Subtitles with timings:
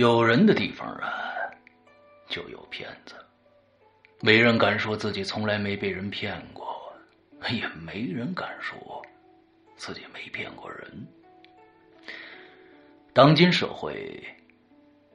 [0.00, 1.30] 有人的地方啊，
[2.26, 3.14] 就有骗子。
[4.22, 6.90] 没人敢说自己从来没被人骗过，
[7.50, 9.04] 也没人敢说
[9.76, 11.06] 自己没骗过人。
[13.12, 14.24] 当今社会，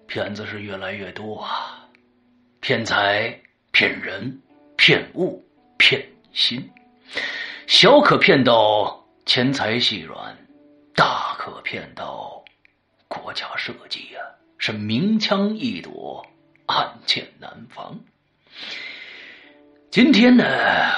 [0.05, 1.89] 骗子是越来越多啊，
[2.59, 3.35] 骗财、
[3.71, 4.39] 骗人、
[4.77, 5.43] 骗物、
[5.79, 6.63] 骗心，
[7.65, 10.37] 小可骗到钱财细软，
[10.93, 12.45] 大可骗到
[13.07, 14.21] 国家社稷呀，
[14.65, 16.25] 是明枪易躲，
[16.65, 17.99] 暗箭难防。
[19.91, 20.43] 今天呢，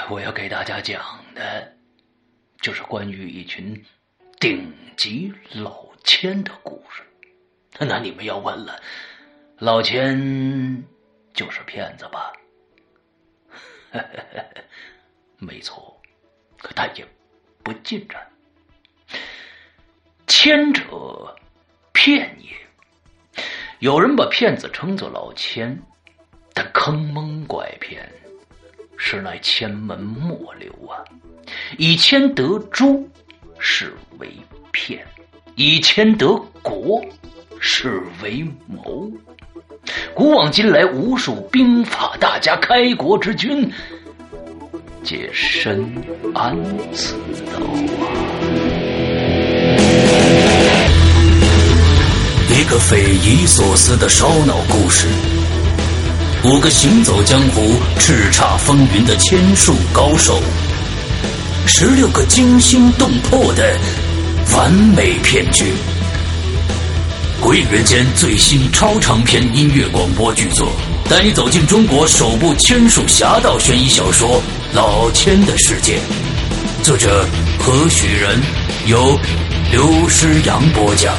[0.08, 1.76] 我要给大家讲的，
[2.62, 3.84] 就是关于一群
[4.40, 7.02] 顶级老千的故事。
[7.78, 8.80] 那你们要问了，
[9.58, 10.82] 老千
[11.34, 12.32] 就是骗子吧？
[15.36, 16.00] 没错，
[16.56, 17.06] 可他也
[17.62, 18.26] 不尽然。
[20.26, 21.36] 千者
[21.92, 22.48] 骗也，
[23.80, 25.80] 有人把骗子称作老千，
[26.52, 28.08] 但坑蒙拐骗。
[28.96, 30.98] 实乃千门莫流啊！
[31.76, 33.08] 以千得诸
[33.60, 34.28] 是为
[34.72, 35.06] 骗，
[35.54, 37.00] 以千得国
[37.60, 39.08] 是为谋。
[40.12, 43.72] 古往今来，无数兵法大家、开国之君，
[45.04, 45.86] 皆深
[46.34, 46.56] 谙
[46.92, 47.14] 此
[47.52, 47.60] 道
[48.04, 48.37] 啊！
[52.70, 55.06] 个匪夷所思的烧脑故事。
[56.44, 60.38] 五个行走江湖、叱咤风云的千术高手，
[61.66, 63.74] 十六个惊心动魄的
[64.54, 65.64] 完美骗局。
[67.40, 70.70] 鬼影人间最新超长篇音乐广播剧作，
[71.08, 74.42] 带你走进中国首部千术侠盗悬疑小说
[74.76, 75.98] 《老千的世界》。
[76.84, 77.26] 作者
[77.58, 78.38] 何许人？
[78.86, 79.18] 由
[79.72, 81.14] 刘诗阳播讲。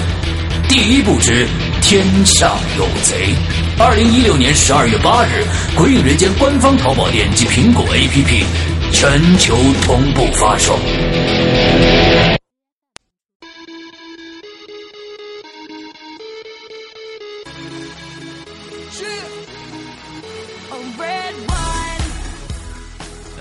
[0.69, 1.47] 第一部之
[1.81, 3.33] 天下有贼。
[3.79, 5.43] 二零一六年十二月八日，
[5.75, 8.45] 《鬼影人间》官方淘宝店及苹果 APP
[8.93, 10.77] 全球同步发售。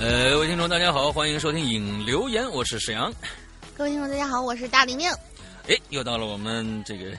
[0.00, 3.12] 呃，各位听众，大家好，欢迎收听影留言，我是沈阳。
[3.76, 5.06] 各位听众，大家好，我是大玲玲。
[5.68, 7.12] 哎，又到了我们这个。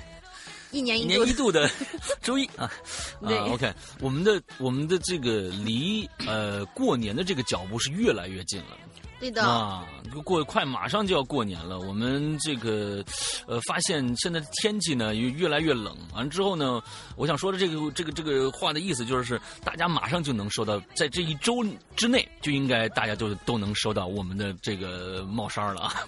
[0.72, 1.68] 一年一年一度的
[2.22, 2.72] 周一啊，
[3.24, 8.78] 啊，OK，我们的我们的这个离呃过年的这个脚步是越来越近了，
[9.20, 9.86] 对的啊，
[10.24, 13.04] 过快马上就要过年了，我们这个
[13.46, 16.82] 呃发现现在天气呢越越来越冷，完了之后呢，
[17.16, 21.66] 我想说的这个这个这个话的意思就是大家马上就能收到，在这一周
[21.96, 26.02] 之内就应该大家就都能收到我们的这个帽衫了啊，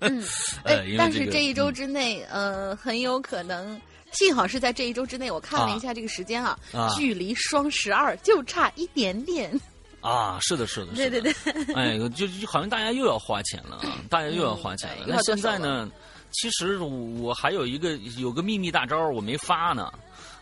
[0.00, 0.22] 嗯，
[0.64, 3.80] 呃，但是这一周之内，呃，很有可能。
[4.12, 6.58] 幸好是在这一周之内，我看了一下这个时间啊，
[6.94, 9.58] 距离双十二就差一点点。
[10.02, 11.32] 啊，是的，是的，对对对。
[11.74, 15.06] 哎，就就好像大家又要花钱了啊， 大家又要花钱了。
[15.08, 15.90] 那现在呢？
[16.32, 19.92] 其实我还有一个有个秘密大招，我没发呢。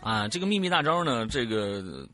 [0.00, 2.06] 啊，这个秘密大招呢，这个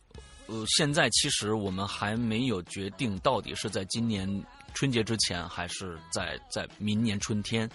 [0.46, 4.28] 呃，现在其实我们还没有决定到底是在今年。
[4.76, 7.68] 春节之前还是在在明年春天，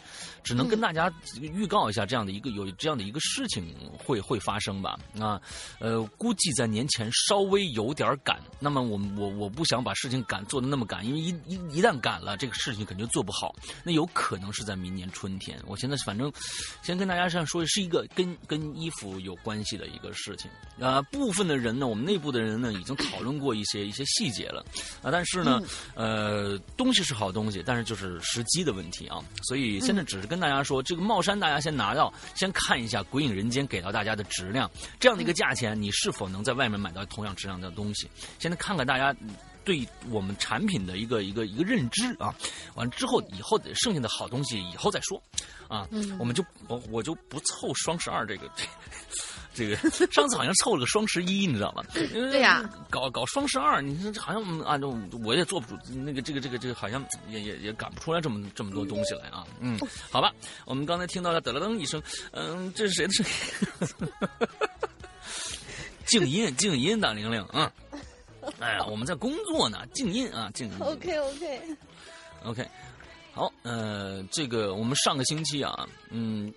[0.44, 5.41] 只能跟大家预告一下这样的一个有这样的一个事情会会发生吧啊，
[5.79, 8.40] 呃，估计在年前稍微有点赶。
[8.59, 13.56] 那么我我我不想把事情赶做的那么赶，因为一一一旦赶了，这个事情肯定做不好。
[13.84, 15.59] 那有可能是在明年春天。
[15.66, 16.31] 我现在反正
[16.84, 21.01] 先跟大家这样说，是一个跟跟衣服有关系的一个事情啊。
[21.11, 24.63] 部分的人呢，我们内部的人呢，已经讨论过一些一些细节了
[25.01, 25.09] 啊。
[25.11, 25.59] 但是呢，
[25.95, 26.91] 呃，东。
[26.91, 34.69] 东西是好东西，但是就是时机的问题啊，所以现在只是跟大家说，这个帽衫大家先拿到，先看一下《鬼影人间》给到大家的质量，
[35.00, 38.09] 这样的一个价钱，你是否能在外面买到同样质量的东西？
[38.40, 39.16] 现在看看大家
[39.64, 42.35] 对我们产品的一个一个一个认知啊，
[42.76, 45.23] 完了之后，以后剩下的好东西以后再说
[45.70, 45.87] 啊，
[46.20, 48.66] 我们就我我就不凑双十二这个这。
[49.53, 49.75] 这个
[50.11, 51.83] 上次好像凑了个双十一，你知道吗？
[51.93, 54.87] 对呀，搞搞双十二，你说好像按照
[55.23, 59.45] 我也做不出那个这个这个这个，好像也也也赶不出来这么这么多东西来啊。
[59.59, 59.77] 嗯，
[60.09, 60.33] 好吧，
[60.65, 62.01] 我们刚才听到了噔了噔一声，
[62.31, 63.25] 嗯，这是谁的声
[63.99, 64.07] 音？
[66.07, 67.71] 静音，静音，大玲玲啊！
[68.59, 70.73] 哎呀，我们在工作呢，静音啊，静音。
[70.79, 71.61] OK OK
[72.43, 72.67] OK，
[73.33, 76.53] 好，呃，这个我们上个星期啊，嗯。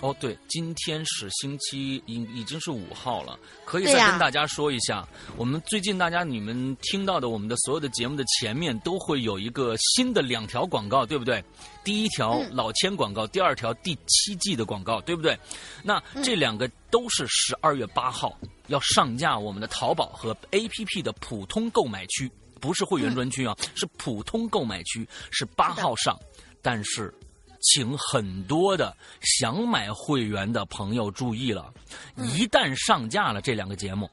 [0.00, 5.06] 哦，对，今天是星期已已经是五号了，可以再跟大家说一下，
[5.36, 11.44] 我们最近大家你们听到的我们的所有的节目的前面都会有一个新的两条广告，对不对？
[11.84, 15.38] 第一条老千广告，第二条第七季的广告，对不对？
[15.82, 18.34] 那这两个都是十二月八号
[18.68, 26.18] 要上架我们的淘宝和 APP 的普通购买区，不是会员专区啊，是普通购买区，是八号上，
[26.62, 27.12] 但是。
[27.60, 31.72] 请很多的想买会员的朋友注意了，
[32.16, 34.10] 一旦上架了这两个节目，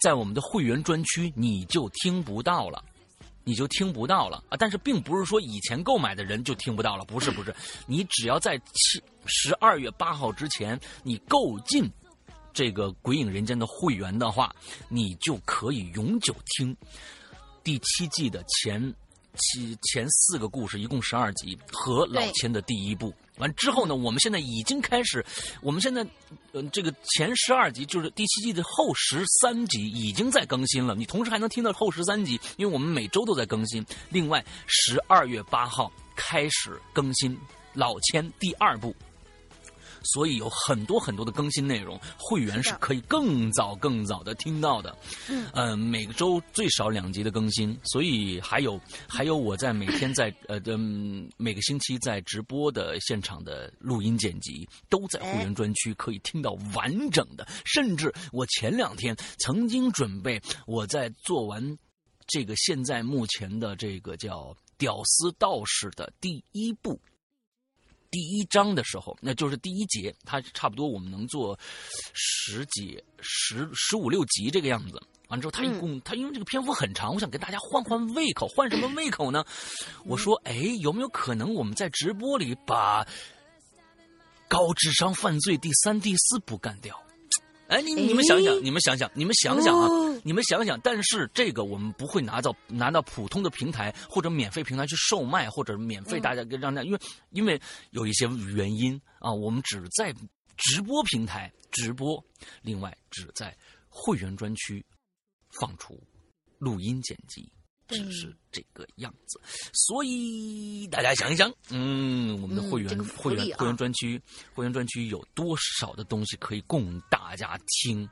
[0.00, 2.84] 在我们的会员专区你就听不到了，
[3.42, 4.56] 你就听不到了啊！
[4.58, 7.54] 但是并不是说以前购买的人就听不到了，不是不是，
[7.86, 11.90] 你只要在七十二月八号之前你购进
[12.52, 14.54] 这个《鬼影人间》的会员的话，
[14.88, 16.76] 你就可以永久听
[17.64, 18.94] 第七季的前。
[19.36, 25.24] 其前四个故事一共十二集和老千的第一部完之后呢，我们现在已经开始，
[25.62, 26.06] 我们现在
[26.52, 33.84] 嗯这个前十二集就是第七季的后十三集已经在更新了，你同时还能听到后十三集，因为我们每周都在更新。
[34.10, 37.38] 另外，十二月八号开始更新
[37.72, 38.94] 老千第二部。
[40.02, 44.96] 所以有很多很多的更新内容，会员是可以更早更早的听到的。
[45.54, 50.76] 嗯，每个周最少两集的更新，所以还有还有我在每天在 呃的
[51.36, 57.46] 每个星期在直播的现场的录音剪辑，都在会员专区可以听到完整的。
[57.64, 61.78] 甚至我前两天曾经准备，我在做完
[62.26, 64.38] 这个现在目前的这个叫
[64.78, 67.00] 《屌丝道士》的第一部。
[68.10, 71.58] 第一章的时候，那就是第一节，它差不多我们能做
[72.12, 75.00] 十几、十十五六集这个样子。
[75.28, 79.44] 完之后，他一共他因为这个篇幅很长，我想跟大家换换胃口，换什么胃口呢？
[80.04, 83.06] 我说，哎，有没有可能我们在直播里把
[84.48, 87.00] 高智商犯罪第三、第四部干掉？
[87.70, 90.78] 哎，你你们想想，你们想想，你们想想啊，你们想想。
[90.80, 97.00] 但是这个我们不会拿到拿到普通的平台或者免费平台去售卖，或者免费大家给让大家，因为
[97.30, 98.26] 因为有一些
[98.56, 100.12] 原因啊，我们只在
[100.56, 102.22] 直播平台直播，
[102.60, 103.56] 另外只在
[103.88, 104.84] 会员专区
[105.60, 105.96] 放出
[106.58, 107.48] 录音剪辑。
[107.90, 109.40] 只是这个样子，
[109.72, 114.20] 所以大家想一想，嗯，我们的会员会员会员专区
[114.54, 118.08] 会员专区有多少的东西可以供大家听？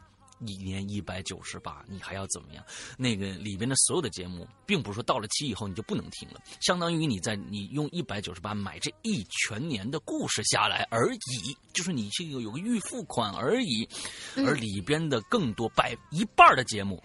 [0.47, 2.65] 一年一百九十八，你还要怎么样？
[2.97, 13.89] 那个里边的所有的节目，并不是说到了期以后你就不能听了，相当于你在你用一百九十八买这一全年的故事下来而已，就是你这个有个预付款而已。
[14.37, 17.03] 而里边的更多百一半的节目，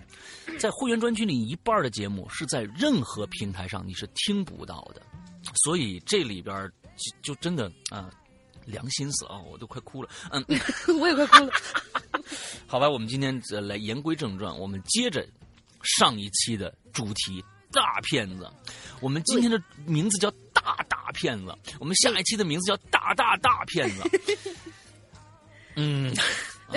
[0.60, 5.02] 在会员专区里一半的节目是在任何平台上你是听不到的，
[5.64, 6.72] 所以这里边
[7.22, 8.10] 就就真的啊。
[8.66, 9.38] 良心死啊！
[9.40, 10.10] 我都快哭了。
[10.32, 10.44] 嗯，
[11.00, 11.54] 我也快哭了。
[12.68, 15.28] 好吧，我们今天来言归正传，我们接着
[15.84, 18.50] 上一期的主题大骗子。
[19.00, 24.04] 我们今天的名字叫大大骗子，我们下一期的名字叫大大大骗子。
[25.76, 26.14] 嗯。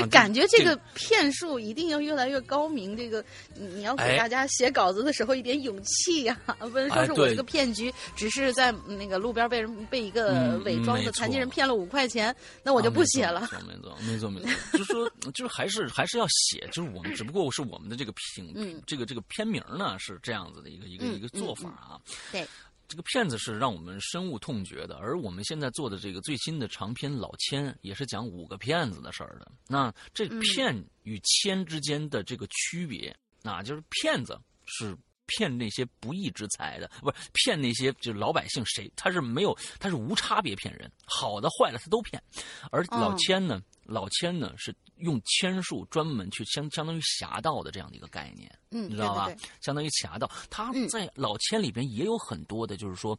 [0.08, 2.96] 感觉这个骗术一定要越来越高明。
[2.96, 13.48] 这个你要给大家写稿子的时候一点勇气呀， 不能说是我这个骗局，只是在那个路边被人被一个伪装的残疾人骗了五块钱，那我就不写了。
[13.66, 22.00] 没错，没错，没错，就是说， 就是还是还是要写，就是我们 只不过是我们的这个评，这个这个片名呢是这样子的一个一个一个做法啊。
[22.32, 22.46] 对。
[22.88, 29.50] 这个骗子是让我们深恶痛绝的，而我们现在做的这个最新的长篇《老千》也是讲五个骗子的事儿的。
[29.66, 42.22] 那这骗与千之间的这个区别，那就是骗子是骗那些不义之财的，不是骗那些就是老百姓，谁他是没有，他是无差别骗人，好的坏的他都骗。
[42.70, 43.60] 而老千呢？
[43.86, 49.30] 老千呢是用千术专门去相相当于侠盗的这样的一个概念，嗯，你知道吧？
[49.60, 53.18] 相当于侠盗，他在老千里边也有很多的，就是说，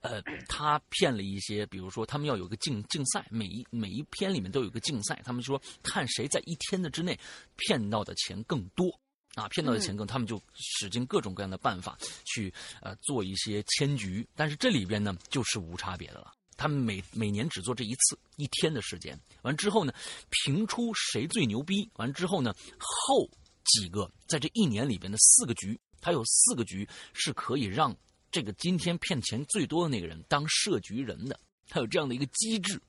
[0.00, 7.18] 呃，他骗了一些，比如说他们要有个竞竞赛，每一每一篇里面都有个竞赛，他们说看谁在一天的之内
[7.56, 8.88] 骗到的钱更多。
[9.34, 12.52] 啊，骗到的钱更，他们就使尽各种各样的办法去
[12.82, 16.30] 呃做一些千局，但是这里边呢就是无差别的了。
[16.62, 19.18] 他们每每年只做这一次，一天的时间。
[19.42, 19.92] 完之后呢，
[20.30, 21.90] 评出谁最牛逼。
[21.94, 23.28] 完之后呢，后
[23.64, 27.92] 几个在这一年里边的四个局，他有四个局是可以让
[28.30, 31.36] 这个今天骗钱最多的那个人当设局人的。
[31.66, 32.80] 他有这样的一个机制。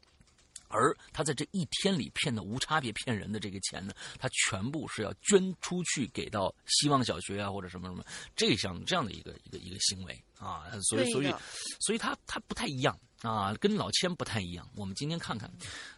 [0.76, 8.04] 而他在这一天里骗的无差别骗人的这个钱呢，他全部是要捐出去给到希望小学啊或者什么什么
[8.36, 11.32] 这项这样的一个一个一个行为啊，所以所以
[11.80, 14.70] 所以他他不太一样啊，跟老千不太一样。
[14.76, 15.50] 我们今天看看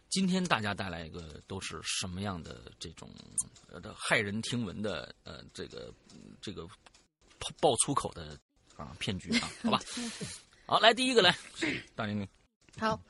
[0.09, 3.09] 今天大家带来一个都是什么样的这种
[3.67, 5.91] 呃骇人听闻的呃这个
[6.39, 6.67] 这个
[7.59, 8.37] 爆粗口的
[8.77, 9.49] 啊骗局啊？
[9.63, 9.79] 好吧，
[10.67, 11.35] 好，来第一个来，
[11.95, 12.27] 大玲玲。
[12.77, 13.01] 好，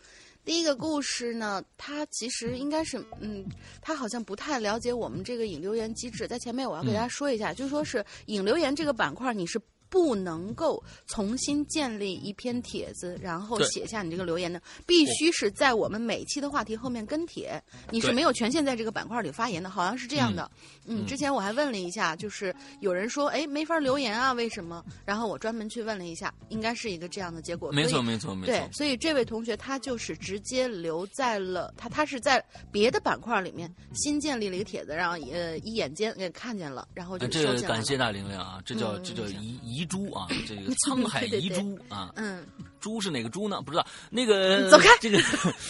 [0.46, 3.46] 第一个故事呢，它其实应该是嗯，
[3.82, 9.62] 他好像不太了解我们这个引留言机制，在前面我要给大家说一下，就说是引留言这个板块，你是。
[9.96, 17.64] 不能够重新建立一篇帖子，然后写下你这个留言的，必须是在我们每期的话题后面跟帖。
[17.92, 20.52] 你是没有权限在这个板块里发言的，好像是这样的。
[20.86, 24.84] 嗯，之前我还问了一下，就是有人说，哎，没法留言啊，为什么？
[25.06, 27.72] 然后我专门去问了一下，应该是一个这样的结果。
[27.72, 28.48] 没错，没错，没错。
[28.48, 39.88] 对，所以这位同学他就是直接留在了他，他是在别的板块里面新建立了一个帖子，然后呃一眼间给看见了，然后就这个感谢大玲玲啊，这叫这叫遗遗。
[39.88, 42.44] 猪啊，这个 沧海遗珠啊，嗯，
[42.80, 43.62] 珠是哪个珠呢？
[43.62, 43.86] 不知道。
[44.10, 45.22] 那个走开， 这个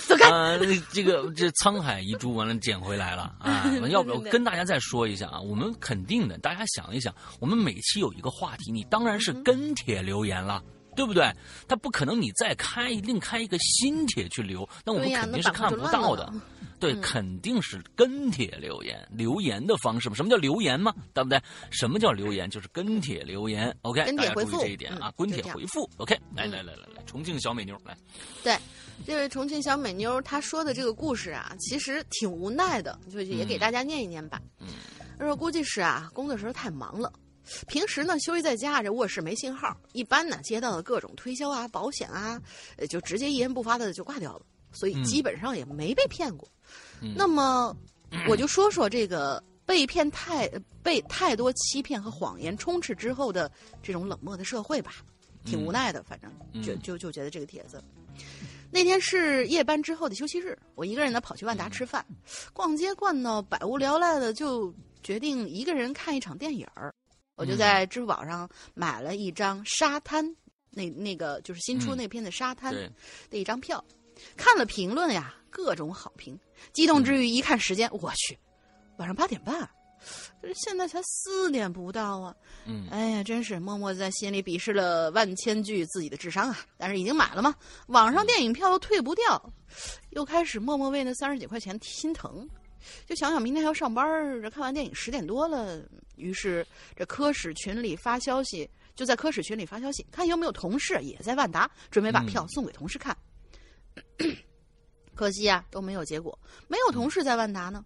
[0.07, 0.29] 走开。
[0.29, 0.57] 呃，
[0.91, 3.65] 这个这沧海遗珠完了捡回来了啊！
[3.91, 5.39] 要不要跟大家再说一下啊？
[5.39, 10.63] 我们肯定的，大家想一想，我们每期有一个话题，你当然是跟帖留言了，
[10.95, 11.31] 对不对？
[11.67, 16.33] 他不可能你再开另开一个新帖去留，那我们肯定是看不到的。
[16.79, 20.15] 对，肯定是跟帖留言，留言的方式嘛？
[20.15, 20.93] 什么叫留言嘛？
[21.13, 21.41] 对不对？
[21.71, 22.49] 什么叫留言？
[22.49, 23.75] 就是跟帖留言。
[23.81, 25.89] OK，跟帖回复这一点啊，跟帖回复。
[25.97, 27.97] OK，来来来来来，重庆小美妞来。
[28.43, 28.57] 对，
[29.05, 34.41] 这位重庆小美妞她说的这个故事啊，其实挺无奈的，就也给大家念一念吧。
[34.59, 34.67] 嗯，
[35.19, 37.11] 说估计是啊，工作时候太忙了，
[37.67, 42.39] 平时呢休息在家，这卧室没信号，一般呢接到的各种推销啊、保险啊，
[42.89, 44.41] 就直接一言不发的就挂掉了，
[44.75, 46.47] 所以基本上也没被骗过。
[47.15, 47.75] 那么，
[48.27, 50.47] 我就说说这个被骗太
[50.83, 53.51] 被太多欺骗和谎言充斥之后的
[53.81, 54.93] 这种冷漠的社会吧，
[55.43, 56.03] 挺无奈的。
[56.03, 57.83] 反正就就就觉得这个帖子。
[58.71, 62.05] 那天是夜班之后的休息日，我一个人呢跑去万达吃饭，
[62.51, 66.93] 逛街逛到百无聊赖的，就决定一个人看一场电影儿。
[67.35, 70.35] 我就在支付宝上买了一张沙滩，
[70.69, 72.73] 那那个就是新出那片的沙滩
[73.29, 73.83] 的一张票，
[74.35, 75.33] 看了评论呀。
[75.49, 76.37] 各种好评，
[76.73, 78.37] 激动之余一看时间，我去，
[78.97, 79.57] 晚上八点半，
[80.41, 82.35] 可是现在才四点不到啊！
[82.65, 86.59] 嗯，哎呀，真是默默在心里鄙视了万千句自己的智商啊！
[86.75, 87.55] 但是已经买了嘛，
[87.87, 89.53] 网上电影票又退不掉，
[90.09, 92.45] 又开始默默为那三十几块钱心疼。
[93.05, 94.05] 就想想明天还要上班，
[94.41, 95.81] 这看完电影十点多了，
[96.17, 96.67] 于是
[96.97, 103.15] 这科室群里发消息，就在科室群里发消息，看有没有同事也在万达，准备把票送给同事看。
[105.15, 106.37] 可惜啊，都没有结果。
[106.67, 107.83] 没有同事在万达呢，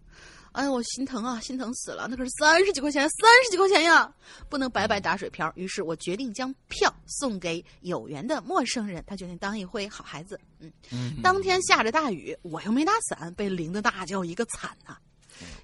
[0.52, 2.08] 哎呀，我心疼啊，心疼死了。
[2.10, 4.12] 那可是三十几块钱，三十几块钱呀，
[4.50, 5.52] 不能白白打水漂。
[5.56, 9.04] 于是我决定将票送给有缘的陌生人。
[9.06, 10.40] 他决定当一回好孩子。
[10.60, 14.98] 嗯，当天下着大雨，我又没打伞，被淋得大叫一个惨呐。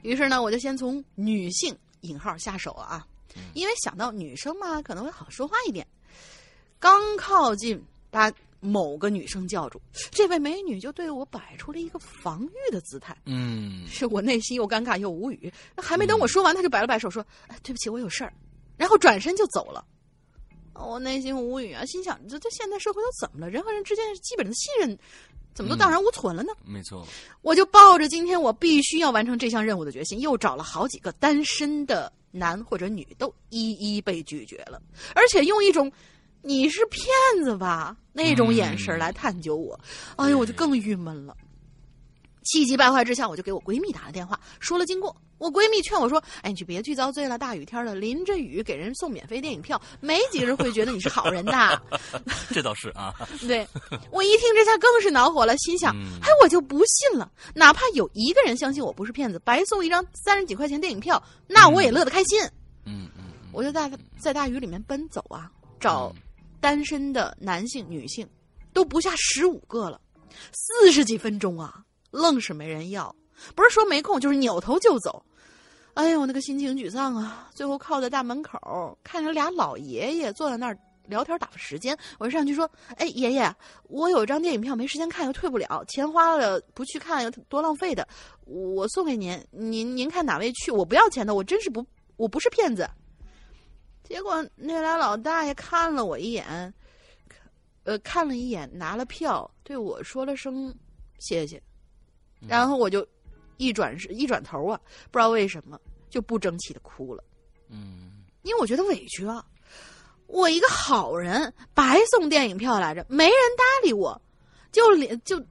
[0.03, 3.05] 于是呢，我就先从女性引号下手啊，
[3.55, 5.85] 因为想到女生嘛，可能会好说话一点。
[6.79, 8.31] 刚靠近，把。
[8.65, 9.79] 某个女生叫住，
[10.11, 13.15] 这位美女就对我摆出了一个防御的姿态。
[13.25, 15.53] 嗯，是我内心又尴尬又无语。
[15.77, 17.25] 还没等我说完，她就摆了摆手说
[17.63, 18.33] ：“对不起，我有事儿。”
[18.75, 19.85] 然后转身就走了。
[20.73, 23.49] 我内心无语啊，心想：这这现代社会都怎么了？
[23.49, 24.97] 人和人之间基本的信任
[25.53, 26.51] 怎么都荡然无存了呢？
[26.65, 27.07] 没错，
[27.41, 34.81] 我就抱着今天我必须要完成这项任务的决心，又找了好几个单身的男或者女，都一一被拒绝了，
[35.13, 35.91] 而且用一种。
[36.45, 37.03] 你是骗
[37.43, 37.97] 子吧？
[38.13, 39.77] 那种眼神来探究我，
[40.15, 41.35] 哎呦，我就更郁闷了。
[42.43, 45.15] 气急败坏之下，我就给我闺蜜打了电话，说了经过。
[45.37, 51.81] 我闺蜜劝我说：“哎，你就别去遭罪了，大雨天的，淋着雨给人送免费电影票，没几个人会觉得你是好人的。
[52.53, 53.13] ”这倒是啊。
[53.45, 53.67] 对，
[54.11, 62.39] 我一听这下更是恼火了，心想：哎，我就不信了，哪怕有一个人相信我不是骗子，白送一张三十几块钱电影票，那我也乐得开心。
[62.85, 66.15] 嗯嗯，我就在在大雨里面奔走啊，找。
[66.59, 68.27] 单身的男性、女性
[68.73, 69.99] 都不下十五个了，
[70.51, 73.15] 四十几分钟啊，愣是没人要。
[73.53, 75.23] 不是说没空，就是扭头就走。
[75.93, 77.49] 哎呦，那个心情沮丧啊！
[77.53, 88.07] 最后靠在大门口，看着俩老爷爷坐在那儿聊天打发时间，我上去说：“哎，爷爷，我有一张电影票没时间看，又退不了，钱花了不去看又多浪费的，
[88.45, 90.71] 我送给您，您您看哪位去？
[90.71, 91.85] 我不要钱的，我真是不，
[92.17, 92.89] 我不是骗子。”
[94.07, 96.71] 结果那俩老大爷看了我一眼，
[97.83, 100.73] 呃，看了一眼，拿了票，对我说了声
[101.17, 101.61] 谢谢，
[102.47, 103.05] 然后我就
[103.57, 107.23] 一转身一转头啊，不知道为什么就不争气的哭了。
[107.67, 109.43] 嗯，因为我觉得委屈啊，
[110.27, 114.21] 我一个好人白送电影票来着，没人搭理我，
[114.71, 115.43] 就连就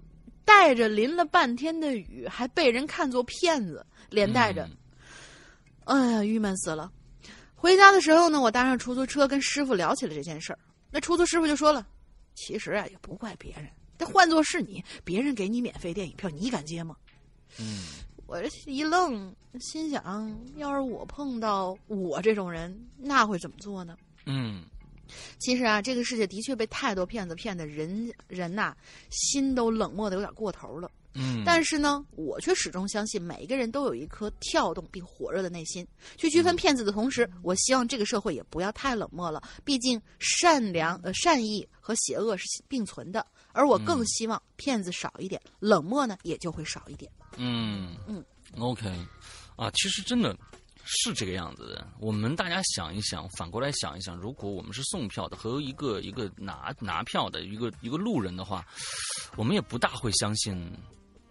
[0.45, 4.69] 带着淋了半天的雨，还被人看作骗子，连带着，
[5.87, 6.93] 哎呀，郁闷死了。
[7.65, 10.59] 回家的时候呢，我搭上出租车跟师傅聊起了这件事儿。
[10.91, 11.87] 那出租师傅就说了
[12.37, 13.67] ：“其实啊，也不怪别人，
[13.97, 16.95] 这换做是你，别人给你免费电影票，你敢接吗？”
[17.59, 17.87] 嗯，
[18.27, 23.97] 我这一愣，心想：要是我碰到我这种人，那会怎么做呢？
[24.27, 24.67] 嗯，
[25.39, 28.75] 其实啊，这个世界的确被太多骗子骗的，人人呐，
[29.11, 30.91] 心都冷漠的有点过头了。
[31.17, 35.87] 嗯，但是呢，我却始终相信每一个人都有一颗跳动并火热的内心。
[36.17, 39.41] 去区分骗子的同时，我希望这个社会也不要太冷漠了。
[39.65, 47.09] 毕竟善良、呃善意和邪恶是并存的，而我更希望骗子少一点，冷漠呢也就会少一点。
[47.37, 48.25] 嗯嗯
[48.59, 48.89] ，OK，
[49.55, 50.37] 啊，其实真的
[50.85, 51.87] 是这个样子的。
[51.99, 58.65] 我们大家想一想，反过来想一想，如果我们是送票的和一个一个拿拿票的一个一个路人的话，
[59.37, 60.73] 我们也不大会相信。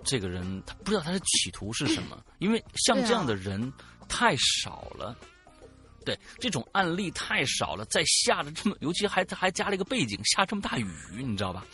[0.06, 3.72] 这个人他不知道他的企图是什么，因为像这样的人
[4.10, 5.18] 太少了，
[6.06, 11.66] 对这种案例太少了，在下着这么，尤其还还加了一个背景，下这么大雨，你知道吧？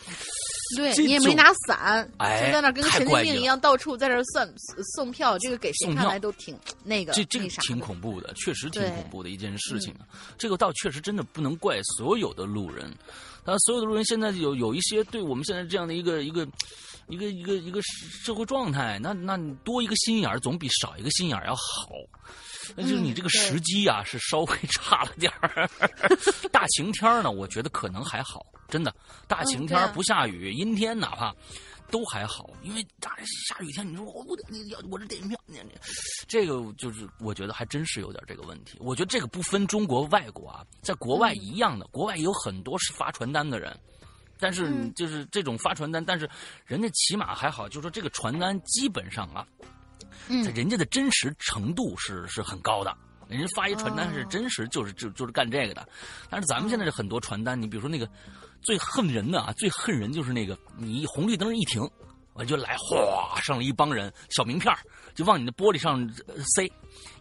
[0.76, 4.48] 对你也没拿伞，哎，就在那跟神经病一样，到处在这算
[4.94, 10.06] 送票，这个给谁看来都挺那个，这这个挺恐怖的，确实挺恐怖的一件事情啊。
[10.38, 12.88] 这个倒确实真的不能怪所有的路人，
[13.44, 16.46] 啊，所有的路人现在有有一些对我们现在这样的一个一个。
[17.08, 21.90] 一个一个一个社会状态，那那你多一个心眼儿总比少一个心眼儿要好。
[22.76, 25.68] 那就是你这个时机啊，是稍微 差了点儿。
[26.52, 28.94] 大晴天呢，我觉得可能还好，真的。
[29.26, 31.34] 大晴天不下雨，阴天哪怕
[31.90, 34.36] 都还好，因为大下雨天，你说我我
[34.68, 35.38] 要我这电影票，
[36.28, 38.78] 这个就是我觉得还真是有点这个问题。
[38.80, 43.76] 我觉得这个不分中国外国啊，在国外一样的，国外有很多是发传单的人。
[44.42, 46.26] 但是就是这种发传单，但是
[46.64, 49.46] 人家起码还好，就是说这个传单基本上啊，
[50.44, 52.96] 在人家的真实程度是是很高的。
[53.28, 55.88] 人家发一传单是真实，就是就就是干这个的。
[56.28, 58.08] 但是咱们现在这很多传单，你比如说那个
[58.60, 61.88] 最恨人的啊，最恨人就是那个你红绿灯一停，
[62.32, 64.74] 我就来哗上了一帮人小名片
[65.14, 66.08] 就往你的玻璃上
[66.56, 66.64] 塞，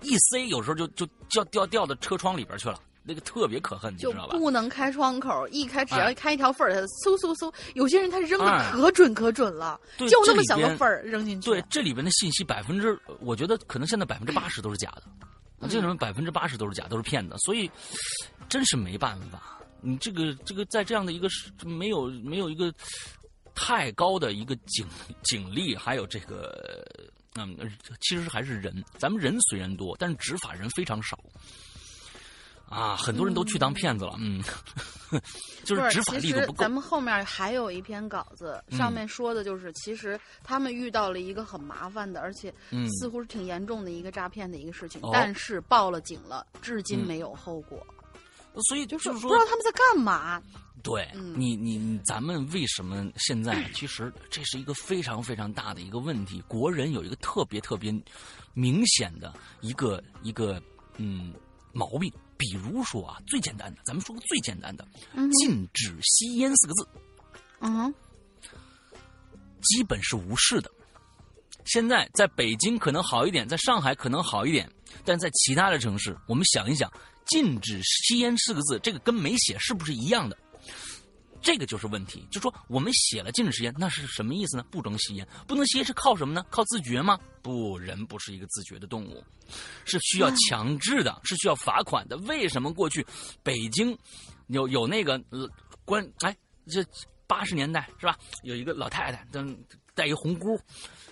[0.02, 2.80] 一塞有时候就就掉掉掉到车窗里边去了。
[3.04, 4.38] 那个特别可恨，你知道吧？
[4.38, 7.52] 不能开窗口，一开只要开一条缝儿，它嗖嗖嗖。
[7.74, 11.50] 有些人他扔的可准可准了，就那么小个缝儿扔进去。
[11.50, 17.36] 对，这里边的信息百分之，我觉得可能现在百分之八十都是假的，这里面百分之八十都是假，都是骗子。
[17.40, 17.70] 所以
[18.48, 21.28] 真是没办法，你这个这个在这样的一个
[21.66, 22.72] 没有没有一个
[23.56, 24.86] 太高的一个警
[25.24, 26.86] 警力，还有这个
[27.36, 27.58] 嗯，
[28.02, 31.18] 其实还是人，咱们人虽然多，但是执法人非常少。
[32.70, 34.44] 啊，很多人都去当骗子了，嗯，
[35.66, 36.62] 就是执法力度不够。
[36.62, 42.54] 咱们后面还有一篇稿子，上面说的就是，其实他们遇到了一个很麻烦的，而且
[43.00, 47.86] 似乎是挺严重的一个诈骗的一个事情，但是报了警了，至今没有后果。
[48.68, 50.42] 所以就是说不知道他们在干嘛。
[50.82, 51.06] 对
[51.36, 53.68] 你，你你，咱们为什么现在？
[53.76, 56.42] 其实这是一个非常非常大的一个问题。
[56.48, 57.92] 国人有一个特别特别
[58.54, 60.62] 明显的一个一个
[60.98, 61.34] 嗯
[61.74, 62.10] 毛病。
[62.40, 64.88] 比如说啊，最简单的，咱们说个最简单的，
[65.34, 66.88] 禁止吸烟四个字，
[67.60, 67.94] 嗯，
[69.62, 70.72] 基本是无视的。
[71.66, 74.72] 现在在北京可能好一点，在上海可能好一点，
[75.04, 76.90] 但在其他的城市，我们想一想，
[77.26, 80.38] 禁止吸烟四个字，这个跟没写是不是一样的？
[81.42, 84.64] 这个就是问题，就说我们写了禁止吸烟，那是什么意思呢？
[84.70, 86.46] 不能吸烟，不能吸烟是靠什么呢？
[86.50, 87.18] 靠自觉吗？
[87.42, 89.24] 不，人不是一个自觉的动物，
[89.86, 92.18] 是需要强制的，是需要罚款的。
[92.18, 93.06] 为什么过去
[93.42, 93.98] 北京
[94.48, 95.22] 有有那个
[95.86, 96.06] 关？
[96.20, 96.36] 哎，
[96.68, 96.84] 这
[97.26, 98.18] 八十年代是吧？
[98.44, 99.42] 有一个老太太，带
[99.96, 100.60] 带一红箍，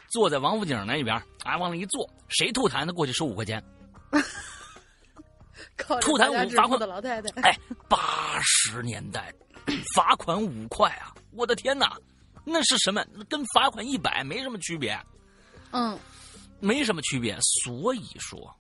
[0.09, 3.63] 坐在王府井那边，啊，往那一坐，谁吐痰的过去收五块钱。
[5.77, 9.33] 吐痰五罚款的老太太，哎，八十年代。
[9.93, 11.13] 罚款五块啊！
[11.31, 11.97] 我的天哪，
[12.45, 13.03] 那是什么？
[13.27, 14.97] 跟罚款一百没什么区别。
[15.71, 15.99] 嗯，
[16.61, 17.37] 没什么区别。
[17.41, 18.55] 所以说，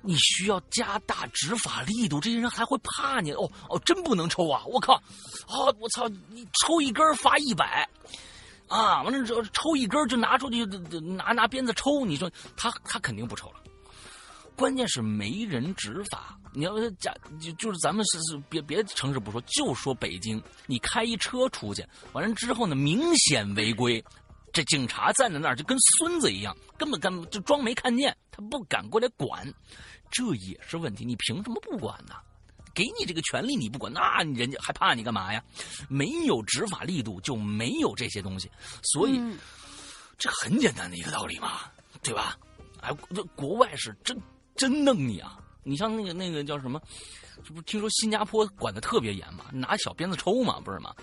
[0.00, 4.62] 你需要加大执法力度，这些人还会怕你哦哦，真不能抽啊！
[4.64, 7.86] 我靠，啊我操，你抽一根罚一百
[8.68, 9.02] 啊！
[9.02, 10.64] 完了之后抽一根就拿出去
[11.00, 13.60] 拿拿鞭子抽，你说他他肯定不抽了。
[14.56, 16.38] 关键是没人执法。
[16.52, 24.02] 你要假就就是咱们是是别别的城市不说，就说北京，你开一车出去，完了之后呢，明显违规，
[24.54, 29.46] 这警察站在那儿就跟孙子一样，根本根就装没看见，他不敢过来管，
[30.10, 31.04] 这也是问题。
[31.04, 32.14] 你凭什么不管呢？
[32.74, 35.42] 给你这个权利你不管，那人家还怕你干嘛呀？
[35.88, 38.50] 没有执法力度就没有这些东西，
[38.82, 39.20] 所以
[40.16, 41.70] 这很简单的一个道理嘛，
[42.02, 42.38] 对吧？
[42.80, 44.18] 哎，这国外是真
[44.56, 45.38] 真弄你啊！
[45.62, 46.80] 你像那个那个叫什么？
[47.44, 49.44] 这不听说新加坡管的特别严嘛？
[49.52, 50.94] 拿小鞭子抽嘛，不是嘛？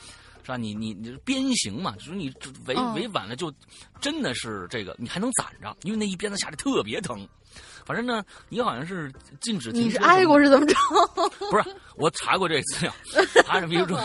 [0.41, 0.57] 是吧？
[0.57, 1.95] 你你你鞭刑嘛？
[1.97, 2.33] 就是你
[2.65, 3.53] 违违反了，就
[4.01, 7.27] 真的是这个，你还能攒着，因为那一鞭子下来特别疼。
[7.85, 9.71] 反正呢，你好像是禁止。
[9.71, 10.75] 你是挨过是怎么着？
[11.51, 12.93] 不是，我查过这资料。
[13.45, 13.97] 他是比如说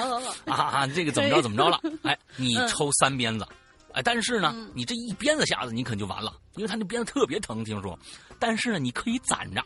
[0.45, 1.81] 啊啊，这个怎么着怎么着了？
[2.03, 3.47] 哎， 你抽三鞭子，
[3.93, 7.99] 哎，但是呢，你这一鞭子下子你可能就完了，因为他那鞭子特别疼，听说。
[8.39, 9.61] 但是呢，你可以攒着，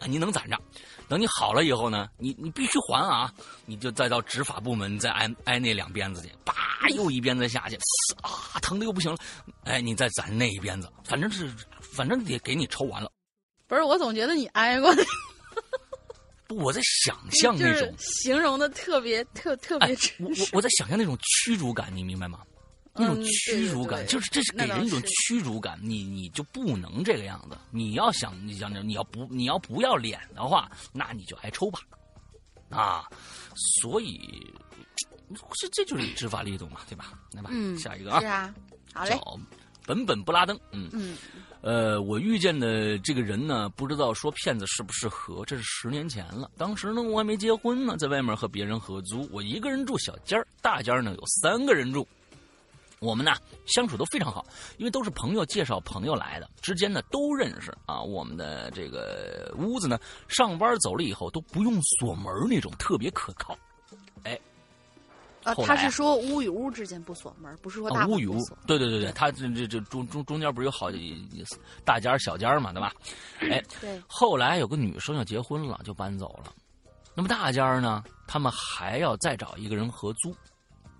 [0.00, 0.58] 啊，你能攒着。
[1.08, 3.32] 等你好了以后呢，你你必须还啊！
[3.64, 6.54] 你就再到执法部门再挨挨那两鞭子去，叭
[6.96, 7.76] 又一鞭子下去，
[8.22, 9.18] 啊疼的又不行了，
[9.62, 11.48] 哎，你再攒那一鞭子，反正是
[11.80, 13.08] 反正得给你抽完了。
[13.68, 14.92] 不是，我总觉得你挨过。
[16.48, 22.40] 不，我在想象那种形容的特别特特别我我我在想象那种屈辱感，你明白吗？
[22.98, 25.78] 那种屈辱感，就是这是给人一种屈辱感。
[25.82, 27.56] 你你就不能这个样子。
[27.70, 31.78] 你要想你想你要不你要不要脸的话，那你就挨抽吧。
[32.68, 33.08] 啊，
[33.54, 34.20] 所以
[35.54, 37.12] 这这就是执法力度嘛，对吧？
[37.32, 38.54] 来吧，下一个啊，是啊，
[38.92, 39.20] 好嘞。
[39.86, 41.16] 本本布拉登，嗯嗯，
[41.60, 46.50] 呃，我遇见的这个人呢，不知道说骗子适不适合，这是十年前了。
[46.56, 52.04] 当时呢，我还没结婚呢，在外面和别人合租，我一个人住小间儿，大间儿呢有三个人住。
[53.06, 53.32] 我们呢
[53.66, 54.44] 相处都非常好，
[54.78, 58.02] 因为都是朋友介绍朋友来的，之间呢都认识啊。
[58.02, 63.56] 我们的这个屋子呢，上班走了以后都不用锁门那种，特别可靠。
[64.24, 64.38] 哎，
[65.44, 68.38] 啊，他是说屋与屋之间不锁门，不是说大屋与屋。
[68.66, 70.90] 对对对对，他这这这中中中间不是有好
[71.84, 72.92] 大间小间嘛，对吧？
[73.40, 74.02] 哎，对。
[74.08, 76.52] 后来有个女生要结婚了，就搬走了。
[77.14, 80.34] 那么大间呢，他们还要再找一个人合租。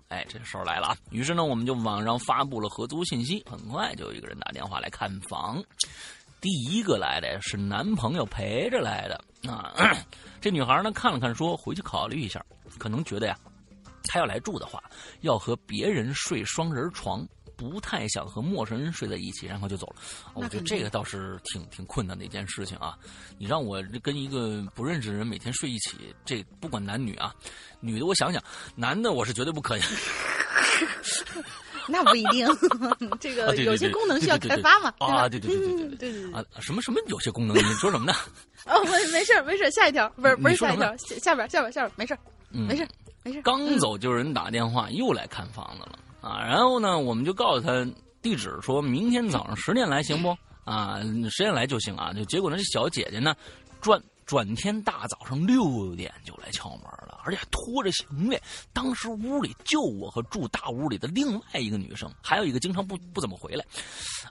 [0.09, 0.97] 哎，这时候来了啊！
[1.11, 5.61] 于是呢，我们就网上发布了合租信息，很快就有一个人打电话来看房。
[6.39, 9.73] 第一个来的是男朋友陪着来的啊。
[10.39, 12.41] 这女孩呢看了看，说回去考虑一下，
[12.77, 13.37] 可能觉得呀，
[14.03, 14.81] 她要来住的话，
[15.21, 17.27] 要和别人睡双人床。
[17.57, 19.95] 不太想和陌生人睡在一起，然后就走了。
[20.35, 22.97] 我觉得这个倒是挺挺困难的一件事情啊！
[23.39, 27.33] 你让我跟一个不认识的人每天睡一起，这不管男女啊，
[27.79, 28.41] 女的我想想，
[28.75, 29.81] 男的我是绝对不可以。
[31.89, 32.45] 那不一定，
[33.19, 34.93] 这个有些功能需要开发嘛？
[34.99, 36.43] 啊，对对对对对对啊！
[36.59, 37.55] 什么什么有些功能？
[37.57, 38.13] 你说什么呢？
[38.67, 42.17] 哦，没没事没事，下一条不是不是下一条，下边下边下边没事，
[42.51, 42.85] 没事
[43.23, 43.41] 没事。
[43.41, 45.97] 刚走就有人打电话又来看房子了。
[46.27, 47.89] 啊，然后呢，我们就告诉他
[48.21, 50.37] 地址，说明天早上十点来行不？
[50.65, 50.99] 啊，
[51.31, 52.11] 十点来就行啊。
[52.11, 53.33] 就结果呢，这小姐姐呢，
[53.79, 58.37] 转转天大早上六点就来敲门了，而且还拖着行李。
[58.73, 63.65] 当时屋里就我和住大屋里的另外一个女生，还有一个经常不不怎么回来。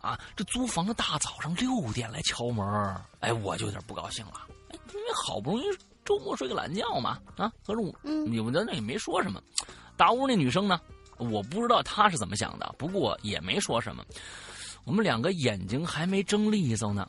[0.03, 4.33] 啊，这租房的大早上六点来敲门，哎，我就有点不高兴了。
[4.93, 5.65] 因为好不容易
[6.05, 9.41] 周末睡个懒觉嘛，啊，合着你们在那也没说什么。
[9.97, 10.79] 大屋那女生呢？
[11.19, 14.05] 我不知道他是怎么想的，不过也没说什么。
[14.85, 17.09] 我们两个眼睛还没睁利索呢，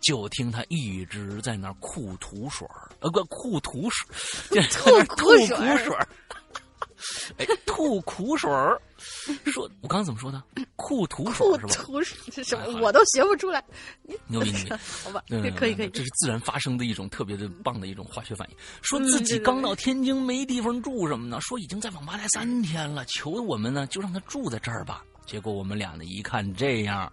[0.00, 2.66] 就听他一直在那儿吐土水
[3.00, 5.94] 呃，不，吐土水 吐苦水
[7.36, 8.80] 哎，吐苦水儿，
[9.52, 10.42] 说，我刚刚怎么说的？
[10.76, 11.74] 吐土水是吧？
[11.74, 12.80] 吐是什么？
[12.80, 13.62] 我都学不出来。
[14.26, 14.72] 牛逼牛逼！
[15.04, 15.22] 好吧，
[15.56, 15.88] 可以可以。
[15.90, 18.56] 这是自然发生的一种特别的棒的一种化学反应。
[18.82, 21.40] 说自己刚到天津没地方住什么呢？
[21.40, 25.04] 说已经在网吧待三天了，求我们呢就让他住在这儿吧。
[25.26, 27.12] 结果我们俩呢一看这样，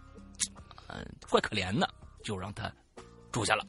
[0.88, 1.88] 嗯，怪可怜的，
[2.24, 2.72] 就让他
[3.32, 3.66] 住下了。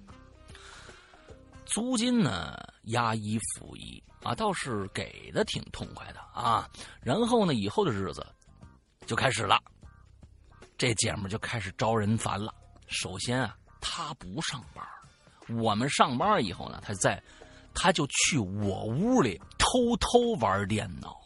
[1.67, 4.03] 租金呢押一付一。
[4.27, 6.69] 啊，倒是给的挺痛快的啊。
[7.01, 8.27] 然后呢，以后的日子
[9.07, 9.63] 就开始了。
[10.77, 12.53] 这姐们就开始招人烦了。
[12.89, 14.85] 首先啊，她不上班，
[15.57, 17.23] 我们上班以后呢，她在，
[17.73, 21.17] 她就去我屋里偷偷玩电脑。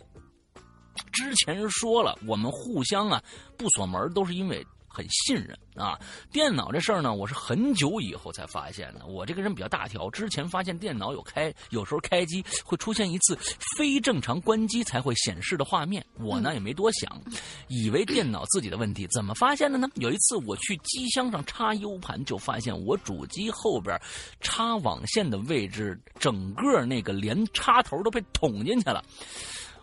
[1.13, 3.23] 之前说了，我们互相啊
[3.57, 4.67] 不锁门，都是因为。
[4.93, 5.97] 很信任啊！
[6.33, 9.07] 电脑这事儿呢，我是很久以后才发现的。
[9.07, 13.39] 我这个人比较大条，之前发现电脑有开，有时候开机会出现一次
[13.77, 17.23] 非正常关机才会显示的画面，我呢也没多想，
[17.69, 19.07] 以为电脑自己的问题。
[19.13, 19.89] 怎么发现的呢？
[19.95, 23.97] 有一次我去机箱上插 U 盘，就发现我主机后边
[24.41, 29.05] 插网线的位置，整个那个连插头都被捅进去了。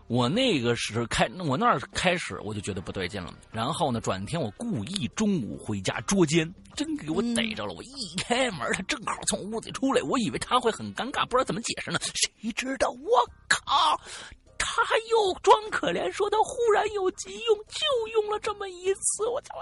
[0.08, 3.34] 我那个时候开，我那儿开始我就觉得不对劲了。
[3.52, 7.74] 然后呢，转天我故意中午回家捉奸，真给我逮着了。
[7.74, 12.00] 我一开门，他正好从屋子里出来，我以为他会很尴尬，不知道怎么解释呢。
[12.14, 14.00] 谁知道我靠，
[14.58, 19.28] 他又装可怜，说他忽然有急用，就用了这么一次。
[19.28, 19.56] 我操！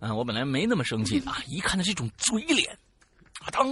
[0.00, 2.78] 嗯，我本来没那么生气的，一看他这种嘴脸，
[3.50, 3.66] 当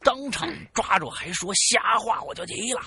[0.00, 2.80] 当场抓住，还说瞎话，我就急了。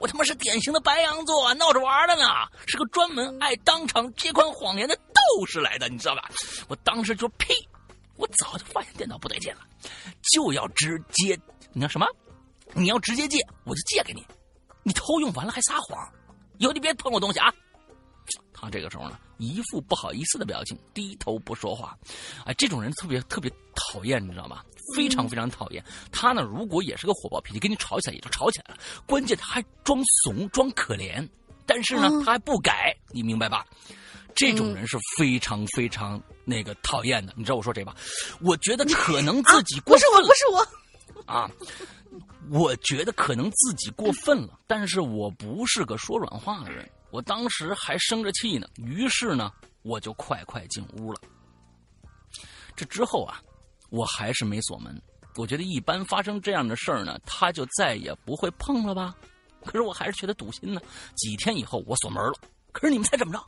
[0.00, 2.24] 我他妈是典型的白羊座，闹着玩的呢，
[2.66, 6.28] 是个专门爱当场揭穿谎言的斗士来的，你知道吧？
[6.68, 7.54] 我当时就呸！
[8.16, 9.60] 我早就发现电脑不对劲了，
[10.32, 11.38] 就要直接，
[11.72, 12.06] 你要什么？
[12.72, 14.26] 你要直接借，我就借给你。
[14.82, 16.10] 你偷用完了还撒谎，
[16.58, 17.52] 以后你别碰我东西啊！
[18.52, 21.96] 他这个时候呢，一副不好意思的表情，低头不说话。
[22.44, 24.62] 哎，这种人特别特别讨厌，你知道吗？
[24.96, 26.42] 非常非常讨厌他呢。
[26.42, 28.80] 如果也是个火爆脾气，跟你吵起来也就吵起来了。
[29.06, 31.26] 关键他还装怂装可怜，
[31.64, 33.64] 但是呢他还不改，你明白吧？
[34.34, 37.32] 这种人是非常非常那个讨厌的。
[37.36, 37.94] 你知道我说谁吧？
[38.40, 41.50] 我觉得可能自己过分了，不是我，不是我啊！
[42.50, 46.88] 我觉得可能自己过分了，但是我不是个说软话的人。
[47.10, 51.20] 我当时还生着气呢，于是呢我就快快进屋了。
[52.76, 53.40] 这之后啊。
[53.92, 55.02] 我还是没锁门，
[55.34, 59.12] 我觉得一般发生这样的事儿呢，他就再也不会碰了吧。
[59.64, 60.80] 可是我还是觉得堵心呢。
[61.16, 62.32] 几天以后我锁门了，
[62.70, 63.44] 可是你们猜怎么着？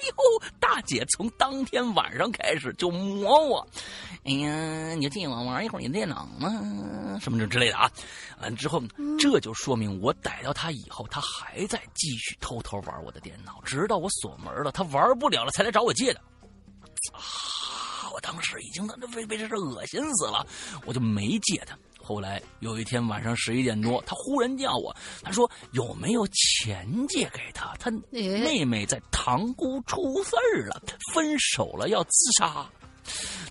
[0.02, 3.66] 哎呦，大姐从当天晚上开始就磨我。
[4.24, 6.48] 哎呀，你就借我玩一会儿你电脑嘛，
[7.20, 7.90] 什么这之类的啊。
[8.40, 8.82] 完之后，
[9.18, 16.20] 这就说明我逮到他以后，他还在继续偷偷玩我的电脑，直到我锁门了，他玩不了了才来找我借的。
[17.12, 17.20] 啊。
[18.12, 20.44] 我当时已经那被被这是恶心死了，
[20.84, 21.78] 我就没借他。
[22.10, 24.92] 后来有一天晚上十一点多，他忽然叫我，
[25.22, 27.72] 他说有没有钱借给他？
[27.78, 30.82] 他妹妹在塘沽出事儿了，
[31.14, 32.68] 分手了，要自杀，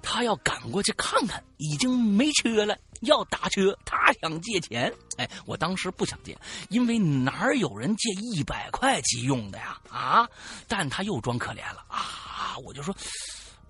[0.02, 1.42] 他要赶过去看看。
[1.56, 4.94] 已经没车了，要打车，他想借钱。
[5.16, 9.80] 哎，我当时不想借，因为哪有人借一百块急用的呀？
[9.90, 10.28] 啊！
[10.68, 12.58] 但他又装可怜了啊！
[12.66, 12.94] 我就说，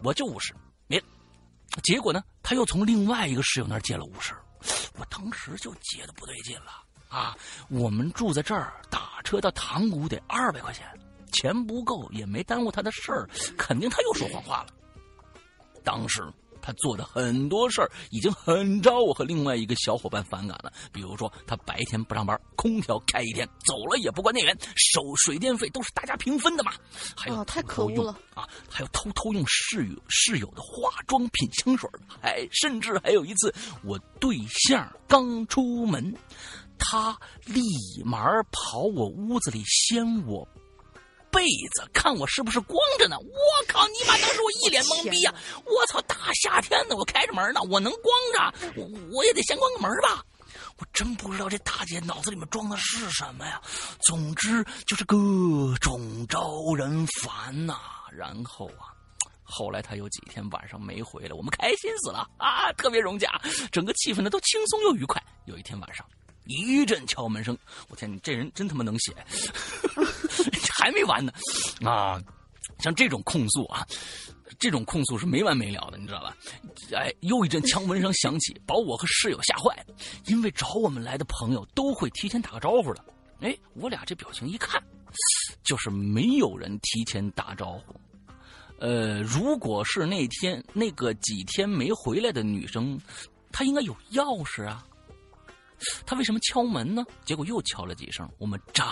[0.02, 0.52] 我就五十。
[0.88, 1.00] 没，
[1.84, 2.24] 结果呢？
[2.42, 4.34] 他又从另外一个室友那儿借了五十，
[4.98, 7.36] 我当时就觉得不对劲了啊！
[7.70, 10.86] 我们住在这儿，打车到塘沽得二百块钱，
[11.32, 14.68] 钱不够也没耽误他的事儿，肯定他又说谎话了。
[15.84, 16.24] 当时。
[16.70, 26.72] 他做的很多事儿已经很招我和另外一个小伙伴反感了，比如说他白天不上班，空调开一天，走了也不关电源，收水电费都是大家平分的嘛。
[27.16, 28.48] 还有太可恶了啊！
[28.70, 31.90] 还有偷偷用室友室友的化妆品香水，
[32.22, 33.52] 还甚至还有一次
[33.84, 36.16] 我对象刚出门，
[36.78, 37.64] 他立
[38.06, 40.48] 马跑我屋子里掀我。
[41.32, 43.18] 被子看我是不是光着呢？
[43.20, 44.18] 我靠你妈！
[44.18, 45.34] 当时我一脸懵逼呀！
[45.66, 48.74] 我操，大夏天的我开着门呢，我能光着？
[48.76, 50.26] 我我也得先关个门吧？
[50.78, 53.62] 我真不知道这大姐脑子里面装的是什么呀！
[54.02, 55.16] 总之就是各
[55.80, 57.80] 种招人烦呐。
[58.12, 58.90] 然后啊，
[59.44, 63.40] 后来她有几天晚上没回来，我们开心死了啊，特别融洽，
[63.72, 65.22] 整个气氛呢都轻松又愉快。
[65.46, 66.06] 有一天晚上。
[66.46, 67.56] 一阵敲门声，
[67.90, 69.14] 我天，你这人真他妈能写，
[70.80, 71.34] 还没完呢，
[71.84, 72.22] 啊，
[72.80, 73.86] 像这种控诉啊，
[74.58, 76.36] 这种控诉是没完没了的，你知道吧？
[76.94, 79.94] 哎，又一阵敲门声响起，把我和室友吓坏了，
[80.28, 83.04] 因为找我们来的朋友都会提前打个招呼的。
[83.42, 84.82] 哎，我俩这表情一看，
[85.64, 87.96] 就是没有人提前打招呼。
[88.80, 92.98] 呃，如果是那天那个几天没回来的女生，
[93.52, 94.86] 她应该有钥匙啊。
[96.06, 97.06] 她为什么敲门呢？
[97.26, 98.86] 结果又敲了几声，我们站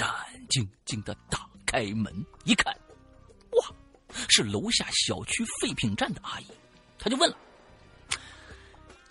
[0.00, 0.08] 战
[0.48, 2.10] 兢兢的打开门
[2.44, 2.74] 一看，
[3.52, 3.66] 哇，
[4.28, 6.46] 是楼下小区废品站的阿姨。
[6.98, 7.36] 他就问了：“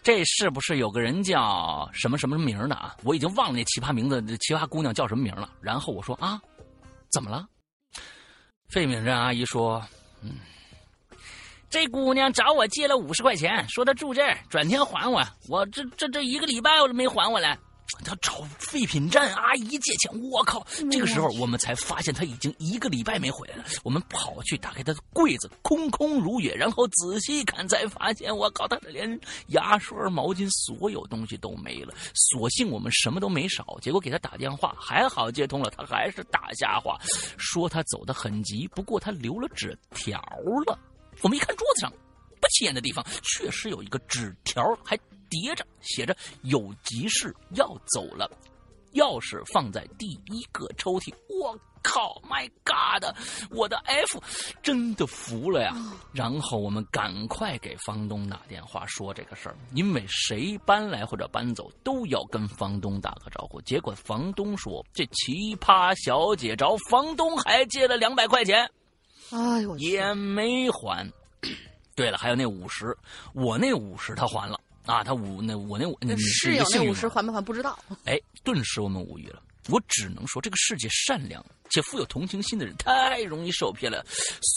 [0.02, 5.49] 这是不是有个人叫什么什么名的啊？”我已经忘了那奇葩名字，奇葩姑娘叫什么名了。
[5.62, 6.41] 然后我说：“啊，
[7.12, 7.47] 怎么了？”
[8.69, 9.86] 废品站阿姨说
[10.21, 10.38] ：“嗯。”
[11.69, 15.23] 这姑娘找我借了五十块钱，说她住这儿，转天还我。
[15.47, 17.56] 我这这这一个礼拜我都没还我来。
[18.04, 20.66] 她找废品站阿姨借钱，我靠！
[20.92, 23.66] 这个时候我们才发现他已经一个礼拜没回来了。
[23.84, 26.56] 我们跑去打开他的柜子，空空如也。
[26.56, 31.94] 然后仔细看，才发现我靠，他的连牙刷、毛巾，所有东西都没了。
[32.14, 33.78] 所幸我们什么都没少。
[33.82, 36.98] 结果给他打电话，还好接通了，他还是打瞎话，
[37.38, 40.20] 说他走得很急，不过他留了纸条
[40.66, 40.78] 了。
[41.22, 41.92] 我们一看桌子上，
[42.42, 44.98] 不起眼的地方确实有一个纸条，还
[45.30, 48.30] 叠着，写着“有急事要走了”，
[48.94, 51.13] 钥匙放在第一个抽屉。
[51.30, 53.15] 我靠，My God！
[53.50, 54.22] 我的 F
[54.62, 55.74] 真的服了呀。
[56.12, 63.62] 然后我们赶快给房东打电话说这个事儿，因为谁搬来或者搬走都要跟房东打个招呼。
[63.62, 68.70] 结果房东说，这奇葩小姐找房东还借了两百块钱，
[69.30, 71.10] 哎呦，也没还。
[71.96, 72.98] 对了，还有那五十，
[73.34, 77.78] 我那五十他还了啊，他五那我那那室友那五十还不还不知道。
[78.06, 79.42] 哎，顿时我们无语了。
[79.70, 84.04] 我只能说，这个世界善良且富有同情心的人太容易受骗了。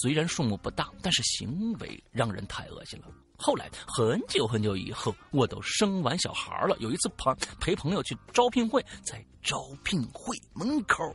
[0.00, 3.08] 虽然数目不大，但是行为让人太恶心了。
[3.36, 6.74] 后来很久很久以后，我都生完小孩了。
[6.78, 11.14] 有一次朋陪朋友去招聘会，在招聘会门口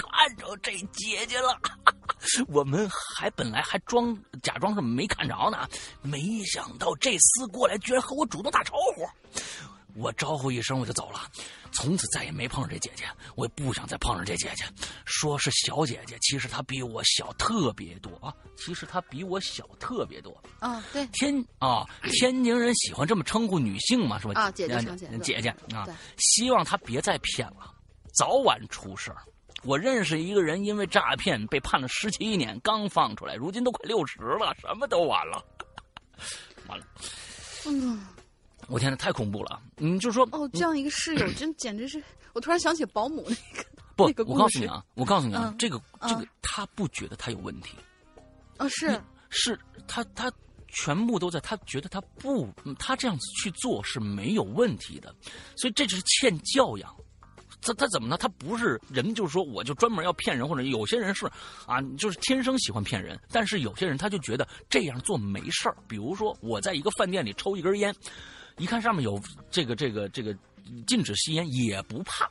[0.00, 1.58] 看着这姐姐了。
[2.48, 5.68] 我们还本来还装假装是没看着呢，
[6.02, 9.06] 没想到这厮过来居然和我主动打招呼，
[9.94, 11.20] 我招呼一声我就走了，
[11.72, 13.04] 从此再也没碰上这姐姐，
[13.36, 14.64] 我也不想再碰上这姐姐。
[15.04, 20.36] 说是小姐姐，其实她比我小特别多啊，其实她比我小特别多。
[20.58, 24.40] 啊，对，天啊，天津人喜欢这么称呼女性嘛，是吧？
[24.40, 25.86] 啊，姐姐，姐姐啊，
[26.18, 27.72] 希望她别再骗了，
[28.12, 29.22] 早晚出事儿。
[29.64, 35.44] 我认识一个人，因为诈骗被判了十七年，刚放出来，如今都快六十了，什么都晚了，
[36.68, 36.86] 完了。
[37.66, 38.06] 嗯，
[38.68, 39.60] 我天呐，太恐怖了！
[39.76, 42.02] 你就说哦，这样一个室友，真简直是……
[42.34, 47.74] 我突然想起保姆那个不，我告诉你啊，我告诉你啊，这个这个，他不觉得他有问题，
[48.58, 50.32] 啊，是是，他他
[50.68, 55.12] 全部都在，他觉得他不，他这样子去做是没有问题的，
[55.56, 56.94] 所以这就是欠教养。
[57.60, 58.16] 他他怎么呢？
[58.16, 61.26] 他不是人，就是说，我就专门要骗人，或者有些人是，
[61.66, 63.18] 啊，就是天生喜欢骗人。
[63.30, 65.76] 但是有些人他就觉得这样做没事儿。
[65.86, 67.94] 比如说，我在一个饭店里抽一根烟，
[68.56, 70.34] 一看上面有这个这个这个
[70.86, 72.30] 禁止吸烟，也不怕，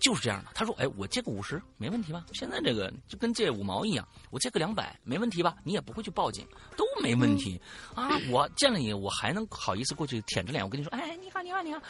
[0.00, 0.50] 就是这样的。
[0.54, 2.24] 他说：“哎，我借个五十没问题吧？
[2.32, 5.56] 现在这个就跟借五毛一样，我借个两百没问题吧？
[5.64, 7.60] 你也不会去报警，都没问题
[7.94, 8.10] 啊！
[8.30, 11.80] 我见了你，我还能好意思过去舔着脸，我跟你说，哎，你好，你好，你好。”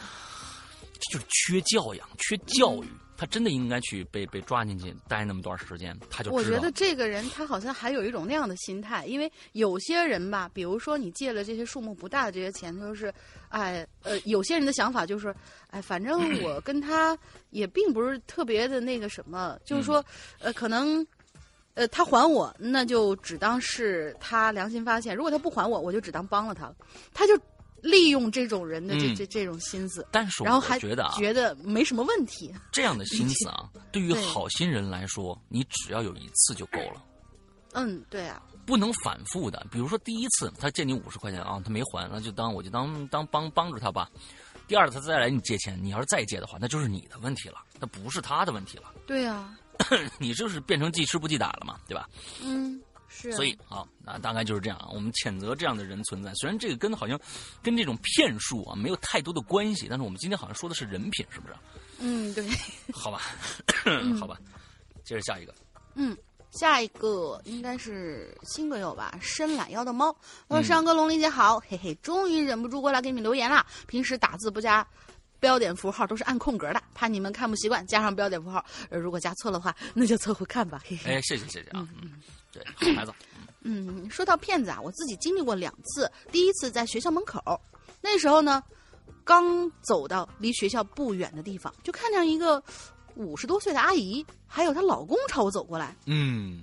[1.11, 2.87] 就是缺教养，缺教育，
[3.17, 13.13] 他真的应该去被被抓进去待那么段时间，他就我觉得这个人他好像还有一种那样的心态，因为有些人吧，比如说你借了这些数目不大的这些钱，就是，
[13.49, 15.35] 哎，呃，有些人的想法就是，
[15.71, 17.17] 哎，反正我跟他
[17.51, 20.05] 也并不是特别的那个什么，就是说，
[20.41, 21.07] 呃，可能，
[21.75, 26.77] 呃，他还我，那就只当是他良心发现；如果他不还我，我就只当帮了他了，
[27.13, 27.39] 他就。
[27.83, 32.55] 利用这种人的这这这种心思，但是然后还觉得啊，觉得没什么问题。
[32.71, 37.03] 这样的心思啊， 对于好心人来说，你只要有一次就够了。
[37.73, 39.67] 嗯，对啊，不能反复的。
[39.71, 44.09] 比如说第一次他借你五十块钱啊，他没还，那就当我就当当帮帮助他吧。
[44.69, 48.85] 第二次他再来你借钱，你要是再借的话，那就是你的问题了，那不是他的问题了。
[49.07, 49.57] 对呀，
[50.21, 52.09] 你就是变成记吃不记打了嘛，对吧？
[52.43, 52.81] 嗯。
[53.13, 54.89] 所以啊，那大概就是这样啊。
[54.93, 57.19] 我们谴责这样的人存在，虽然这个跟好像
[57.63, 61.55] 跟这种骗术啊没有太多的关系，但是我们今天好像说的是人品，是不是？
[61.99, 62.45] 嗯，对。
[62.93, 63.21] 好吧，
[64.19, 64.39] 好吧，
[65.05, 65.55] 接着下一个。
[65.95, 66.17] 嗯，
[66.51, 69.17] 下一个应该是新朋友吧？
[69.21, 70.09] 伸懒腰的猫。
[70.49, 73.65] 我说：“山哥，龙鳞姐好，嘿嘿，终于忍不住过来给你们留言了。
[73.87, 74.85] 平时打字不加
[75.39, 80.83] 标点符号，都是按空格的，怕你们看不习惯，加上标点符号，如果加错的话，那就凑合看吧。
[80.85, 81.13] 嘿嘿。
[81.13, 81.87] 哎，谢谢谢谢啊。
[82.03, 82.21] 嗯。
[82.53, 83.13] 对，好孩子。
[83.63, 86.11] 嗯，说到骗子啊，我自己经历过两次。
[86.31, 87.61] 第一次在学校门口，
[88.01, 88.63] 那时候呢，
[89.25, 92.63] 刚走到离学校不远的地方，就看见一个
[93.15, 95.97] 五十多岁的阿姨，还有她老公朝我走过来。
[96.07, 96.61] 嗯，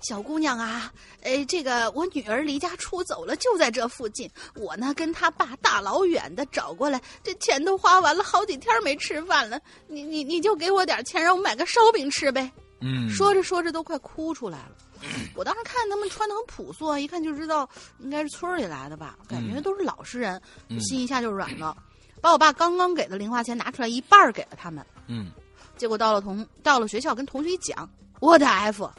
[0.00, 4.30] 小姑娘啊，哎，这个我女儿离家出走了，就在这附近。
[4.54, 9.60] 我呢跟她爸大老远的找过来，这钱都花完了，好几天没吃饭了。
[9.88, 12.48] 你你你就给我点钱，让我买个烧饼吃呗。
[12.80, 14.76] 嗯，说着说着都快哭出来了。
[15.34, 20.40] 我当时看他们穿的很朴素啊，一看就知道应该是村里来的吧，感觉都是老实人，
[20.80, 21.76] 心一下就软了。
[22.20, 24.84] 把我爸刚刚给的零花钱拿出来一半给了他们。
[25.06, 25.30] 嗯，
[25.76, 27.88] 结果到了同到了学校跟同学一讲，
[28.20, 28.90] 我的 F，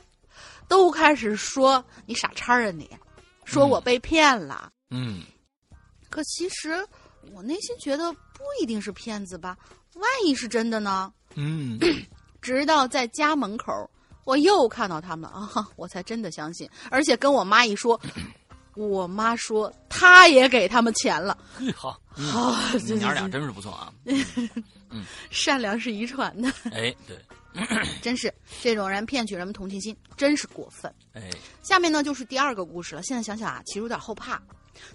[0.68, 2.90] 都开始说你傻叉啊你，
[3.46, 4.72] 说我被骗了。
[4.90, 5.22] 嗯，
[6.10, 6.84] 可其实
[7.32, 9.56] 我内心觉得不一定是骗子吧，
[9.94, 11.14] 万一是真的呢？
[11.36, 11.78] 嗯，
[12.42, 13.88] 直到在家门口。
[14.24, 18.00] 我又看到他们啊， 我才真的相信，而且跟我妈一说，
[18.76, 21.38] 我妈说她也给他们钱了。
[21.76, 22.56] 好，好，
[22.96, 23.92] 娘俩真是不错啊。
[24.94, 26.50] 嗯，善良是遗传的。
[26.72, 27.18] 哎，对，
[28.02, 30.94] 真是这种人骗取人们同情心，真是过分。
[31.14, 31.30] 哎，
[31.64, 33.04] 下面呢就是第二个故事了。
[33.04, 34.42] 现在想想啊，其实有点后怕。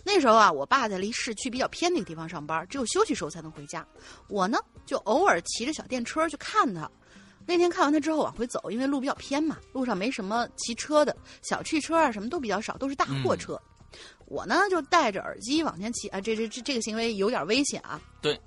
[0.02, 3.86] 那时候啊，我爸在离市区比较偏的一个地方上班，只有休息时候才能回家。
[4.28, 6.90] 我呢，就偶尔骑着小电车去看他。
[7.46, 13.60] 那天看完他之后往回走，因为路比较偏嘛，路上没什么骑车的，小汽车啊什么都比较少，都是大货车。
[14.26, 18.00] 我呢就戴着耳机往前骑啊，这这这这个行为有点危险啊。
[18.20, 18.38] 对，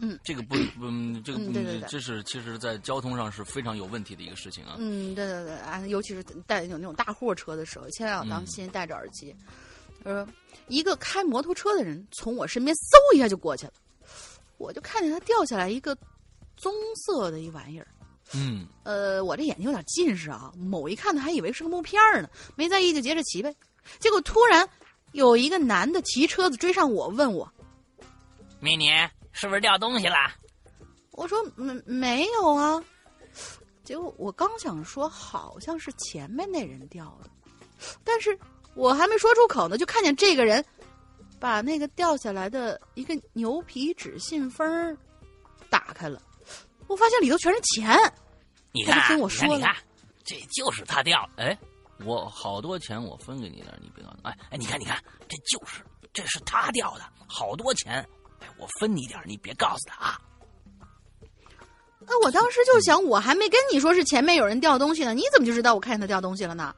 [0.00, 4.74] 嗯，这个不，嗯，这个对对对，这是其实在交通上是非常有问题的一个事情啊。
[4.78, 9.32] 嗯，对对对啊，尤其是带有那种大货车的时候，千万要当心，戴着耳机。
[10.02, 10.26] 他说，
[10.66, 13.72] 一个开摩托车的人从我身边嗖一下就过去了，
[14.56, 15.96] 我就看见他掉下来一个
[16.56, 17.86] 棕色的一玩意儿。
[18.34, 23.54] 嗯，呃，我这眼睛有点近视啊，某一看呢还以为是个木片呢，没在意就接着骑呗。
[23.98, 24.68] 结果突然
[25.12, 27.50] 有一个男的骑车子追上我，问我
[28.60, 28.90] ：“美女，
[29.32, 30.16] 是不是掉东西了？”
[31.12, 32.84] 我说：“没没有啊。”
[33.82, 37.30] 结果我刚想说，好像是前面那人掉的，
[38.04, 38.38] 但是
[38.74, 40.62] 我还没说出口呢，就看见这个人
[41.40, 44.94] 把那个掉下来的一个牛皮纸信封
[45.70, 46.20] 打开了。
[46.88, 47.96] 我发现里头全是钱，
[48.72, 49.76] 你看，听我说，你看，
[50.24, 51.28] 这就是他掉。
[51.36, 51.56] 哎，
[52.04, 54.16] 我好多钱，我分给你点，你别告诉。
[54.22, 55.82] 哎哎，你看，你看，这就是，
[56.14, 57.94] 这是他掉的，好多钱。
[58.40, 60.20] 哎，我分你点，你别告诉他啊。
[62.06, 66.74] 哎我当时就想，我还没跟你说是前面有人掉东西呢，你怎么就知道我看见他掉东西了呢？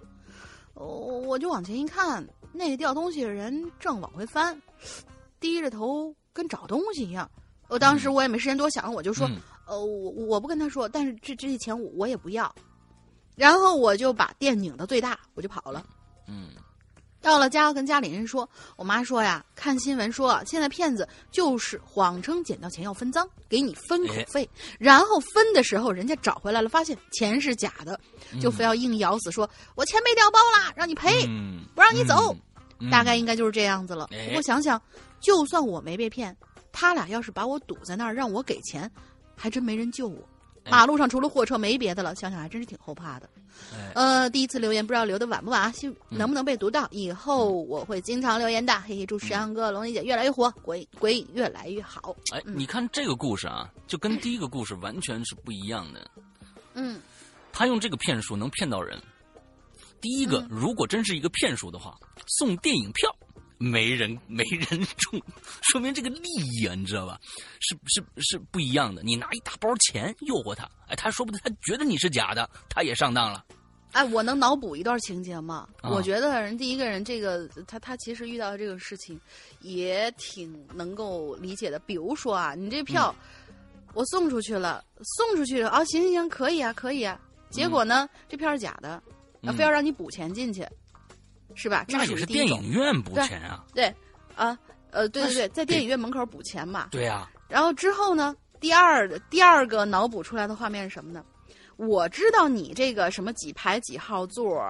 [0.74, 0.86] 我
[1.20, 4.60] 我就往前一看，那个掉东西的人正往回翻，
[5.38, 7.30] 低着头跟找东西一样。
[7.68, 9.30] 我当时我也没时间多想，我就说。
[9.70, 12.52] 呃，我我不跟他说，但是这这些钱我我也不要，
[13.36, 15.86] 然后我就把店拧到最大，我就跑了。
[16.26, 16.48] 嗯，
[17.22, 28.00] 到了家跟家里人说，我妈说呀，看新闻说现在骗子就是谎称捡到钱要分赃，给你分口费，然后分的时候人家找回来了，发现钱是假的，
[28.40, 31.24] 就非要硬咬死说，我钱被调包了，让你赔，
[31.76, 32.34] 不让你走，
[32.90, 34.08] 大概应该就是这样子了。
[34.26, 34.82] 不过想想，
[35.20, 36.36] 就算我没被骗，
[36.72, 38.90] 他俩要是把我堵在那儿让我给钱。
[39.40, 40.18] 还真没人救我，
[40.70, 43.26] 马路上除了货车没别的了，想想还真是挺后怕的。
[43.94, 45.72] 呃，第一次留言不知道留的晚不晚啊？
[46.10, 46.86] 能不能被读到？
[46.90, 48.78] 以后我会经常留言的。
[48.82, 52.14] 嘿嘿，祝石阳哥、龙丽姐越来越火，鬼鬼越来越好。
[52.32, 56.10] 哎，你看这个故事啊，就跟第一个故事完全是不一样的。
[56.74, 57.00] 嗯，
[57.50, 59.00] 他用这个骗术能骗到人。
[60.02, 63.10] 第一个，如果真是一个骗术的话，送电影票。
[63.62, 65.22] 没人 没人中，
[65.60, 67.20] 说明这个利益啊，你知道吧？
[67.60, 69.02] 是是是不一样的。
[69.02, 73.44] 你拿一大包钱诱惑他，哎，他说不定他觉得你是假的，他也上当了。
[73.92, 75.68] 哎，我能脑补一段情节吗？
[75.82, 79.20] 我觉得人第一个人，这个他他其实遇到这个事情
[79.60, 81.78] 也挺能够理解的。
[81.80, 83.14] 比如说啊，你这票
[83.92, 84.82] 我送出去了，
[85.18, 87.20] 送出去了啊，行行行，可以啊，可以啊。
[87.50, 89.02] 结果呢，这票是假的，
[89.54, 90.64] 非要让你补钱进去。
[91.54, 91.84] 是吧？
[91.88, 93.64] 那也是电影院补钱啊。
[93.74, 93.94] 对，
[94.34, 94.58] 啊，
[94.90, 96.88] 呃，对对对，在电影院门口补钱嘛。
[96.90, 97.28] 对呀。
[97.48, 98.34] 然后之后呢？
[98.60, 101.24] 第二第二个脑补出来的画面是什么呢？
[101.76, 104.62] 我知道你这个什么几排几号座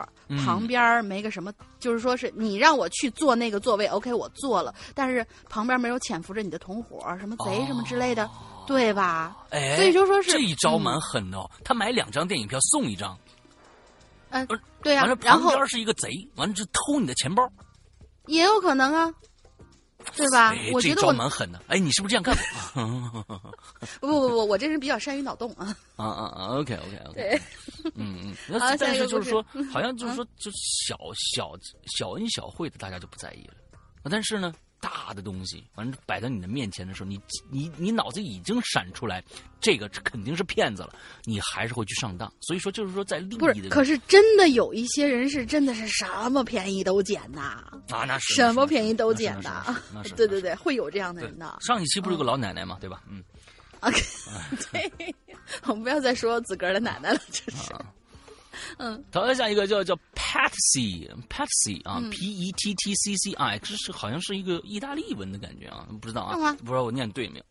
[0.46, 8.30] 旁边没个什么，就是说是你让我去坐那个座位，OK，我坐了，但是旁边没有潜伏着你的同伙，什么贼什么之类的，
[8.64, 9.36] 对吧？
[9.50, 11.50] 哎，所以就说是这一招蛮狠的。
[11.64, 13.18] 他买两张电影票送一张。
[14.30, 14.46] 嗯，
[14.82, 17.48] 对呀，完了旁边是一一个贼，完了就偷你的钱包，
[18.26, 19.12] 也有可能啊，
[20.16, 20.54] 对吧？
[20.72, 21.60] 我觉得我蛮狠的。
[21.68, 22.34] 哎，你是不是这样干
[22.74, 23.22] 过？
[24.00, 25.76] 不不不不，我这人比较善于脑洞啊。
[25.96, 27.12] 啊啊啊！OK OK OK。
[27.14, 27.40] 对，
[27.94, 28.36] 嗯嗯。
[28.48, 30.96] 那但是就是说，好像就是说，就小
[31.34, 31.52] 小
[31.98, 33.54] 小恩小惠的，大家就不在意了。
[34.04, 34.54] 但是呢。
[34.80, 37.20] 大的东西，反正摆在你的面前的时候，你
[37.50, 39.22] 你你脑子已经闪出来，
[39.60, 42.32] 这个肯定是骗子了，你还是会去上当。
[42.40, 49.76] 所以说，就是说在利益的，可是真的有一些人是真的是什么便宜都捡呐啊，那是什么便宜都捡的，
[50.16, 51.58] 对对对，会有这样的人的。
[51.60, 53.02] 上一期不是有个老奶奶嘛，对吧？
[53.08, 53.22] 嗯
[53.80, 54.00] ，OK，
[54.72, 55.14] 对，
[55.64, 57.72] 我们不要再说自个儿的奶奶了，真是。
[58.78, 67.44] 嗯，再下一个叫叫 Patsy，Patsy 啊，P E T T C C I，这是好像是一个意大利文的感觉啊，不知道啊，不知道我念对没有？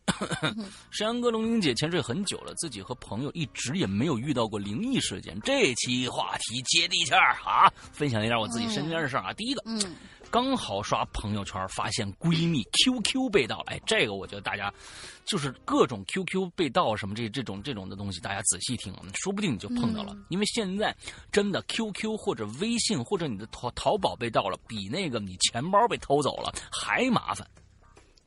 [0.90, 5.38] 山羊哥、龙英姐潜水很久了，自己和朋友一直也没有遇到过灵异事件。
[5.42, 9.32] 这期话题接地气儿啊，分享一点我自己身边的事儿啊。
[9.32, 9.80] 第一个，嗯。
[10.30, 14.72] 刚好刷朋友圈，发现闺蜜 QQ 被盗，哎，这个我觉得大家
[15.24, 20.16] 就是各种 QQ 被盗什么这这种这种的东西，大家仔细听，说不定你就碰到了。
[20.28, 20.96] 因为现在
[21.32, 27.44] 真的 QQ 或者微信或者你的淘淘宝被盗了，比那个你钱包被偷走了还麻烦。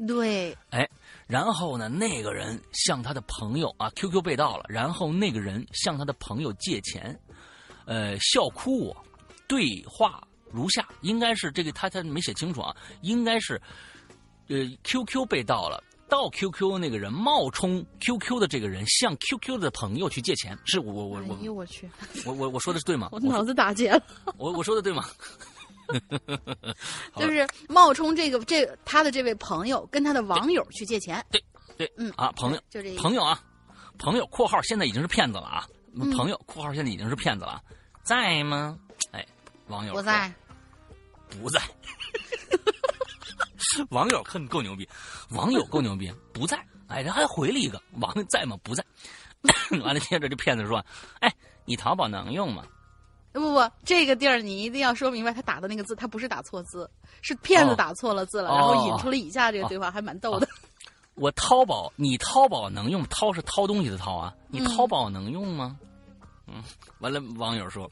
[0.06, 0.90] 对，哎，
[1.26, 7.18] 然后呢，那个人向他的朋友啊 QQ 被盗了，然后那个人向他的朋友借钱，
[7.86, 9.06] 呃，笑哭我，
[9.48, 10.22] 对话。
[10.54, 13.60] 如下，应该是这个他他没写清楚啊，应该是，
[14.48, 21.90] 呃，QQ 被盗了，盗 QQ 那个人冒充 QQ 的这个人向 QQ 的朋友去借钱，是我我我，哎呦我去，
[22.26, 23.10] 我我我说的是对吗？
[23.14, 24.04] 我脑子打结了，
[24.38, 25.04] 我我说的对吗？
[27.18, 31.44] 就是冒充这个这他的这位朋友跟他的网友去借钱，对
[31.78, 33.40] 对，嗯啊，朋友就这朋友啊，
[33.98, 37.62] 朋友（括号现在已经是骗子了啊），嗯朋友（括号现在已经是骗子了），
[38.04, 38.80] 在吗？
[39.12, 39.26] 哎，
[39.68, 40.34] 网友我在，
[41.42, 41.62] 不在。
[43.90, 44.88] 网友很够牛逼，
[45.32, 46.64] 网友够牛逼，不在。
[46.88, 48.56] 哎，人还回了一个网友在吗？
[48.64, 48.86] 不在。
[49.84, 50.84] 完了，接着这骗子说
[51.20, 51.34] ：“哎，
[51.66, 52.64] 你淘宝能用吗？”
[53.34, 56.90] 不不，这个地儿你一定要说明白，他打的那个字，他不是打错字，
[57.22, 60.48] 是骗子哦打错了字了，哦然后引出了以下这个对话，还蛮逗的。
[61.16, 63.04] 我淘宝，你淘宝能用？
[63.06, 65.78] 掏是掏东西的掏啊，你淘宝能用吗？
[66.48, 66.64] 嗯，
[67.00, 67.90] 完了，网友说：“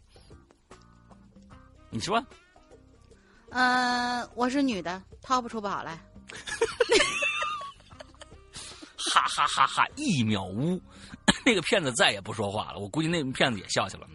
[1.90, 2.24] 你说。”
[3.52, 6.00] 嗯、我是女的，掏不出宝来。
[9.14, 9.86] 哈哈哈哈！
[9.98, 10.80] 一秒呜，
[11.46, 12.80] 那个骗子再也不说话了。
[12.80, 14.08] 我估计那骗子也笑去了。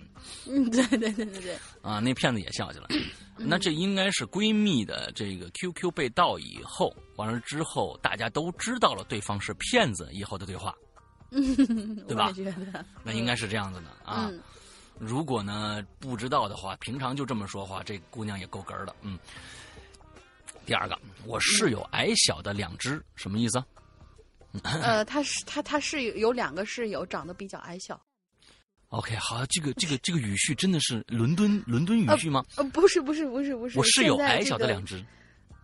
[0.46, 2.88] 嗯，对对对对对，啊，那骗子也笑去了。
[3.36, 10.74] 那这应该是闺蜜的这个 QQ 被盗以后，完了之后大家都知道了对方是骗子以后的对话，
[11.30, 14.30] 对吧我觉得，那应该是这样子的啊。
[14.30, 14.40] 嗯，
[14.98, 18.94] 如果呢不知道的话，平常就这么说话，这姑娘也够哏儿的。
[19.02, 19.18] 嗯。
[20.64, 23.66] 第二个，我室友矮小的两只，什么意思啊？
[24.64, 28.00] 呃， 他是他他是有有两个室友长得比较矮小
[28.88, 32.44] ，OK，好，这个这个这个语序真的是伦敦伦敦语序吗？
[32.56, 35.04] 呃，不是不是不是不是，我室友矮小的这个两只，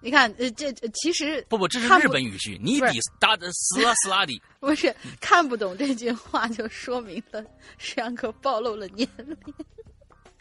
[0.02, 4.42] 你看，呃，这这其实不不，这是日本语序，你比达的斯拉斯拉的。
[4.58, 7.42] 不是看不懂这句话，就说明了
[7.78, 9.36] 石阳哥暴露了年龄。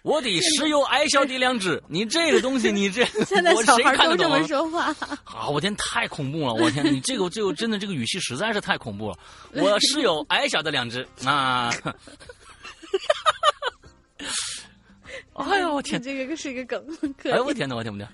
[0.01, 4.27] 我的室友矮小的两只，你这个东西，你这 现在我谁小孩都这？
[4.27, 4.85] 么说话，
[5.25, 6.55] 啊，我天，太恐怖了！
[6.55, 9.19] 我天，你这个这个真的这个语气实在是太恐怖了。
[9.53, 11.71] 我室友矮小的两只啊，
[15.49, 16.01] 哎呦我天！
[16.01, 16.85] 这个是一个梗，
[17.17, 17.31] 可以。
[17.31, 17.75] 哎呦我天哪！
[17.75, 18.09] 我天我天！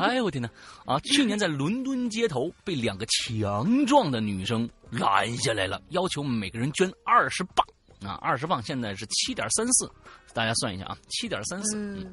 [0.00, 0.50] 哎呦我天哪！
[0.84, 7.66] 啊，去年在伦敦街头被两个强壮的女生拦下来了，要求每个人捐二十磅
[8.04, 9.90] 啊，二十磅现在是七点三四，
[10.32, 12.06] 大家算一下啊，七点三四，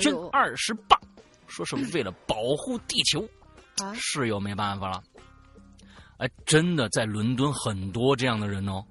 [0.00, 1.00] 捐呦二十磅，
[1.46, 3.26] 说是为了保护地球。
[3.82, 5.02] 啊，室友没办法了。
[6.18, 8.84] 哎，真的在伦敦很多这样的人哦，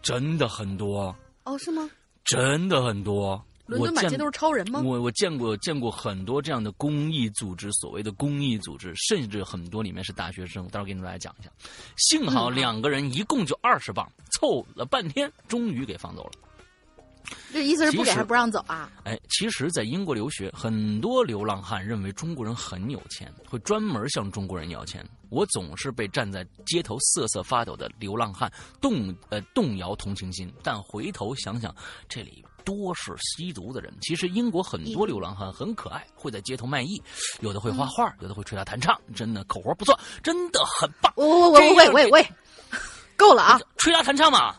[0.00, 1.14] 真的很多，
[1.44, 1.90] 哦，是吗？
[2.24, 3.44] 真的很多。
[3.78, 4.80] 我见伦敦满街都是超人吗？
[4.80, 10.66] 我我见过见过很多这样的公益组织，所谓的公益组织，甚至很多里面是大学生。
[10.68, 11.50] 待会儿给你们来讲一下。
[11.96, 16.32] 幸好嗯两个人一共就二十磅，凑了半天，终于给放走了。
[17.52, 18.90] 这意思是不给还不让走啊？
[19.04, 25.06] 哎，其实，在英国留学，很多流浪汉认为中国人很有钱，会专门向中国人要钱。
[25.30, 28.52] 我总是被站在街头瑟瑟发抖的流浪汉
[28.82, 31.74] 动呃动摇同情心，但回头想想，
[32.08, 33.92] 这里多是吸毒的人。
[34.00, 37.02] 其实英国很多流浪汉很可爱，会在街头卖艺，
[37.40, 41.12] 有的会画画，有的会吹拉弹唱，真的口活不错，真的很棒。
[41.16, 42.28] 我我我这样喂喂喂，
[43.16, 43.60] 够了啊！
[43.76, 44.54] 吹拉弹唱嘛，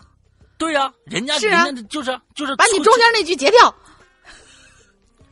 [0.57, 3.75] 对呀、人家是啊人家就是就是把你中间那句截掉。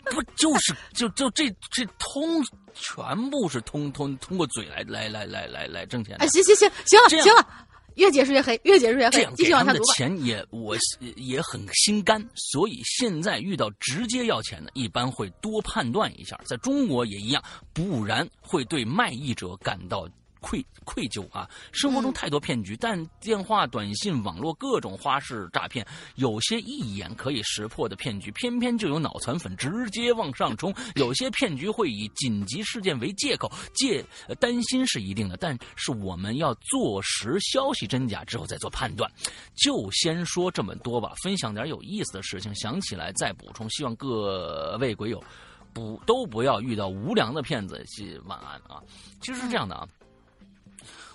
[0.05, 2.43] 不就是就就这这通
[2.73, 7.47] 全部是通通通过嘴来来来来来来挣钱行行行行了行了，
[7.95, 9.93] 越解释越黑，越解释越黑这样，继续往下读吧。
[9.95, 10.75] 钱也我
[11.15, 20.07] 也很心甘，所以现在遇到直接要钱的，一般会多判断一下，在中国也一样，不然会对卖艺者感到。
[20.41, 21.49] 愧愧疚啊！
[21.71, 25.85] 生活中嗯太多骗局，但电话、短信、网络各种花式诈骗，
[26.15, 30.73] 有些一眼可以识破的骗局，偏偏就有脑残粉直接往上冲。
[30.95, 39.09] 有些骗局会以紧急事件为借口，借呃担心是一定的，但是我们要坐实消息真假之后再做判断。
[39.55, 43.69] 就先说这么多吧，分享点有意思的事情，想起来再补充。
[43.69, 45.23] 希望各位鬼友
[45.71, 47.81] 不都不要遇到无良的骗子。
[47.87, 48.81] 是晚安啊！
[49.21, 49.87] 其实是这样的啊，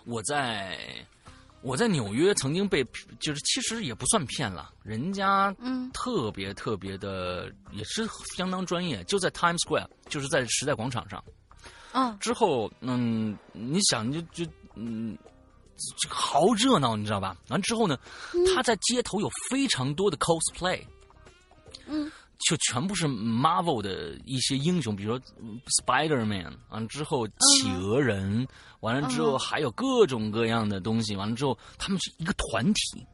[0.06, 0.78] 我在
[1.62, 2.84] 我在纽约曾经被
[3.18, 11.22] 就是其实也不算骗了，人家嗯特别特别的也是相当专业，就在 Times Square，就是在时代广场上。
[11.92, 14.44] 嗯之后，嗯，你想就就
[14.74, 15.16] 嗯，
[15.98, 17.36] 这个好热闹，你知道吧？
[17.48, 17.98] 完之后呢，
[18.54, 20.84] 他在街头有非常多的 cosplay，
[21.86, 28.46] 嗯，就全部是 Marvel 的一些英雄，比如说嗯 Spider Man，完了之后企鹅人，
[28.80, 33.06] 完了之后嗯还有各种各样的东西，完了之后他们是一个团体，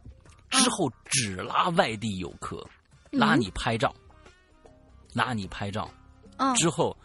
[0.50, 2.66] 之后只拉外地游客，
[3.10, 3.94] 拉你拍照，
[5.14, 5.88] 拉你拍照。
[6.38, 6.96] 嗯，之后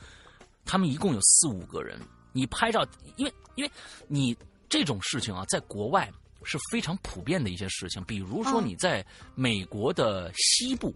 [0.65, 1.99] 他们一共有四五个人，
[2.33, 3.71] 你拍照，因为因为
[4.07, 4.35] 你
[4.67, 6.11] 这种事情啊，在国外
[6.43, 9.05] 是非常普遍的一些事情，比如说你在
[9.35, 10.95] 美国的西部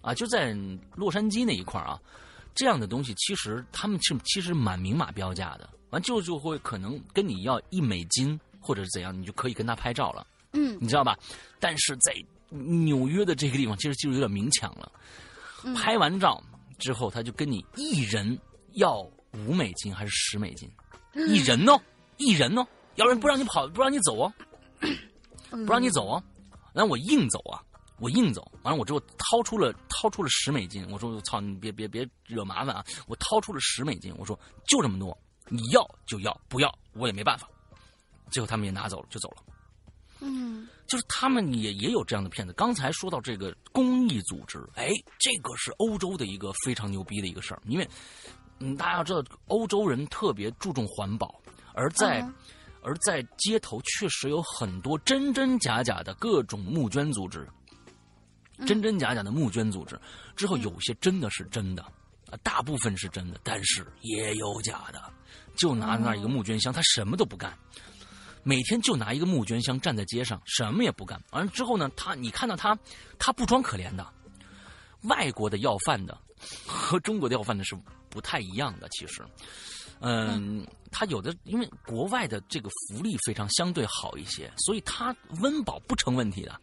[0.00, 0.56] 啊，就在
[0.94, 2.00] 洛杉矶那一块啊，
[2.54, 10.26] 这样的东西其实他们是其实蛮明码标价的，完就就会可能跟你要一美金或者是怎样，你就可以跟他拍照了。
[10.52, 11.16] 嗯，你知道吧？
[11.58, 12.14] 但是在
[12.48, 14.90] 纽约的这个地方，其实就有点明抢了。
[15.76, 16.42] 拍完照
[16.78, 18.38] 之后，他就跟你一人
[18.72, 19.00] 要
[19.32, 20.68] 五美金还是十美金？
[21.28, 21.80] 一人哦，
[22.16, 24.32] 一人哦，要不然不让你跑，不让你走哦，
[25.50, 26.22] 不让你走哦。
[26.72, 27.62] 那我硬走啊，
[28.00, 28.50] 我硬走。
[28.62, 30.84] 完了，我之后掏出了掏出了十美金。
[30.90, 34.14] 我说：“我操，你别别别惹麻烦啊！”我掏出了十美金。
[34.18, 35.16] 我说：“就这么多，
[35.48, 37.48] 你要就要，不要我也没办法。”
[38.30, 39.36] 最后他们也拿走了，就走了。
[40.20, 42.52] 嗯，就是他们也也有这样的骗子。
[42.52, 47.88] 刚才说到这个公益组织，哎，这个是欧洲的一个非常牛逼的一个事儿，因为
[48.58, 51.34] 嗯，大家要知道，欧洲人特别注重环保，
[51.72, 52.22] 而在
[52.82, 57.48] 而在街头确实有很多真真假假的各种募捐组织，
[58.66, 59.98] 真真假假的募捐组织。
[60.36, 61.82] 之后有些真的是真的
[62.30, 65.02] 啊，大部分是真的，但是也有假的。
[65.56, 67.56] 就拿那一个募捐箱，他什么都不干。
[68.42, 71.22] 每天就拿一个募捐箱站在街上，什么也不干。
[71.32, 72.78] 完了之后呢，他你看到他，
[73.18, 74.06] 他不装可怜的。
[75.02, 76.16] 外国的要饭的
[76.66, 77.76] 和中国的要饭的是
[78.08, 78.88] 不太一样的。
[78.90, 79.22] 其实，
[80.00, 86.58] 嗯，他有的因为国外的这个福利非常相对好一些，所以他温饱不成问题的。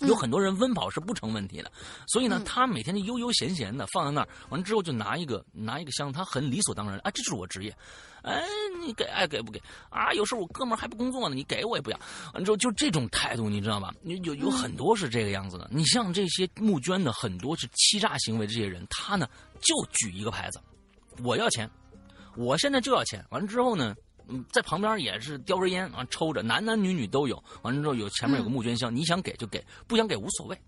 [0.00, 1.70] 有很多人温饱是不成问题的，
[2.08, 7.74] 所以呢，他每天就悠悠闲闲的放在那儿，完了之后就拿一个拿一个箱，他很理所当然啊，这就是我职业，
[8.22, 8.42] 哎，
[8.84, 10.12] 你给爱给不给啊？
[10.14, 11.98] 有时候我哥们儿还不工作呢，你给我也不要。
[12.32, 13.94] 完了之后就这种态度，你知道吧？
[14.02, 15.68] 有有很多是这个样子的。
[15.70, 19.28] 你像这些募捐的，很多是欺诈行为，这些人他呢
[19.60, 20.60] 就举一个牌子，
[21.22, 21.70] 我要钱，
[22.36, 23.24] 我现在就要钱。
[23.30, 23.94] 完了之后呢？
[24.28, 27.42] 嗯，在旁边也是叼根烟啊，抽着，男男女女都有。
[27.62, 30.58] 完了之后有前面有个募捐箱，你想给就给，不想给无所谓，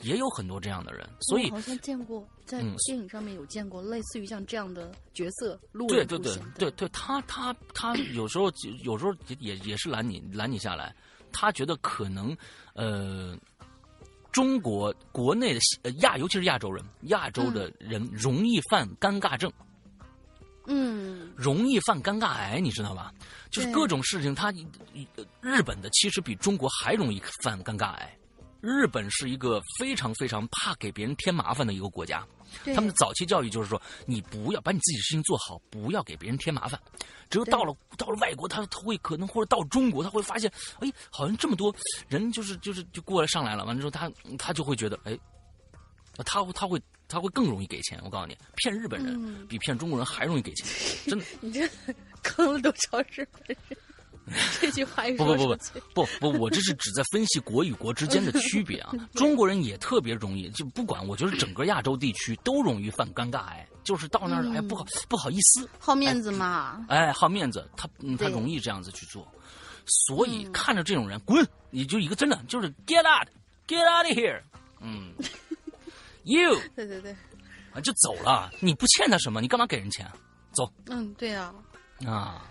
[0.00, 1.08] 也有很多这样的人。
[1.20, 8.50] 所以好像见过在电影上面有见过类似于像这样的角色，路人对对对对对，他他他 有时候
[8.82, 10.94] 有时候也也是拦你拦你下来，
[11.32, 12.36] 他觉得可能
[12.74, 13.36] 呃，
[14.32, 19.50] 中国国内的亚尤其是亚洲人，亚洲的人容易犯尴尬症。
[19.58, 19.66] 嗯，
[21.36, 23.12] 容易犯尴尬癌，你知道吧？
[23.50, 24.52] 就是各种事情，他
[25.40, 28.16] 日本的其实比中国还容易犯尴尬癌。
[28.60, 32.26] 日本是一个非常非常怕给别人添麻烦的一个国家，
[32.66, 36.78] 他们的早期教育就是说，你不要把你自己的事情做好，不要给别人添麻烦。
[37.30, 41.74] 只有到了到了外国，他他会可能或者到中国，他会发现，哎，好像这么多
[42.08, 45.18] 人就是就是就过来上来了，完了之后他他就会觉得，哎，
[46.24, 46.80] 他他会。
[47.10, 50.66] 他会更容易给钱，我告诉你，骗日本人比骗中国人还容易给钱，
[51.10, 51.24] 真的。
[51.40, 51.68] 你这
[52.22, 53.56] 坑了多少日本人？
[54.60, 55.48] 这句话不不不
[55.92, 58.92] 不不不，我这是只在分析国与国之间的区别啊。
[59.14, 66.86] 中国人也特别容易，就不管我觉得整个亚洲地区都容易犯尴尬癌，就是到那儿哎不好不好意思，好面子嘛。
[66.88, 69.26] 哎，好面子，他他容易这样子去做，
[69.84, 74.40] 所以看着这种人滚，你就一个真的就是 get out，get out of here，
[74.80, 75.12] 嗯。
[76.24, 77.12] You， 对对对，
[77.72, 78.50] 啊，就走了。
[78.60, 80.06] 你不欠他什么，你干嘛给人钱？
[80.52, 80.70] 走。
[80.86, 81.54] 嗯，对啊。
[82.06, 82.49] 啊。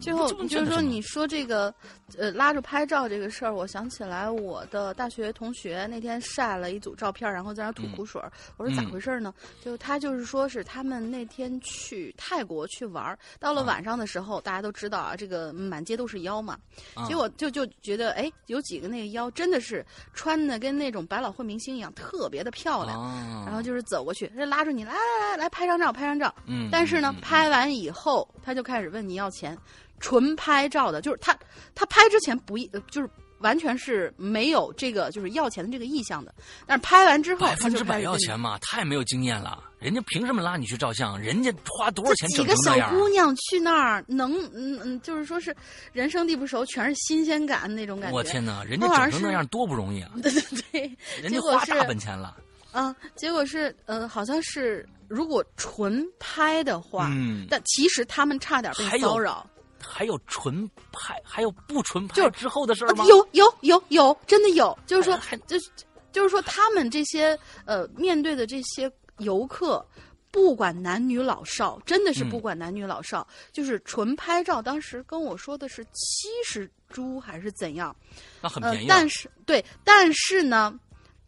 [0.00, 1.72] 最后就是说，你说这个，
[2.18, 8.20] 呃，拉着拍照这个事儿，我想起来我的大学同学那天晒了一组照片，然后在那吐苦水。
[8.56, 9.32] 我说咋回事呢？
[9.62, 16.58] 就他就是说是他们那天去泰国去玩儿，到了晚上的时候，大家都知道啊，这个满街都是妖嘛。
[17.06, 19.84] 结果就就觉得，哎，有几个那个妖真的是
[20.14, 22.98] 穿的跟那种百老汇明星一样，特别的漂亮。
[23.44, 24.98] 然后就是走过去，他拉着你来来
[25.30, 26.34] 来来拍张照，拍张照。
[26.46, 26.68] 嗯。
[26.72, 29.56] 但是呢，拍完以后，他就开始问你要钱。
[30.00, 31.36] 纯拍照的，就是他，
[31.74, 32.58] 他拍之前不，
[32.90, 36.34] 就是完全是没有这个就是要钱的这个意向的。
[36.66, 38.58] 但是拍完之后，百分之百要钱嘛？
[38.60, 41.18] 太没有经验了，人家凭什么拉你去照相？
[41.18, 42.90] 人家花多少钱整成那样？
[42.90, 45.54] 几个小姑娘去那儿，能嗯嗯，就是说是
[45.92, 48.16] 人生地不熟，全是新鲜感那种感觉。
[48.16, 50.10] 我天哪，人家整成那样多不容易啊！
[50.22, 50.42] 对 对
[50.72, 52.36] 对，人家花大本钱了。
[52.72, 59.44] 嗯，结果是呃，好像是如果纯拍的话，嗯，但其实他们差点被骚扰。
[59.90, 63.04] 还有纯拍，还有不纯拍之后的事吗？
[63.06, 64.78] 有有有有，真的有。
[64.86, 65.70] 就是说，就是
[66.12, 69.84] 就是说，他们这些呃面对的这些游客，
[70.30, 74.62] 不管男女老少，真的是不管男女老少，就是纯拍照。
[74.62, 77.94] 当时跟我说的是七十株还是怎样？
[78.40, 78.86] 那很便宜。
[78.88, 80.72] 但是对，但是呢，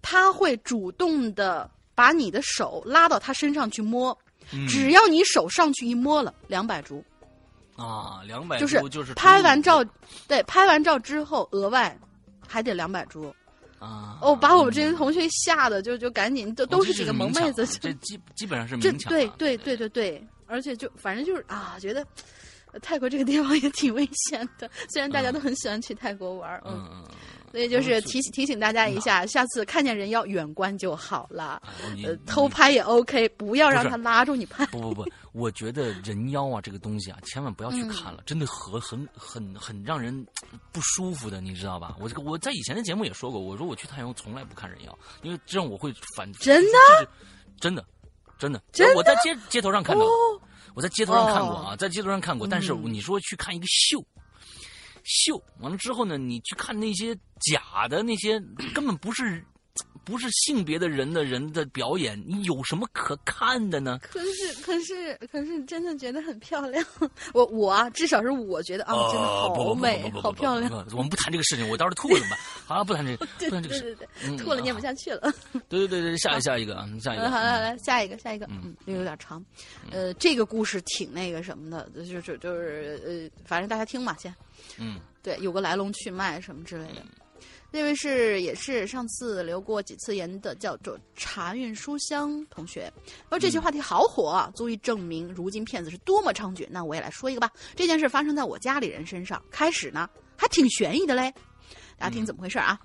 [0.01, 1.69] 他会主动的。
[1.95, 4.19] 把你的手拉到他身上去摸，
[4.67, 7.05] 只要你手上去一摸了，两百铢。
[7.77, 9.85] 啊，两百就是就是拍完照，
[10.29, 11.99] 对，拍完照之后额外
[12.47, 13.35] 还得两百株。
[13.79, 14.17] 啊！
[14.23, 22.07] 哦，把我们这些同学吓得就就赶紧都都是几个萌妹子，这基基本上是这对对对对对，而且就反正就是啊，觉得
[22.81, 27.05] 泰国这个地方也挺危险的，虽然大家都很喜欢去泰国玩，嗯嗯。
[27.53, 31.63] 所以就是提醒提醒大家一下，下次看见人要远观就好了。
[32.03, 34.65] 呃，偷拍也 OK，不要让他拉住你拍。
[34.67, 40.27] 不不不，我觉得人妖啊这个东西啊，千万不要去看了，真的很很很很让人
[40.73, 41.95] 不舒服的，你知道吧？
[42.01, 46.33] 我这个我在以前的节目也说过，我说我去太阳从来不看人妖，因为这样我会反。
[46.41, 47.09] 真的？
[47.61, 47.85] 真的，
[48.39, 48.97] 真的，真的。
[48.97, 50.03] 我在街街头上看到，
[50.75, 54.03] 我在街头上看过啊，在街头上看过，但是你说去看一个秀。
[55.05, 58.39] 秀完了之后呢，你去看那些假的那些
[58.75, 59.45] 根本不是
[60.05, 63.99] 不是性别的人的人的表演，你有什么可看的呢？
[64.03, 66.85] 可是可是可是真的觉得很漂亮。
[67.33, 70.71] 我我啊，至少是我觉得啊，真的好美，好漂亮。
[70.93, 72.39] 我们不谈这个事情，我到时候吐了怎么办？
[72.67, 73.81] 好了，不谈这个，不谈这个事。
[73.83, 75.33] 对对对，吐了念不下去了。
[75.69, 77.31] 对对对对，下下一个啊，下一个。
[77.31, 79.45] 好来来，下一个下一个，嗯，又有点长。
[79.91, 84.35] 呃，这个故事挺那个什么的，就是就是呃，反正大家听嘛，先。
[84.79, 87.03] 嗯，对，有个来龙去脉什么之类的。
[87.75, 92.93] 那位是也是上次留过几次言的，叫做茶韵书香同学。
[93.31, 96.67] 说这期话题好火啊，足以证明如今骗子是多么猖獗。
[96.71, 97.51] 那我也来说一个吧。
[97.75, 100.07] 这件事发生在我家里人身上，开始呢
[100.37, 101.33] 还挺悬疑的嘞。
[101.97, 102.79] 大家听怎么回事啊？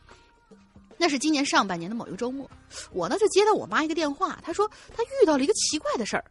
[0.97, 2.49] 那是今年上半年的某一个周末，
[2.93, 6.23] 我呢就接到我妈一个电话，她说她遇到了一个奇怪的事儿。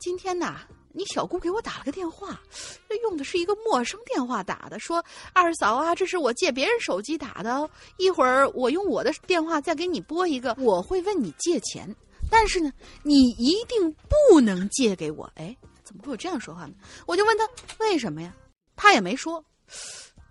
[0.00, 0.56] 今天呢。
[0.96, 2.40] 你小姑给我打了个电话，
[2.88, 7.68] 这用的是一个陌生电话打的，说二嫂啊，这是我借别人手机打的，
[7.98, 11.94] 一会儿我用我的电话再给你拨一个，我会问你借钱，
[12.30, 12.72] 但是呢，
[13.02, 13.94] 你一定
[14.30, 15.30] 不能借给我。
[15.34, 16.72] 哎，怎么会有这样说话呢？
[17.06, 17.46] 我就问他
[17.78, 18.34] 为什么呀，
[18.74, 19.44] 他也没说，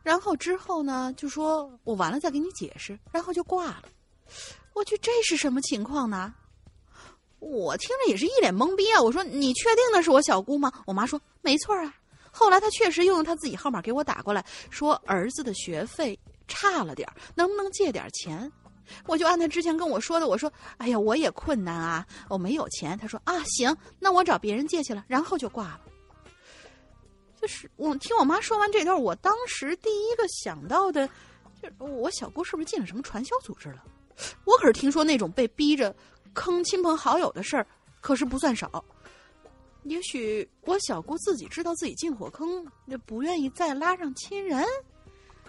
[0.02, 3.84] 然后之后呢，就说我完了再给你解释，然后就挂了。
[4.74, 6.34] 我去，这是什么情况呢？
[7.40, 9.02] 我听着也是一脸懵逼啊！
[9.02, 11.94] 我说：“你确定那是我小姑吗？”我妈说：“没错啊。”
[12.32, 16.18] 后来她确实又用她自己号码给我打过来，说儿子的学费
[16.48, 18.52] 差了点能不能借点钱？
[19.06, 25.82] 我就按她之前跟我说的，我说：“哎呀，我也困难啊，我没有钱。”她说：“啊，行，那我找别人借去了。”然后就挂了。
[27.40, 31.08] 就是我听我妈说完这段，我当时第一个想到的，
[31.62, 33.84] 就是我小姑是不是进了什么传销组织了？
[34.46, 35.96] 我可是听说那种被逼着。
[36.36, 37.66] 坑亲朋好友的事儿，
[38.02, 38.86] 可是不算少。
[39.86, 44.64] 也许我小姑自己知道自己进火坑，就不愿意再拉上亲人，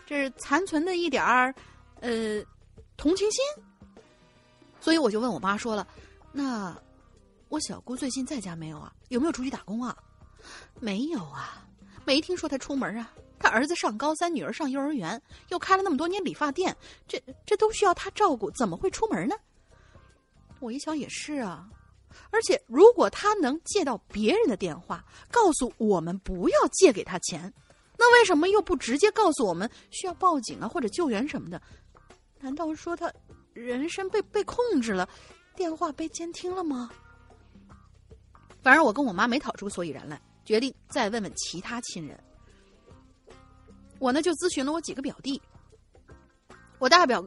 [0.07, 1.55] 这是残存的一点儿，
[2.01, 2.43] 呃，
[2.97, 3.43] 同情心。
[4.81, 5.87] 所以我就问我妈说了
[6.33, 6.77] ：“那
[7.49, 8.93] 我小姑最近在家没有啊？
[9.09, 9.97] 有没有出去打工啊？”
[10.79, 11.67] 没有啊，
[12.05, 13.13] 没听说她出门啊。
[13.39, 16.77] 她儿子上高三，女儿上幼儿园，又开了那么多年理发店，
[17.09, 19.35] 这这都需要她照顾，怎么会出门呢？
[20.61, 21.69] 我一想也是啊，
[22.31, 27.53] 而且如果他能借到别人的电话，告诉我们不要借给他钱，
[27.99, 31.61] 那为什么又不直接告诉我们需要报警啊或者救援什么的？
[32.41, 33.13] 难道说他
[33.53, 35.09] 人身被被控制了，
[35.57, 36.91] 电话被监听了吗？
[38.63, 42.19] 反正我跟我妈没讨出个所以然来，决定再问问其他亲人。
[43.99, 45.41] 我呢就咨询了我几个表弟，
[46.79, 47.27] 我大表。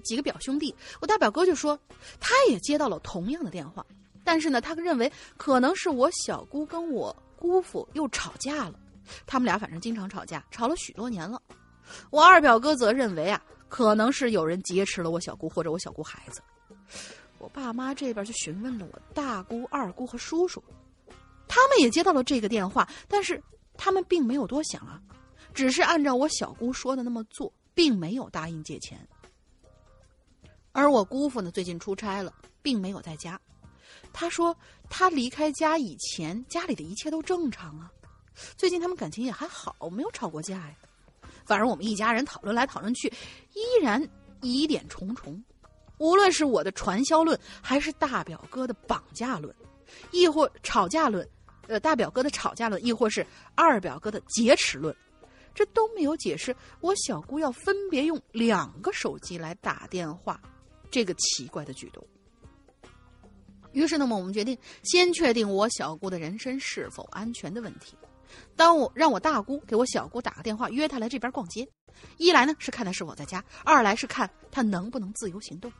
[0.00, 1.78] 几个表兄弟，我大表哥就说，
[2.20, 3.84] 他也接到了同样的电话，
[4.24, 8.78] 但是呢，他认为可能是我小姑跟我姑父又吵架了，
[9.26, 11.40] 他们俩反正经常吵架，吵了许多年了。
[12.10, 16.40] 我二表哥则认为啊，可能是有人劫持了我小姑或者我小姑孩子。
[17.38, 20.62] 我爸妈这边就询问了我大姑、二姑和叔叔，
[21.46, 23.40] 他们也接到了这个电话，但是
[23.76, 25.00] 他们并没有多想啊，
[25.54, 28.98] 只是按照我小姑说的那么做，并没有答应借钱。
[30.76, 33.40] 而我姑父呢，最近出差了，并没有在家。
[34.12, 34.54] 他说
[34.90, 37.90] 他离开家以前，家里的一切都正常啊。
[38.58, 40.74] 最近他们感情也还好，没有吵过架呀。
[41.46, 43.08] 反正我们一家人讨论来讨论去，
[43.54, 44.06] 依然
[44.42, 45.42] 疑点重重。
[45.96, 49.54] 无论是我的传销论，还是大表哥的绑架论，
[50.10, 51.26] 亦或吵架论，
[51.68, 54.94] 呃，大表哥的吵架论，亦或是二表哥的劫持论，
[55.54, 60.38] 这都没有解释我小姑要分别用两个手机来打电话。
[60.96, 62.02] 这个奇怪的举动，
[63.72, 67.94] 于是，那么我们决定先确定我小姑的人身是否安全的问题。
[68.56, 71.68] 当我让我大姑给我小姑打个电话，约她来这边逛街，
[72.16, 75.70] 一来呢是看她是否在家，二来是看她能不能自由行动。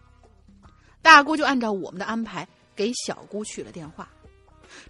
[1.01, 4.07] 大姑就按照我们的安排给小姑去了电话。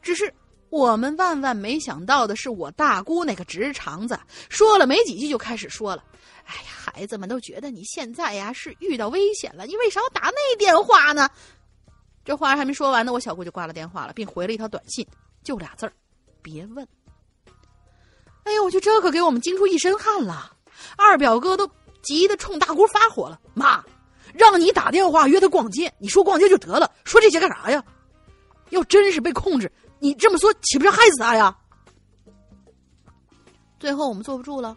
[0.03, 0.35] 只是
[0.71, 4.19] 我们万万没想到的是，我大姑那个直肠子
[4.49, 6.03] 说了没几句就开始说了
[6.47, 11.29] ：“哎呀，孩子们都觉得你现在呀是遇到危险了，你为啥要打那电话呢？”
[12.25, 15.07] 这话还没说完呢，我小姑就挂了电话了，并回了一条短信，
[15.45, 15.93] 就俩字儿
[16.43, 16.87] ：“别问。”
[18.45, 20.57] 哎呦，我去，这可给我们惊出一身汗了。
[20.97, 21.69] 二表哥都
[22.03, 23.85] 急得冲大姑发火了：“妈，
[24.35, 27.83] 让你打电话约他逛街，你说逛街就得了，说这些干啥呀？
[28.71, 29.71] 要真是被控制，
[30.01, 31.57] 你这么说岂不是害死他呀？”
[33.79, 34.77] 最后我们坐不住了，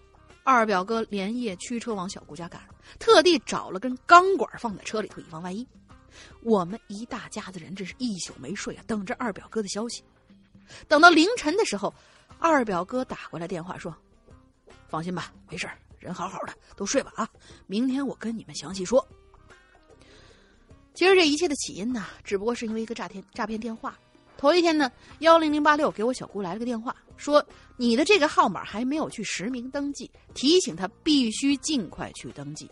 [0.52, 2.60] 二表哥连夜驱车往小姑家赶，
[2.97, 5.66] 特地找了根钢管放在车里头，以防万一。
[6.41, 10.04] 我们一大家子人真是一宿没睡啊，等着二表哥的消息。
[10.88, 11.93] 等到凌晨的时候。
[12.39, 13.93] 二表哥打过来电话说
[14.88, 15.70] ：“放心吧，没事
[16.00, 17.30] 人好好的，都睡吧啊！
[17.68, 19.06] 明天我跟你们详细说。”
[20.95, 24.00] 其实这一切的起因呢，只不过是因为一个诈骗诈骗电话。
[24.40, 32.72] 头一天呢，幺零零八六给我小姑来了个电话，说你的这个号码还没有去实名登记，提醒他必须尽快去登记。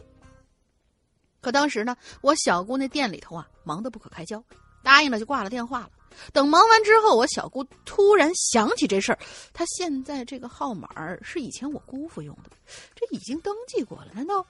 [1.42, 4.42] 可当时呢，我小姑那店里头啊，忙得不可开交，
[4.82, 5.90] 答应了就挂了电话了。
[6.32, 9.20] 等忙完之后，我小姑突然想起这事儿，
[9.52, 10.88] 她现在这个号码
[11.22, 12.52] 是以前我姑父用的，
[12.96, 14.46] 这已经登记过了，难道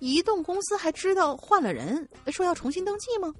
[0.00, 3.32] 移动公司还知道换了人，说要重新登记吗？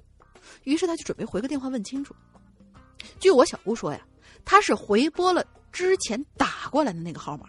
[0.63, 2.15] 于是她就准备回个电话问清楚。
[3.19, 4.01] 据我小姑说呀，
[4.45, 7.45] 她是回拨了之前打过来的那个号码，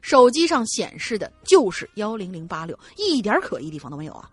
[0.00, 4.30] 手机上显示的就是幺零零八六，一点可疑地方都没有啊。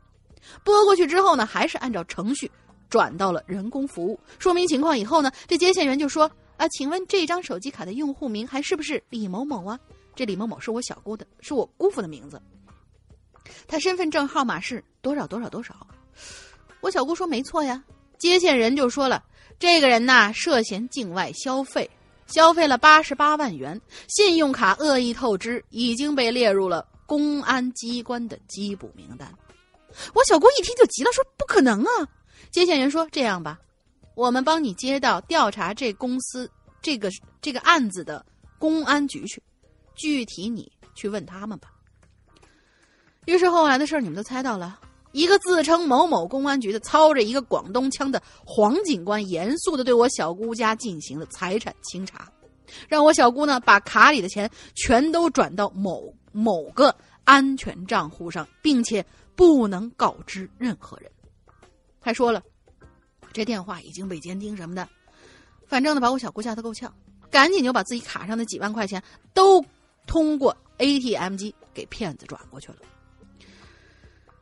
[0.64, 2.52] 拨过去之后呢，还是按照程序。
[2.88, 9.78] 转到了人工服务，说明情况以后呢，这接线员就说：“啊，请问这张手机卡的用户名还是不是李某某啊？
[10.16, 12.40] 这李某某是我小姑的，是我姑父的名字。
[13.68, 15.76] 他身份证号码是多少多少多少？”
[16.80, 17.84] 我小姑说：“没错呀。”
[18.20, 19.22] 接线人就说了
[19.58, 21.90] ：“这个人呐，涉嫌境外消费，
[22.28, 29.34] 消费了八十八万元，信用卡恶意透支，已经被列入了公安机关的缉捕名单。”
[30.14, 31.90] 我小姑一听就急了，说：“不可能啊！”
[32.52, 33.58] 接线员说：“这样吧，
[34.14, 36.52] 我们帮你接到调查这公司
[36.82, 37.10] 这个
[37.42, 38.24] 这个案子的
[38.60, 39.42] 公安局去，
[39.96, 41.72] 具体你去问他们吧。”
[43.26, 44.78] 于是后来的事儿你们都猜到了，
[45.16, 52.30] 一个自称某某公安局的，操着一个广东腔的黄警官，严肃的对我小姑家进行了财产清查，
[52.90, 56.94] 让我小姑呢把卡里的钱全都转到某某个
[57.24, 59.04] 安全账户上，并且
[59.38, 61.10] 不能告知任何人。
[62.02, 62.44] 还说了，
[63.32, 64.86] 这电话已经被监听什么的，
[65.66, 66.94] 反正呢把我小姑吓得够呛，
[67.32, 69.02] 赶紧就把自己卡上的几万块钱
[69.34, 69.64] 都
[70.06, 72.80] 通过 ATM 机给骗子转过去了。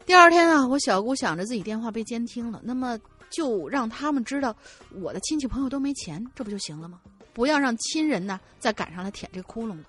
[0.05, 2.99] 第二天啊，我小姑想着自己电话被监听了，那么
[3.29, 4.55] 就让他们知道
[4.91, 6.99] 我的亲戚朋友都没钱，这不就行了吗？
[7.33, 9.83] 不要让亲人呢再赶上来舔这个窟窿了。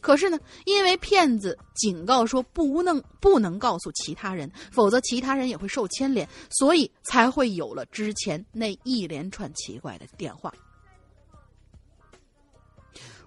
[0.00, 10.52] 可是呢，因为骗子警告说不能不能告诉其他人，否则其他人也会受牵连，所以才会有了之前那一连串奇怪的电话。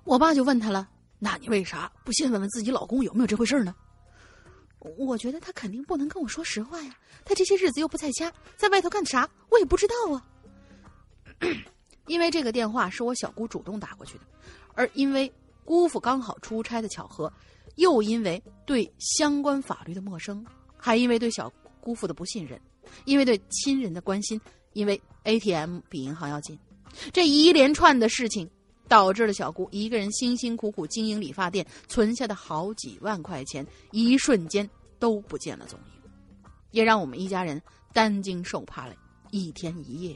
[0.03, 3.73] 我爸就问他了：“那你为啥不先问问自己老公有没有这回事呢？”
[4.97, 10.25] 我觉得他肯定不能跟我说实话呀，他这些日子又不在家，在外头干啥，我也不知道啊。
[12.07, 14.23] 因为这个电话是我小姑主动打过去的，
[14.73, 15.31] 而因为。
[15.67, 17.33] 姑父刚好出差的巧合，
[17.77, 20.45] 又因为对相关法律的陌生，
[20.77, 22.61] 还因为对小姑父的不信任，
[23.05, 24.39] 因为对亲人的关心，
[24.73, 26.55] 因为 ATM 比银行要近，
[27.11, 28.47] 这一连串的事情，
[28.87, 34.69] 导致了小姑一个人辛辛苦苦经营理发店存下的好几万块钱，一瞬间
[34.99, 36.11] 都不见了踪影，
[36.71, 37.61] 也让我们一家人
[37.93, 38.95] 担惊受怕了
[39.31, 40.15] 一天一夜。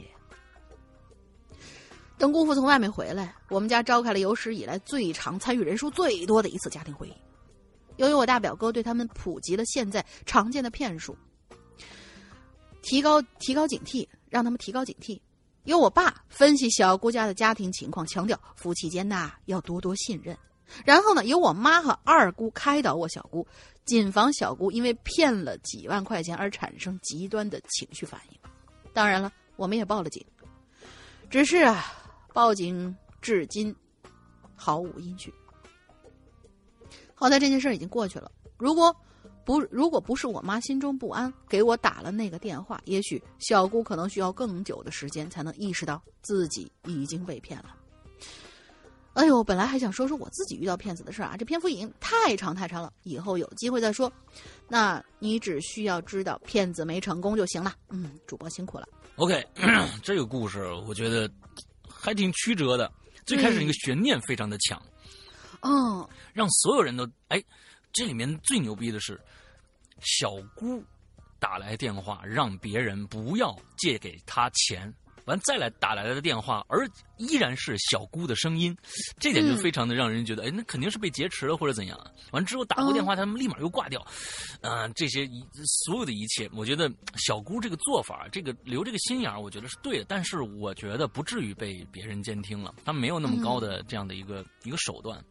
[2.16, 7.14] 等姑父从外面回来，我们家召开了有史以来最长、参与人数最多的一次家庭会议。
[7.96, 11.16] 由于我大表哥对他们普及了现在常见的骗术，
[12.82, 15.18] 提高提高警惕，让他们提高警惕。
[15.70, 20.36] 由我爸分析小姑家的家庭情况，强调夫妻间呐要多多信任。
[20.84, 23.46] 然后呢，由我妈和二姑开导我小姑，
[23.84, 28.38] 谨防小姑因为骗了几万块钱而产生极端的情绪反应。
[28.92, 30.26] 当然了，我们也报了警，
[31.30, 31.94] 只是啊。
[32.32, 33.74] 报警至今
[34.54, 35.34] 毫无音讯。
[37.12, 38.30] 好在这件事已经过去了。
[38.56, 38.94] 如果
[39.50, 47.74] 不如果不是我妈心中不安，给我打了那个电话，也许小姑可能需要更久的时间才能意识到自己已经被骗了。
[49.14, 54.12] 哎呦，本来还想说说我自己遇到骗子的事儿啊，这篇幅已经太长太长了，以后有机会再说。
[54.68, 57.74] 那你只需要知道骗子没成功就行了。
[57.88, 58.86] 嗯，主播辛苦了。
[59.16, 59.44] OK，
[60.00, 61.28] 这个故事我觉得
[61.88, 62.88] 还挺曲折的。
[63.26, 64.80] 最开始那个悬念非常的强，
[65.62, 67.42] 嗯，让所有人都哎，
[67.92, 69.20] 这里面最牛逼的是
[70.00, 70.82] 小姑
[71.38, 74.92] 打来电话，让别人不要借给他钱。
[75.26, 76.88] 完再来打来的电话，而
[77.18, 78.76] 依然是小姑的声音，
[79.18, 82.10] 这点就非常的让人觉得，哎，那肯定是被劫持了或者怎样。
[82.32, 84.04] 完之后打过电话，他们立马又挂掉，
[84.62, 85.46] 嗯，这些一
[85.84, 90.06] 所有的一切，我觉得小姑这个做法，这个留这个心眼儿，我觉得是对的。
[90.08, 95.22] 但是我觉得不至于被别人监听了，他没有那么高的这样的一个一个手段。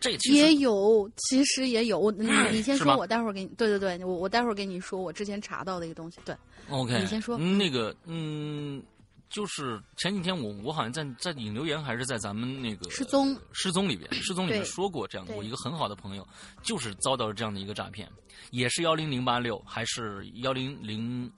[0.00, 2.10] 这也有，其实也有。
[2.12, 3.48] 你你先说，我待会儿给你。
[3.56, 6.18] 对对对，我我待会儿给你说，我之前查到的一个东西。
[6.24, 6.34] 对
[6.70, 7.36] ，OK，你先说。
[7.36, 8.82] 那个，嗯，
[9.28, 15.36] 就是前几天我我好像在在引留言，还是在咱们那个失踪失踪里边，失踪里面说过这样的。
[15.36, 16.26] 我一个很好的朋友，
[16.62, 18.08] 就是遭到了这样的一个诈骗，
[18.50, 21.30] 也是幺零零八六，还是幺零零，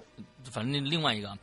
[0.50, 1.36] 反正那另外一个，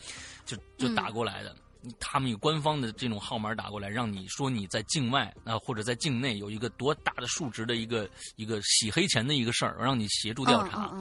[0.46, 1.56] 就就打过来的。
[2.00, 10.94] 他们有官方的这种号码打过来，让你说你在境外啊，或者在境内有一个多大的数值的一个一个洗黑钱的一个事儿，让你协助调查。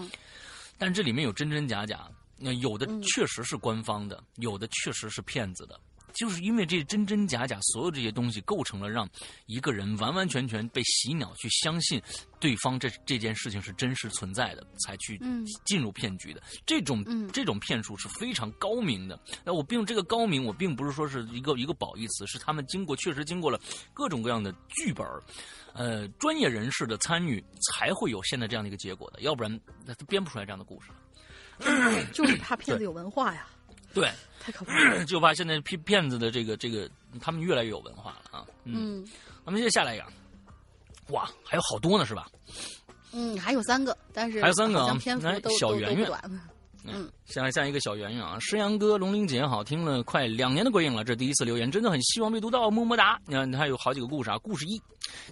[0.78, 5.78] 但这里面有真真假假，那有的确实是官方的，有的确实是骗子的。
[6.18, 9.08] 就是因为这真真假假，所有这些东西构成了让
[9.46, 12.02] 一个人完完全全被洗脑，去相信
[12.40, 15.16] 对方这这件事情是真实存在的，才去
[15.64, 16.42] 进入骗局的。
[16.66, 19.16] 这种这种骗术是非常高明的。
[19.44, 23.60] 那我并这个高明，我并不是说是一个一个褒义词，是他们经过确实经过了
[23.94, 25.06] 各种各样的剧本，
[25.72, 27.40] 呃，专业人士的参与，
[27.70, 29.20] 才会有现在这样的一个结果的。
[29.20, 30.88] 要不然他编不出来这样的故事。
[32.12, 33.46] 就是怕骗子有文化呀。
[33.94, 34.10] 对。
[34.40, 34.72] 太可怕！
[35.04, 36.88] 就怕现在骗骗子的这个这个，
[37.20, 38.46] 他们越来越有文化了啊。
[38.64, 39.04] 嗯，
[39.44, 40.04] 那么接下来一个，
[41.08, 42.28] 哇，还有好多呢，是吧？
[43.12, 46.10] 嗯，还有三个，但是还有三个啊，篇幅都小圆圆。
[46.92, 53.20] 嗯，像像一个小圆圆啊，诗阳哥、龙玲姐，好听了快两年的鬼影了，这第一次留言，真的很希望被读到，么么哒。
[53.26, 54.38] 你看，他有好几个故事啊。
[54.38, 54.80] 故事一，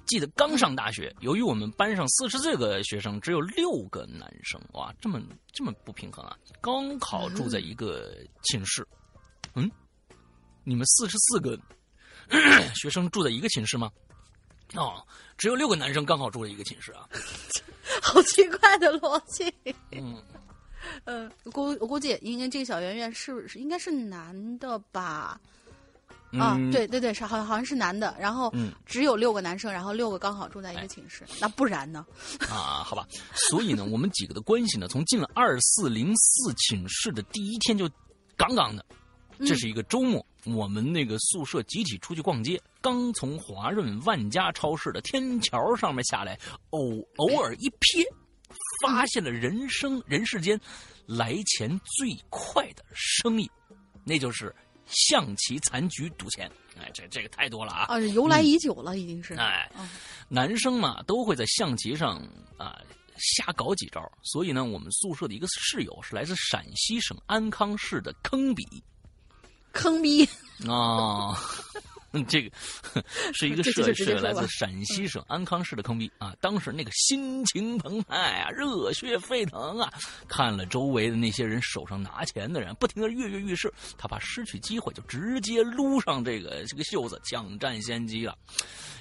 [0.05, 5.21] 记得刚上大学，由于我们班上四十四个学生，只有六个男生，哇，这么
[5.53, 6.37] 这么不平衡啊！
[6.61, 8.87] 刚好住在一个寝室，
[9.55, 9.71] 嗯，
[10.65, 11.59] 你们四十四个
[12.75, 13.91] 学生住在一个寝室吗？
[14.75, 15.03] 哦，
[15.39, 17.09] 只有六个男生刚好住在一个寝室啊，
[18.03, 19.55] 好奇怪的逻辑。
[19.93, 20.21] 嗯。
[21.05, 25.41] 嗯，估我估计应该这个小圆圆是是应该是男的吧？
[26.33, 28.15] 啊，对对对，是好好像是男的。
[28.19, 28.53] 然后
[28.85, 32.05] 只有六个男生，然后六个刚好住在一个寝室，那不然呢？
[32.51, 33.07] 啊，好吧。
[33.35, 37.89] 所以呢，我们几个的关系呢，从进了二四零四寝室的第一天就
[38.37, 38.85] 杠杠的。
[39.41, 46.39] 这是一个周末，我们那个宿舍集体出去逛街，刚从华润万家超市的天桥上面下来，
[46.71, 48.03] 偶偶尔一瞥。
[48.83, 50.61] 发现了人生人世间
[51.07, 53.51] 来钱最快的生意，
[54.05, 54.55] 那就是
[54.87, 56.51] 象棋残局赌钱。
[56.79, 57.87] 哎，这这个太多了啊！
[57.89, 59.35] 啊，由来已久了，已经是。
[59.35, 59.71] 哎，
[60.29, 62.21] 男生嘛都会在象棋上
[62.59, 62.79] 啊
[63.17, 68.65] 瞎搞几招，所以呢，我们宿舍的一个室友是来自陕西省安康市的坑比，
[69.73, 70.29] 坑逼
[70.69, 71.35] 啊。
[72.25, 72.51] 这个
[73.35, 76.35] 是一个 社是来自陕西省安康市的坑逼啊！
[76.41, 79.93] 当时那个心情澎湃啊，热血沸腾啊！
[80.29, 88.37] 看了周围的那些人手上拿钱的人，不停的跃跃欲试，他怕失去机会，就直接撸上这个这个袖子，抢占先机了。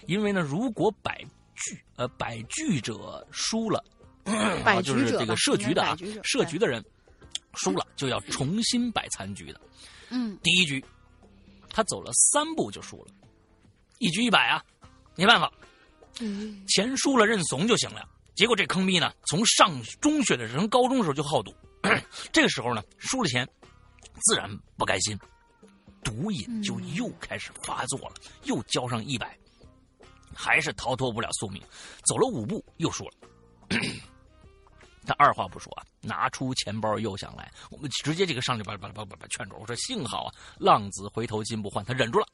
[0.08, 1.24] 因为呢，如果摆
[1.56, 3.84] 局呃百局者输了，
[4.84, 6.84] 就是这个设局的啊，设局的人
[7.54, 9.62] 输了就要重新摆残局的。
[10.10, 10.84] 嗯，第一局。
[11.76, 13.12] 他走了三步就输了，
[14.00, 14.64] 一局一百啊，
[15.18, 15.52] 没办法，
[16.70, 18.08] 钱输了认怂就行了。
[18.34, 21.54] 结果这坑逼呢，从上中学的人高中的时候就好赌，
[22.32, 23.46] 这个时候呢输了钱，
[24.24, 25.20] 自然不甘心，
[26.02, 28.14] 毒瘾就又开始发作了，
[28.44, 29.38] 又交上一百，
[30.34, 31.62] 还是逃脱不了宿命，
[32.06, 33.12] 走了五步又输了。
[35.06, 39.56] 他二话不说啊，拿出钱包又想来，我们直接这个上去把把把把把劝住。
[39.60, 42.28] 我说幸好啊，浪子回头金不换，他忍住了。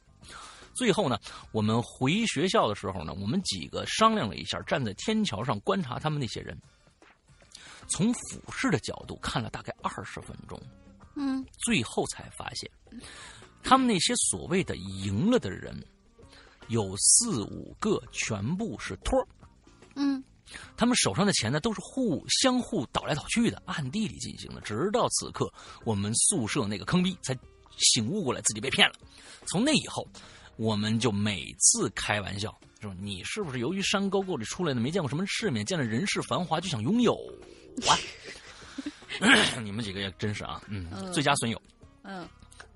[0.73, 1.19] 最后呢，
[1.51, 6.57] 我们回学校的时候呢，我们几个商量了一下，站在天桥上观察他们那些人，
[7.87, 10.57] 从俯视的角度看了大概二十分钟，
[11.15, 12.71] 嗯，最后才发现，
[13.61, 15.75] 他们那些所谓的赢了的人，
[16.69, 19.27] 有四五个全部是托儿，
[19.95, 20.23] 嗯。
[20.77, 24.61] 他们手上的钱呢，都是互相互倒来倒去的，暗地里进行的。
[24.61, 25.51] 直到此刻，
[25.83, 27.37] 我们宿舍那个坑逼才
[27.77, 28.95] 醒悟过来，自己被骗了。
[29.45, 30.07] 从那以后，
[30.55, 37.13] 我们就每次开玩笑说：“你是不是由于山沟沟里出来的，没见过什么世面，见了人世繁华就想拥有
[37.87, 37.97] 哇？”
[39.61, 41.61] 你们几个也真是啊，嗯，最佳损友。
[42.03, 42.27] 嗯。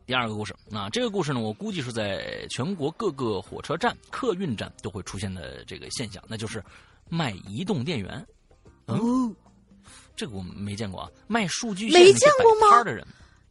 [0.07, 6.63] 第二个故事，那这个故事呢，我估计是在全国各个火车站、客运站都会出现的这个现象，那就是
[7.09, 8.27] 卖移动电源。
[8.85, 9.31] 哦，
[10.15, 12.83] 这个我没见过啊，卖数据线没见过吗？
[12.83, 13.05] 的人，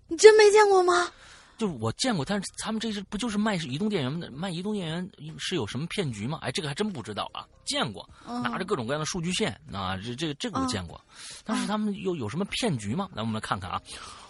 [0.08, 1.10] 你真没见过吗？
[1.56, 4.28] 就是我见过，但是他们这是不就是卖移动电源的？
[4.32, 6.38] 卖移动电源是有什么骗局吗？
[6.42, 7.46] 哎，这个还真不知道啊。
[7.64, 8.08] 见过，
[8.42, 11.00] 拿着各种各样的数据线啊，这这这个我见过，
[11.44, 13.08] 但是他们又有什么骗局吗？
[13.14, 13.80] 来，我们来看看啊。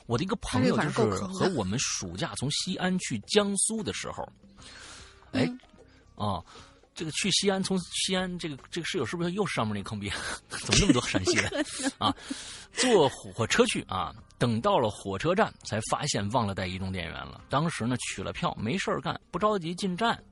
[0.07, 4.23] 我的一个朋友就是和我们暑假从西安去江苏的时候，
[5.33, 5.51] 哎，
[6.17, 6.45] 哦，
[6.95, 10.11] 这个去西安从西安这个这个室友是不是又是上面那坑逼？
[10.49, 11.67] 怎么那么多陕西人
[11.99, 12.15] 啊？
[12.73, 17.41] 坐火车去啊，等到了火车站才发现忘了带移动电源了。
[17.49, 20.23] 当时呢取了票，没事干，不着急进站。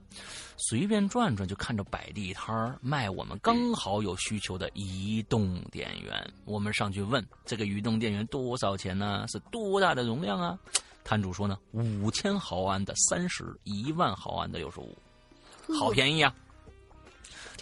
[0.58, 6.32] 随便转转，就看着摆地摊儿卖我们刚好有需求的移动电源。
[6.44, 9.26] 我们上去问这个移动电源多少钱呢？
[9.28, 10.58] 是多大的容量啊？
[11.02, 14.96] 摊主说呢，五千毫安的三十，一万毫安的六十五，
[15.78, 16.32] 好便宜啊！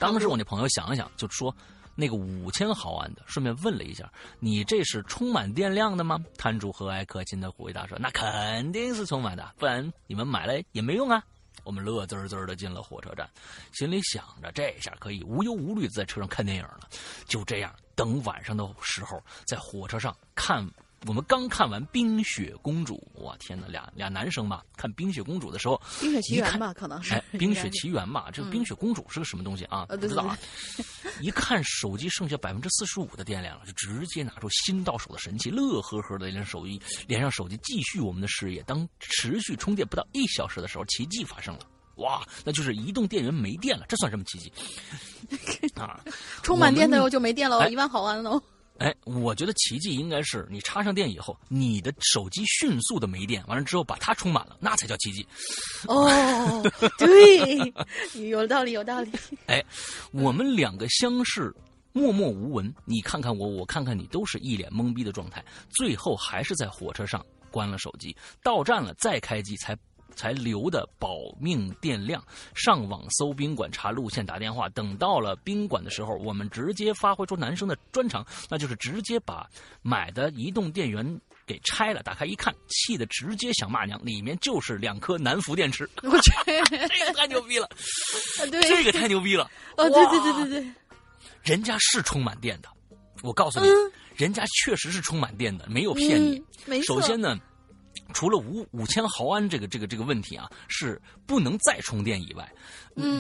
[0.01, 1.55] 当时我那朋友想了想，就说
[1.95, 6.19] 那个五千毫安的，顺便问了一下，你这是充满电量的吗？
[6.39, 11.23] 摊主和蔼可亲的回答说，那肯定是充满的，不然你们买了也没用啊。
[11.65, 13.29] 我们乐滋滋的进了火车站，
[13.73, 16.89] 心里想着这下可以无忧无虑在车上看电影了。
[17.27, 20.67] 就这样，等晚上的时候，在火车上看。
[21.07, 27.15] 我们刚看完《冰雪公主》，哇天哪，俩俩男生嘛，看《冰雪公主》的时候，《冰雪奇缘》吧，可能是。
[27.15, 29.87] 哎，《冰雪奇缘》嘛，这个《冰雪公主》是个什么东西啊？
[29.87, 30.39] 不知道啊。
[31.23, 38.63] 一看手机剩下百分之四十五的电量了，就直接拿出新到手的神器，乐呵呵的连手机连上手机，继续我们的事业。
[38.65, 41.61] 当持续充电不到一小时的时候，奇迹发生了，
[41.97, 44.53] 哇，那就是移动电源没电了，这算什么奇迹？
[45.81, 45.99] 啊，
[46.43, 48.43] 充满电的时候就没电了，一万毫安喽。
[48.81, 55.27] 哎，我觉得奇迹应该是你插上电以后，你的手机迅速的没电，完了之后把它充满了，那才叫奇迹。
[55.87, 56.63] 哦，
[56.97, 57.75] 对，
[58.31, 59.13] 有道理，有道理。
[59.49, 59.63] 哎，
[60.13, 61.55] 我们两个相视，
[61.93, 65.45] 默默无闻，你看看我，我看看你，都是一脸懵逼的状态。
[65.69, 69.77] 最后还是在火车上关了手机，到站了再开机才。
[70.21, 72.23] 才留的保命电量，
[72.55, 74.69] 上网搜宾馆，查路线，打电话。
[74.69, 79.49] 等到了宾馆的时候，我们直接发挥出男生的专长，那就是直接把
[79.81, 85.89] 买的移动电源给拆了，打开一看，气的直接想骂娘，里面就是两颗南孚电池。
[86.05, 86.31] 我去，
[86.69, 87.67] 这个太牛逼了！
[88.51, 89.51] 对，这个太牛逼了！
[89.79, 90.73] 哦，对对对对对，
[91.43, 92.69] 人家是充满电的，
[93.23, 93.67] 我告诉你，
[94.17, 96.83] 人家确实是充满电的，没有骗你。
[96.83, 97.39] 首先呢。
[98.13, 102.51] 除了五五千毫安这个这个这个问题啊，是不能再充电以外，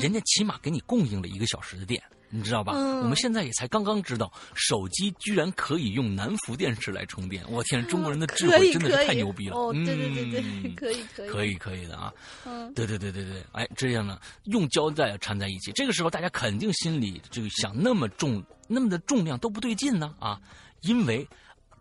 [0.00, 2.72] 人家起码给你供应了一个小时的电，你知道吧？
[2.72, 7.44] 我们现在也才刚刚知道，手机居然可以用南孚电池来充电。
[7.48, 9.56] 我天，中国人的智慧真的是太牛逼了！
[9.56, 12.12] 哦，对对对对，可以 可以可以可以的啊！
[12.44, 20.40] 嗯，对对对对对，哎，这样呢，用胶带缠在一起，这个时候大家肯定心里就想，那么重那么的重量都不对劲呢啊，
[20.82, 21.26] 因为。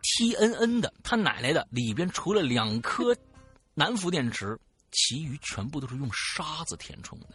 [0.01, 3.15] T N N 的，他奶奶的，里边除了两颗
[3.73, 4.57] 南孚电池，
[4.91, 7.27] 其余全部都是用沙子填充的。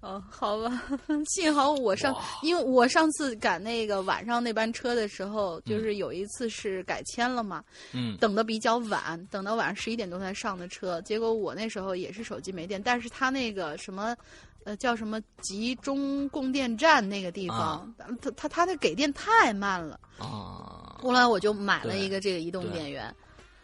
[0.00, 0.82] 哦，好吧，
[1.26, 14.14] 幸好我上，因为我上次赶那个晚上那班车的时候，就是有一次是改签了嘛，嗯，等的比较晚，等到晚上十一点多才上的车，结果我那时候也是手机没电，但是他那个什么，
[14.64, 19.98] 呃，叫什么集中供电站那个地方，他他他那给电太慢了。
[20.18, 20.83] 啊。
[21.04, 23.14] 后来我就买了一个这个移动电源，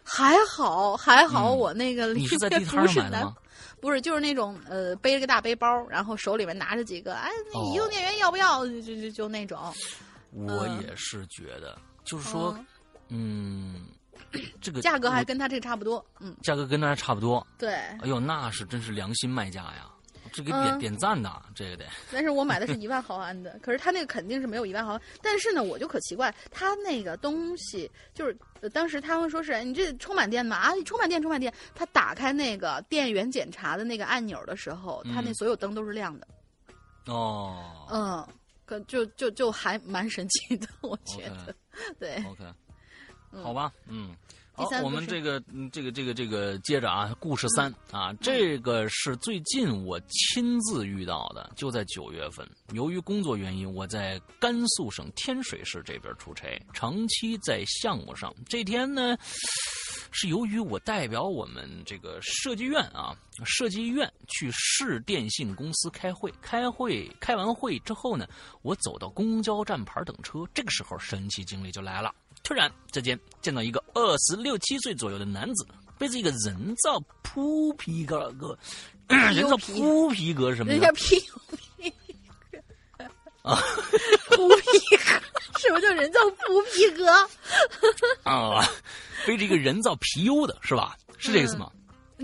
[0.03, 3.35] 还好还好，我那个你是在地摊上买的吗？
[3.81, 7.31] 不是，就是那种呃，背着个大背包，然后手里面拿着几个，哎，
[7.73, 8.63] 移动电源要不要？
[8.67, 9.59] 就就就那种。
[10.29, 12.55] 我也是觉得，就是说，
[13.09, 13.87] 嗯，
[14.61, 17.45] 这个价格还跟他这个差不多，嗯，价格跟他差不多。
[17.57, 17.73] 对。
[17.73, 19.90] 哎呦，那是真是良心卖家呀。
[20.31, 21.85] 这给点点赞呐，这个得。
[22.11, 25.01] 但是我买的是 一万毫安的，可是他那个肯定是没有一万毫安。
[25.21, 28.37] 但是呢，我就可奇怪，他那个东西就是，
[28.73, 30.55] 当时他们说是你这充满电吗？
[30.55, 31.53] 啊，充满电，充满电。
[31.75, 36.27] 他打开那个电源检查的那个按钮的时候，他那所有灯都是亮的。
[37.07, 37.87] 哦。
[37.91, 38.27] 嗯，
[38.65, 41.55] 可就就就还蛮神奇的，我觉得。
[41.99, 42.23] 对。
[42.25, 42.43] OK。
[43.43, 44.15] 好吧，嗯。
[44.61, 52.47] 好，我们这个，这个，这个，这个，接着啊，故事三啊，这个是最近我亲自遇到的，就在九月份。
[52.73, 58.33] 由于工作原因，我在甘肃省天水市这边出差，长期在项目上。
[58.47, 59.17] 这天呢，
[60.11, 63.15] 是由于我代表我们这个设计院啊，
[63.45, 68.27] 设计院去市电信公司开会，开会开完会之后呢，
[68.61, 72.13] 我走到公交站牌等车，这个时候神奇经历就来了。
[72.43, 75.65] 突然之间见到一个二十六七岁左右的男子，
[75.97, 78.33] 背着一个人造铺皮革，
[79.07, 81.19] 人造铺皮革什么的，人家皮
[81.77, 81.93] 皮
[82.51, 82.59] 革
[83.43, 83.61] 啊，
[84.29, 84.65] 铺皮
[84.97, 85.03] 革，
[85.59, 87.05] 什么叫人造铺皮革？
[88.29, 88.67] 啊，
[89.25, 90.97] 背着一个人造皮优的是吧？
[91.17, 91.71] 是这个意思吗？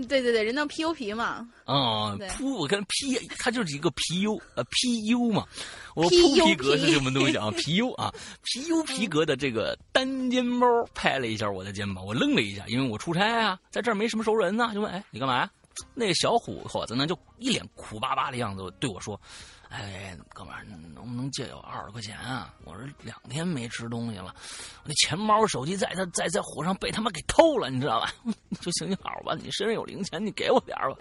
[0.06, 1.48] 对对对，人叫 PU 皮嘛。
[1.64, 5.46] 啊，铺我看 P，它就是一个 PU 呃 PU 嘛。
[5.94, 7.50] 我扑皮革是什么东西啊？？
[7.58, 8.12] PU 啊
[8.44, 15.50] ，P U 皮革的这个单肩包拍了一下我的肩膀，我愣了一下，因为我出差啊，在这儿没什么熟人呢，就问：“哎，你干嘛呀？”
[15.94, 19.20] 那小虎伙子呢，就一脸苦巴巴的样子对我说。
[19.68, 22.54] 哎，哥们儿，能不能借我二十块钱啊？
[22.64, 24.34] 我这两天没吃东西了，
[24.82, 28.12] 我那钱包、手机在他在在火上被他妈给偷了，你知道吧？
[28.60, 30.96] 就行行好吧，你身上有零钱，你给我点吧。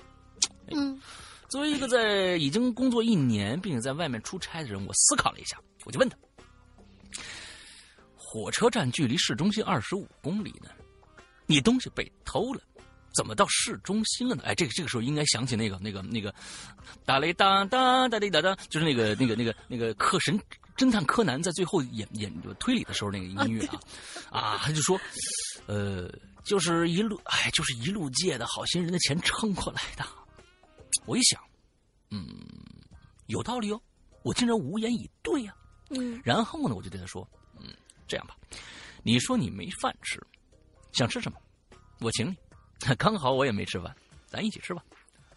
[0.72, 1.00] 嗯，
[1.48, 6.18] 作为一个在已经工作一年并且在外面出差的人，我思考了一下，我就问他：
[8.18, 10.70] 火车站距离市中心二十五公里呢，
[11.46, 12.62] 你东西被偷了？
[13.18, 14.44] 怎么到市中心了呢？
[14.46, 16.32] 哎，这个这个时候应该想起那个那个那个，
[17.04, 20.40] 哒嘞哒哒哒嘞哒哒，就是那个那个那个那个柯神
[20.78, 23.66] 侦探柯南在最后演演推理的时候那个音乐
[24.30, 25.02] 啊，啊，他就说，
[25.66, 26.08] 呃，
[26.44, 30.06] 就是一路哎，就是一路借的好心人的钱撑过来的。
[31.08, 31.42] 我一想，
[32.12, 32.24] 嗯，
[33.26, 33.82] 有道理哦，
[34.22, 35.56] 我竟然无言以对呀。
[35.90, 37.28] 嗯，然后呢，我就对他说，
[37.60, 37.74] 嗯，
[38.08, 38.38] 这样吧，
[39.02, 40.22] 你说你没饭吃，
[40.92, 41.40] 想吃什么，
[42.00, 42.36] 我请你。
[42.98, 43.96] 刚好我也没吃饭，
[44.28, 44.82] 咱一起吃吧。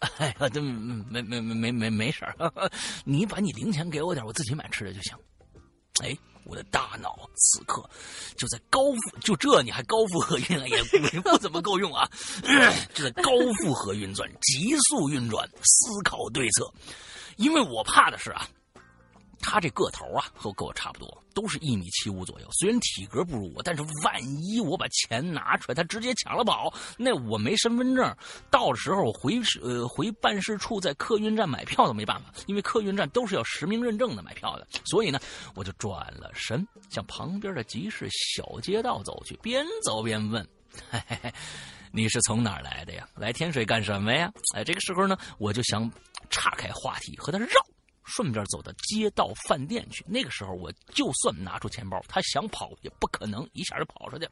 [0.17, 2.35] 哎呀，这没没没没没没事儿，
[3.05, 5.15] 你把你零钱给我点，我自己买吃的就行。
[6.01, 7.87] 哎，我的大脑此刻
[8.35, 10.65] 就在高负，就这你还高负荷运啊？
[11.13, 12.09] 也不怎么够用啊！
[12.95, 16.73] 就在高负荷运转、急速运转、思考对策，
[17.35, 18.47] 因为我怕的是啊。
[19.41, 22.47] 他这个头啊，和跟我差不多，都是一米七五左右。
[22.51, 28.15] 虽然体格不如我，但是万一我把钱拿出来，他直接抢了宝，那我没身份证，
[28.49, 34.67] 到时候我回呃回办事处，在客运站买票都没办法，因为客运站都是要实名认证的买票的。
[34.85, 35.19] 所以呢，
[35.55, 40.47] 我就转了身，向旁边的集市小街道走去，边走边问
[40.89, 41.33] ：“嘿嘿嘿，
[41.91, 43.07] 你是从哪儿来的呀？
[43.15, 45.89] 来天水干什么呀？”哎，这个时候呢，我就想
[46.29, 47.47] 岔开话题和他绕。
[48.11, 50.05] 顺便走到街道饭店去。
[50.07, 54.27] 那个时候，我就算拿出钱包，他想跑也不可能一下就跑出去。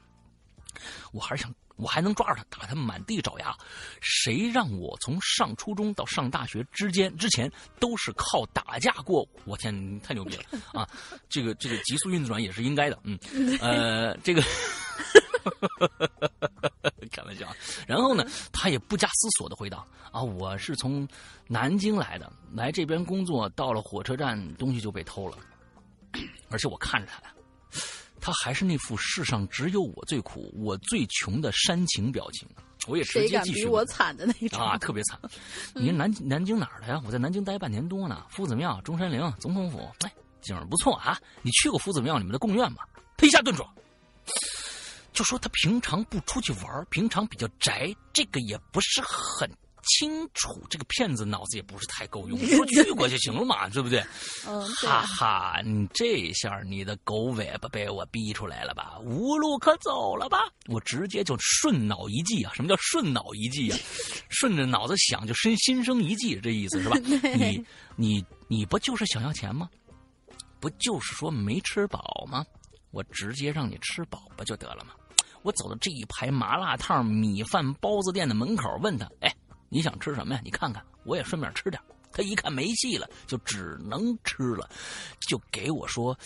[1.11, 3.56] 我还是想，我还能抓住他，打他满地找牙。
[4.01, 9.27] 谁让我从上初中到上大学之间之前都是靠打架过？
[9.45, 10.88] 我天，太牛逼了啊！
[11.27, 12.99] 这个这个急速运转也是应该的。
[13.03, 13.18] 嗯，
[13.60, 14.43] 呃，这个。
[17.11, 17.47] 开玩笑，
[17.87, 21.07] 然后呢，他也不加思索的回答：“啊，我是从
[21.47, 25.37] 南京来的，来这边工作，到了火车站，东西就被偷了。
[26.49, 27.33] 而且我看着他呀，
[28.21, 32.47] 他还是那副世上只有我最苦，我最穷的煽情表情。
[32.87, 35.19] 我也直接继续，比我惨的那种啊，特别惨。
[35.73, 37.01] 你南南京哪儿的呀？
[37.05, 41.19] 我在南京待半年多呢，夫子庙、中山陵、总统府，哎，景儿不错啊。
[41.41, 42.83] 你去过夫子庙里面的贡院吗？
[43.17, 43.63] 他一下顿住。”
[45.19, 49.51] 就说他平常不出去玩，平常比较宅，这个也不是很
[49.83, 50.65] 清楚。
[50.69, 53.99] 这个骗子脑子也不是太够用， 说去过就行了嘛，对不对？
[54.47, 58.97] 嗯，哈哈，你这下你的狗尾巴被我逼出来了吧？
[59.03, 60.37] 无路可走了吧？
[60.67, 62.53] 我直接就顺脑一记啊！
[62.55, 63.77] 什么叫顺脑一记啊？
[64.31, 66.95] 顺着脑子想就生心生一计，这意思是吧？
[67.35, 67.61] 你
[67.97, 69.69] 你你不就是想要钱吗？
[70.61, 72.45] 不就是说没吃饱吗？
[72.91, 74.93] 我直接让你吃饱不就得了吗？
[75.41, 79.35] 我走到这一排麻辣烫、米饭、包子店的门口，问他：“哎，
[79.69, 80.41] 你想吃什么呀？
[80.43, 84.67] 你看看，我也顺便吃点。”他一看没戏了，就只能吃了，
[85.27, 86.17] 就给我说，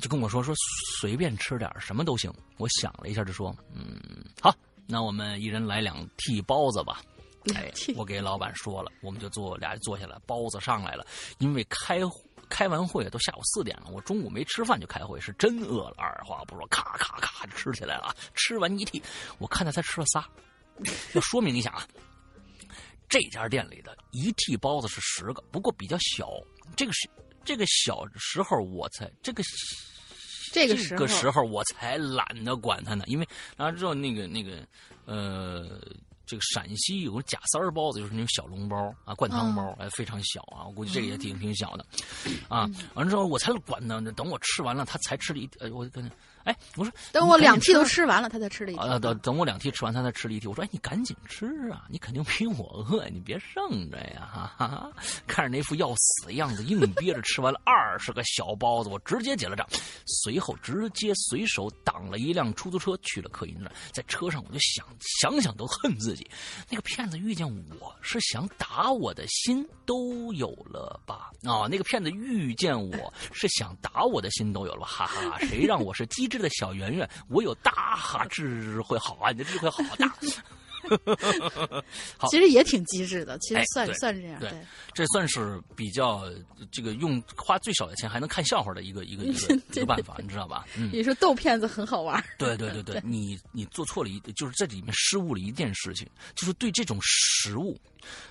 [0.00, 0.54] 就跟我说说
[0.98, 2.32] 随便吃点，什么都行。
[2.56, 4.00] 我想了一下，就说：“嗯，
[4.40, 4.54] 好，
[4.86, 7.02] 那我们一人来两屉包子吧。”
[7.54, 11.06] 哎，我给老板说了，我们就坐俩坐下来，包子上来了，
[11.38, 12.00] 因为开。
[12.48, 15.94] 开完会都下午四点了，我中午没吃饭就开会，是真饿了。
[15.98, 18.14] 二话不说，咔咔咔就吃起来了。
[18.34, 19.02] 吃完一屉，
[19.38, 20.24] 我看到他吃了仨，
[21.12, 21.86] 就说明一下啊，
[23.08, 26.28] 这家店里的一屉包子是十个，不过比较小。
[26.76, 27.08] 这个是
[27.44, 29.42] 这个小时候我才这个
[30.52, 34.66] 这个时候我才懒得管他呢，因为然后之后那个那个
[35.04, 35.80] 呃。
[36.26, 41.86] 这个陕西有个假三儿包子，就是那种小笼包啊，灌汤包，哎，非常小啊，我估计这个也挺挺小的，
[42.48, 46.10] 啊，完了之后我才管呢，等我吃完了，他才吃了一，呃，我跟，
[46.46, 48.80] 哎，我说等我两屉都吃完了，他才吃了一屉。
[48.80, 50.48] 啊，等等我两屉吃完，他才吃了一屉。
[50.48, 54.30] 我说，哎，你赶紧吃啊，你肯定比我饿，你别剩着呀！
[54.56, 54.92] 哈哈，
[55.26, 59.66] 看着那副要死的样子，硬憋着吃完了二十个小包子，我直接结了账，
[60.06, 63.72] 随后直接随手挡了一辆出租车去了客运站。
[63.92, 66.24] 在车上，我就想想想都恨自己，
[66.70, 67.44] 那个骗子遇见
[67.80, 71.30] 我是想打我的心都有了吧？
[71.42, 74.86] 啊，那个骗子遇见我是想打我的心都有了吧？
[74.86, 80.12] 哈哈，谁让我是机智的小圆圆，我有大 智慧，好啊，你的智慧好大。
[82.30, 84.52] 其实也挺机智的，其实算算是这样，对，
[84.92, 86.30] 这算是比较
[86.70, 90.64] 这个用花最少的钱还能看笑话的一个一个一个 一个办法，你知道吧？
[90.76, 92.22] 嗯，你说逗骗子很好玩。
[92.38, 97.76] 对对对对，你你做错了一，就是这里面失误了一件事情，就是对这种食物，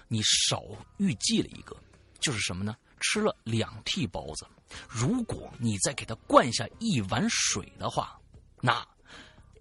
[0.07, 0.63] 你少
[0.95, 1.75] 预计了一个，
[2.21, 2.73] 就是什么呢？
[3.01, 4.45] 吃了两屉包子，
[4.87, 8.17] 如果你再给他灌下一碗水的话，
[8.61, 8.85] 那。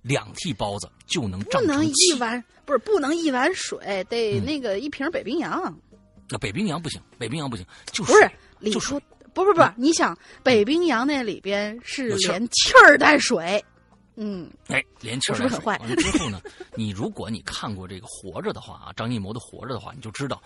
[0.03, 5.75] 两屉包子就能不能一碗不是不能一碗水得那个一瓶北冰洋，
[6.29, 9.01] 那北冰洋不行，北冰洋不行，就是不是李叔
[9.33, 13.65] 不不不，你想北冰洋那里边是连气儿带水，
[14.17, 15.59] 嗯，哎，连气儿带水。
[15.65, 16.41] 完了之后呢，
[16.75, 20.43] 你如果你看过这个活着的话啊，张艺谋的活着的话，你就知道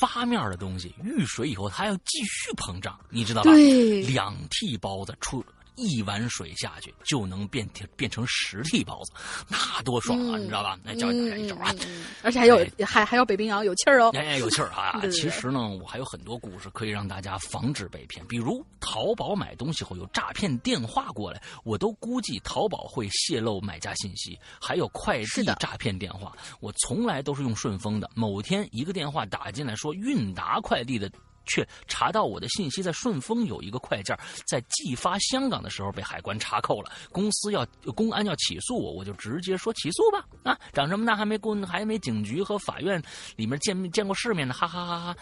[0.00, 3.50] 发面的东西遇水以后它要继续膨胀，你知道吧？
[3.52, 5.44] 对，两屉包子出。
[5.76, 9.12] 一碗水下去就能变变成十屉包子，
[9.48, 10.38] 那多爽啊！
[10.38, 10.78] 你知道吧？
[10.82, 11.74] 那教大家一招啊！
[12.22, 15.00] 而且还有还还有北冰洋有气儿哦，哎有气儿啊！
[15.10, 24.38] 其实呢，我还有很多故事可以让大家防止被骗，比如淘宝买东西后有诈骗电话过来，我都估计淘宝会泄露买家信息。
[24.60, 28.10] 还有快递诈骗电话，我从来都是用顺丰的。
[28.14, 31.10] 某天一个电话打进来，说韵达快递的。
[31.46, 34.16] 却查到我的信息在顺丰有一个快件，
[34.46, 40.26] 在寄发香港的时候被海关查扣了，公司要公安要起诉我，我就直接说起诉吧。
[40.42, 43.02] 啊，长这么大还没过，还没警局和法院
[43.36, 45.16] 里面见见过世面呢，哈哈哈哈。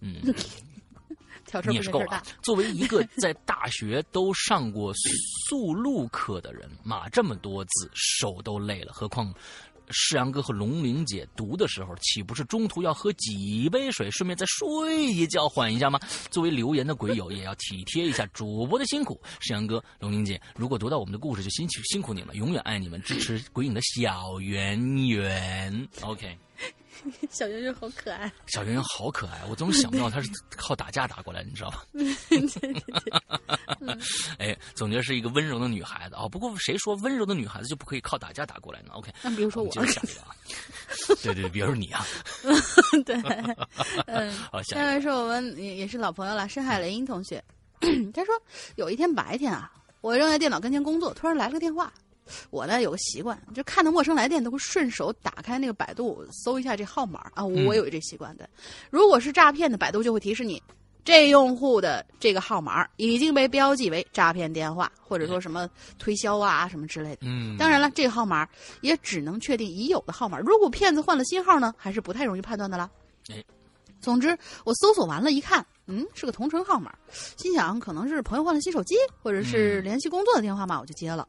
[0.00, 0.20] 嗯，
[1.64, 2.22] 你也是够了。
[2.42, 4.92] 作为一个 在大学都上过
[5.48, 9.32] 速录课的人，码这么多字手都累了，何况。
[9.90, 15.98] 世阳哥和龙玲姐读的时候，岂不是中途要喝几杯水，顺便再睡一觉缓一下吗？
[16.30, 19.20] 作为留言的鬼友，也要体贴一下主播的辛苦。
[19.40, 25.88] 世阳哥、龙玲姐，如果读到我们的故事，就辛苦辛苦你们，永远爱你们，支持鬼影的小圆圆。
[26.02, 26.36] OK。
[27.30, 31.84] 小圆圆好可爱，小圆圆好可爱，我总想不到他是靠打架打过来，你知道吧？
[34.38, 36.28] 哎，总觉得是一个温柔的女孩子啊。
[36.28, 40.34] 不过谁说温柔的女孩子就不可以靠打架打过来呢？OK，那比如说我，下一个啊，
[41.22, 42.04] 对对，比如说你啊，
[43.04, 43.16] 对，
[44.06, 47.42] 嗯，好，下面是我们也也是老朋友了，深海雷音同学，
[48.14, 48.34] 他说
[48.76, 51.92] 有一天白天啊，我正在电脑跟前工作，突然来了个电话。
[52.50, 57.44] 我呢有个习惯，就看到陌生来电都会顺手打开那个百度搜一下这号码啊。
[57.44, 58.48] 我有这习惯的。
[58.90, 60.62] 如果是诈骗的，百度就会提示你，
[61.04, 65.68] 这用户的这个号码已经被标记为诈骗电话，或者说什么
[65.98, 67.22] 推销啊什么之类的。
[67.22, 67.56] 嗯。
[67.58, 68.48] 当然了，这个号码
[68.80, 70.38] 也只能确定已有的号码。
[70.38, 72.90] 如果骗子换了新号呢，还是不太容易判断的啦。
[73.28, 73.44] 哎，
[74.00, 76.94] 总之我搜索完了，一看，嗯，是个同城号码，
[77.36, 81.28] 心想可能是朋友换了新手机，或者是联系工作的电话嘛，我就接了。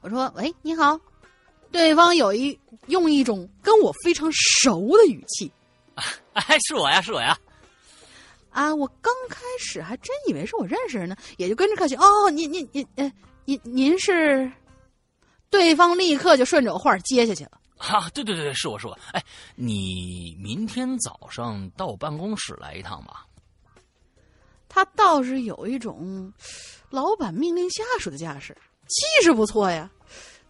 [0.00, 0.98] 我说：“喂，你好。”
[1.70, 5.52] 对方有一用一种跟我非常熟的语气
[6.32, 7.38] ，“哎，是我呀，是我呀。”
[8.50, 11.94] 啊，我刚开始还真以为是我认识人呢，也就跟着客气。
[11.96, 13.12] 哦，您您您，呃，
[13.44, 14.50] 您您是？
[15.50, 17.52] 对方立刻就顺着我话接下去了。
[17.76, 18.98] 哈，对对对，是我是我。
[19.12, 19.22] 哎，
[19.54, 23.26] 你明天早上到我办公室来一趟吧。
[24.68, 26.32] 他倒是有一种
[26.90, 28.56] 老板命令下属的架势。
[28.88, 29.90] 气势不错呀，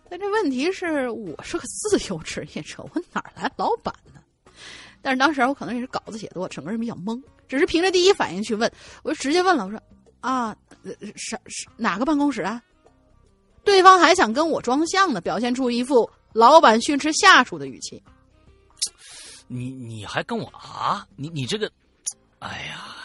[0.08, 4.20] 但这问题是我是个自由职业者，我哪来老板呢？
[5.02, 8.70] 但是当时我可能也是稿子写多，整个人比较懵，只是凭着第一反应去问，
[9.02, 9.80] 我就直接问了，我说
[10.20, 10.56] ：“啊，
[11.14, 12.62] 是是哪个办公室啊？”
[13.64, 18.02] 对方还想跟我装像呢，表现出一副老板训斥下属的语气。
[19.46, 21.06] 你你还跟我啊？
[21.16, 21.70] 你你这个，
[22.38, 22.96] 哎呀！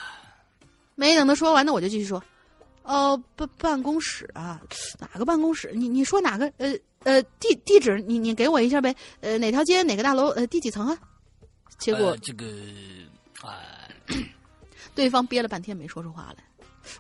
[0.96, 2.22] 没等他说完呢，我就继续说。
[2.84, 4.62] 哦，办办公室啊，
[5.00, 5.72] 哪个办公室？
[5.74, 6.52] 你你说哪个？
[6.58, 6.74] 呃
[7.04, 8.96] 呃，地地址你你给我一下呗。
[9.22, 9.84] 呃，哪条街？
[9.84, 10.28] 哪个大楼？
[10.30, 10.98] 呃，第几层啊？
[11.78, 12.46] 结果这个，
[13.42, 13.60] 啊，
[14.96, 16.44] 对方憋了半天没说出话来。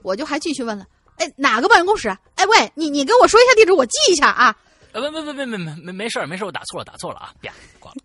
[0.01, 0.85] 我就还继续问了，
[1.17, 2.09] 哎，哪个办公室？
[2.35, 4.55] 哎，喂，你你跟我说一下地址，我记一下啊。
[4.93, 7.33] 呃，没没没没没没事没事，我打错了打错了啊。
[7.39, 7.97] 别，挂了。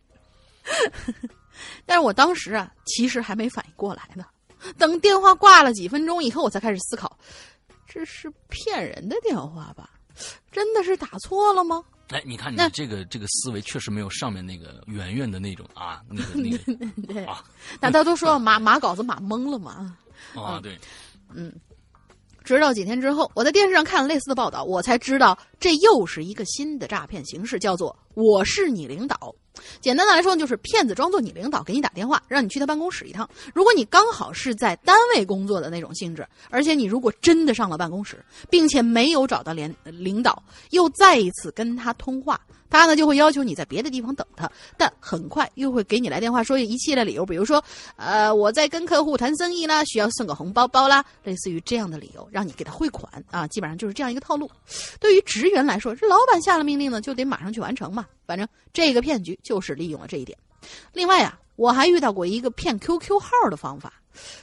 [1.84, 4.24] 但是我当时啊，其实还没反应过来呢，
[4.78, 7.18] 等电话挂了几分钟以后我才开始思考。
[7.88, 9.90] 这是骗人的电话吧？
[10.52, 11.82] 真的是打错了吗？
[12.10, 17.44] 哎，你看你这个这个思维确实没有上面那个圆圆的那种啊，那个那个 对啊，
[17.80, 19.96] 那他都说马马稿子马懵了嘛。
[20.34, 20.78] 啊，对，
[21.34, 21.52] 嗯。
[22.44, 29.34] 直到几天之后，我在电视上看了类似的报道，我才知道这又是一个新的诈骗形式，叫做“我是你领导”。
[29.80, 33.28] 简单的来说，就是骗子装作你领导给你打电话，让你去他办公室一趟。
[33.52, 40.40] 如果你刚好是在单位工作的那种性质，而且你如果真的上了办公室，并且没有找到连领导，
[40.70, 42.40] 又再一次跟他通话。
[42.70, 47.64] 他呢就会要求你在别的地方等他，但很快又会给你来电话说一系列理由，比如说，
[47.96, 54.50] 呃，我在跟客户谈生意啦，需要送个红包包啦，类似于这样的理由，让你给他汇款啊，基本上就是这样一个套路。
[55.00, 58.06] 对于职员来说，这老板下了命令呢，就得马上去完成嘛。
[58.26, 60.36] 反正这个骗局就是利用了这一点。
[60.92, 63.92] 另外啊，我还遇到过一个骗 QQ 号的方法，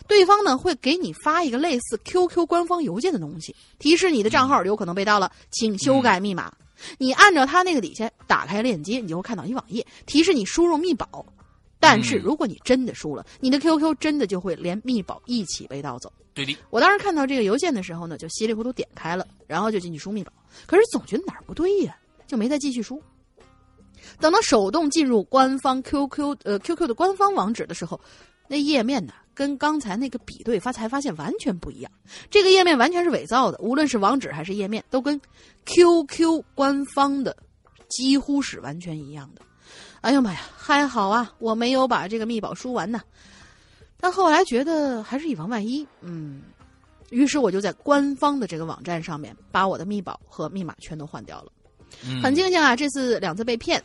[0.07, 6.53] 对方呢会给你发一个类似 QQ 官方邮件的东西，提示你的账号有可能被盗了，请修改密码。
[6.97, 11.25] 你按照他那个底下打开链接，你就会看到一网页提示你输入密保。
[11.79, 16.11] 但是如果你真的输了，你的 QQ 真的就会连密保一起被盗走。
[16.35, 16.55] 对的。
[16.69, 20.31] 我当时看到这个邮件的时候呢，就稀里糊涂点开了，然后就进去输密保。
[20.67, 21.97] 可是总觉得哪儿不对呀，
[22.27, 23.01] 就没再继续输。
[24.19, 27.99] 等到手动进入官方 QQ 呃 QQ 的官方网址的时候，
[28.47, 29.13] 那页面呢？
[29.33, 31.91] 跟刚才那个比对发才发现完全不一样，
[32.29, 35.19] 这个页面完全是伪造的，无论是网址还是页面，都跟
[35.65, 37.35] QQ 官方的
[37.89, 39.41] 几乎是完全一样的。
[39.99, 43.01] 哎呀妈呀，还好啊，我没有把这个密保输完呢。
[43.99, 46.41] 但后来觉得还是以防万一，嗯，
[47.09, 51.51] 于是我就在官方的这个网站上面把我的密保和密码全都换掉了。
[52.21, 53.81] 很庆幸啊，这次两次被骗，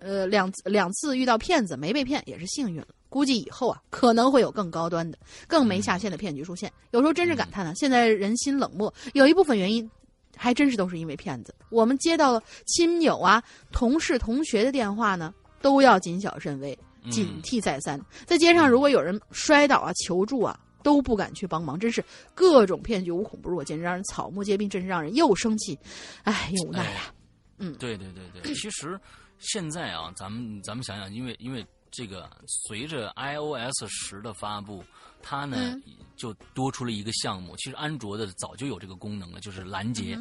[0.00, 2.88] 呃，两两次遇到骗子没被骗也是幸运了。
[3.08, 6.72] 估计以后啊，可能会有更高端的、更没下限的骗局出现。
[6.92, 9.88] 有时候真是感叹呢，现在人心冷漠，有一部分原因，
[10.34, 11.54] 还真是都是因为骗子。
[11.68, 16.76] 我们接到亲友啊、同事、同学的电话呢，都要谨小慎微，
[17.10, 18.00] 警惕再三。
[18.26, 21.78] 在街上，如果有人摔倒啊、求助啊，都不敢去帮忙。
[21.78, 22.04] 真是
[22.34, 25.78] 各种骗局无孔不入，简直让人草木皆兵，真是让人又生气，
[26.24, 27.12] 哎，又无奈呀。
[27.58, 29.00] 嗯，对对对对，其实
[29.38, 31.66] 现在啊，咱们咱们想想，因为因为。
[31.94, 34.82] 这个随着 iOS 十的发布，
[35.20, 35.78] 它呢
[36.16, 37.54] 就多出了一个项目。
[37.58, 40.18] 其实安卓的早就有这个功能了，就是拦截，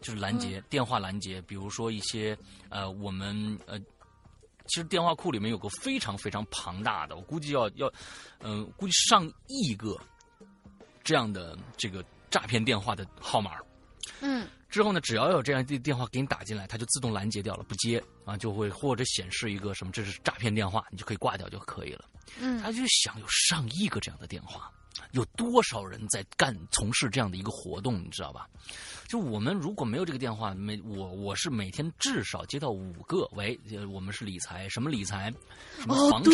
[0.00, 1.38] 就是拦截电话拦截。
[1.42, 2.34] 比如说一些
[2.70, 3.78] 呃，我们呃，
[4.66, 7.92] 其实电话库里面有个非常非常庞大的，我估计要要，
[8.40, 9.98] 嗯，估计上亿个
[11.02, 13.52] 这样的这个诈骗电话的号码。
[14.20, 14.48] 嗯。
[14.68, 22.06] 之后呢，只要有这样的电话给你打进来，它就自动拦截掉了，不接啊，就会或者显示一个什么这是诈骗电话，你就可以挂掉就可以了。
[22.40, 24.72] 嗯，他就想有上亿个这样的电话，
[25.10, 28.48] 有多少人在干从事这样的一个活动，你知道吧？
[29.08, 33.58] 就我们如果没有这个电话，每我我是每天至少接到五个，喂，
[33.90, 35.32] 我们是理财，什么理财，
[35.78, 36.32] 什么房产？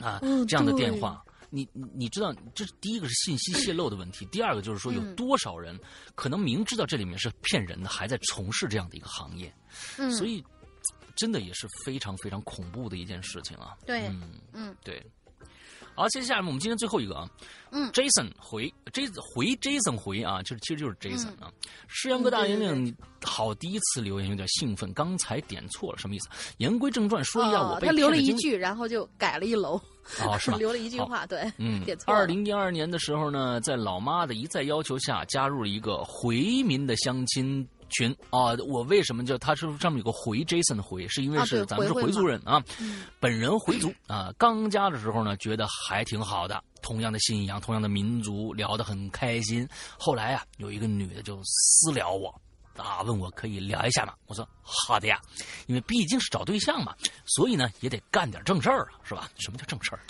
[0.00, 0.18] 啊
[0.48, 1.22] 这样的电话。
[1.52, 5.76] 你你你知道，这是第一个是信息泄露的问题，第二个就是说有多少人
[6.14, 9.52] 可能明知道这里面是骗人的，还在从事这样的一个行业，
[10.16, 10.42] 所以
[11.16, 13.76] 真的也是非常非常恐怖的一件事情啊。
[13.84, 14.30] 对，嗯。
[14.52, 15.04] 嗯，对。
[15.94, 17.28] 好，接下来我们今天最后一个啊，
[17.72, 21.52] 嗯，Jason 回，J 回 Jason 回啊，就是其实就是 Jason 啊。
[21.88, 26.28] 诗阳哥大爷你好，第一次留言有点兴奋，刚才点错了，什么意思？
[26.56, 29.80] 言归正传，说一下我被他留了一句，然后就改了一楼。
[30.24, 30.56] 哦，是吧？
[30.58, 38.54] 留了一句话，对，嗯，点错二零一二年的时候呢，在老妈的一再要求下，加入了一个回民的相亲群啊。
[38.66, 42.62] 我为什么叫他是上面有个回 Jason 的回，是因为是咱们是回族人啊，
[43.20, 44.32] 本人回族啊。
[44.38, 49.68] 刚加的时候呢，觉得还挺好的，同样的信仰，同样的民族，聊得很开心。
[49.98, 52.34] 后来啊，有一个女的就私聊我。
[52.76, 54.14] 啊，问我可以聊一下吗？
[54.26, 55.20] 我说好的呀，
[55.66, 56.94] 因为毕竟是找对象嘛，
[57.26, 59.28] 所以呢也得干点正事儿啊，是吧？
[59.38, 60.00] 什么叫正事儿？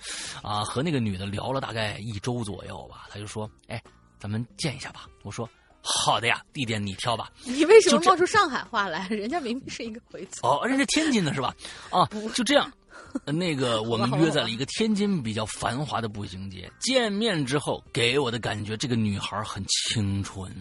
[0.41, 3.83] 啊，和那个女的聊了大概一周左右吧，她就说：“哎，
[4.21, 5.49] 咱们见一下吧。”我说
[5.83, 9.09] ：“好的呀，地点你挑吧。”你为什么冒出上海话来？
[9.09, 10.47] 人家明明是一个回族。
[10.47, 11.55] 哦，人家天津的是吧？
[11.91, 12.71] 啊，就这样，
[13.25, 20.53] 那个我们约在了一个天津比较繁华的步行街见面之后，给我的感觉这个女孩很清纯。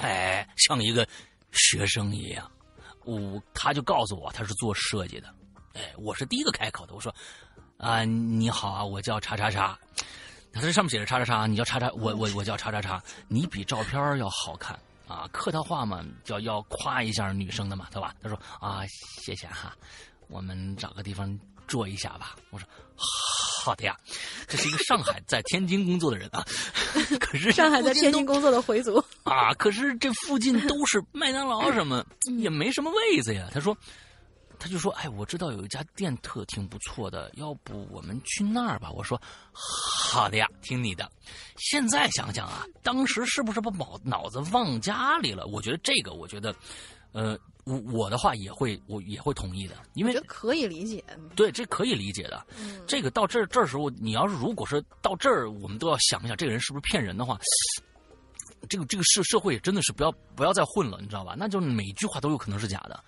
[0.00, 1.06] 哎，像一个
[1.52, 2.50] 学生一样，
[3.04, 5.28] 我她就告诉我她是做设计的，
[5.74, 6.94] 哎，我是第一个开口的。
[6.94, 7.14] 我说
[7.76, 9.78] 啊，你好啊，我叫叉叉叉。
[10.52, 13.02] 他这上面写着叉叉叉，你叫叉叉，我我我叫叉叉叉。
[13.28, 18.14] 你比照片要好看啊，客套话嘛，叫要夸一下女生的嘛，对吧？
[18.22, 18.82] 他说啊，
[19.20, 19.74] 谢谢哈，
[20.28, 22.36] 我们找个地方坐一下吧。
[22.50, 22.66] 我说
[22.96, 23.96] 好的呀，
[24.46, 26.44] 这是一个上海在天津工作的人啊。
[27.20, 32.04] 可是上海在天津工作的回族啊，可是这附近都是麦当劳什么，
[32.38, 33.48] 也没什么位子呀。
[33.52, 33.76] 他说，
[34.62, 38.92] 他就说，哎，我知道有一家店特挺不错的，要不我们去那儿吧？
[38.92, 39.20] 我说，
[39.50, 41.10] 好的呀，听你的。
[41.56, 45.44] 现在想想啊，当时是不是把脑脑子忘家里了？
[45.46, 46.54] 我觉得这个，我觉得，
[47.10, 47.36] 呃。
[47.64, 51.00] 我我的话也会，我也会同意的，因为可以理解。
[51.36, 52.44] 对，这可以理解的。
[52.88, 57.38] 这个到这儿这时候，你要是如果说到这儿，我们都要想一想，这个人是不是骗人的话，
[58.68, 61.36] 这个这个社社会真的是不要不要再混了，你知道吧？
[61.38, 63.00] 那就每一句话都有可能是假的。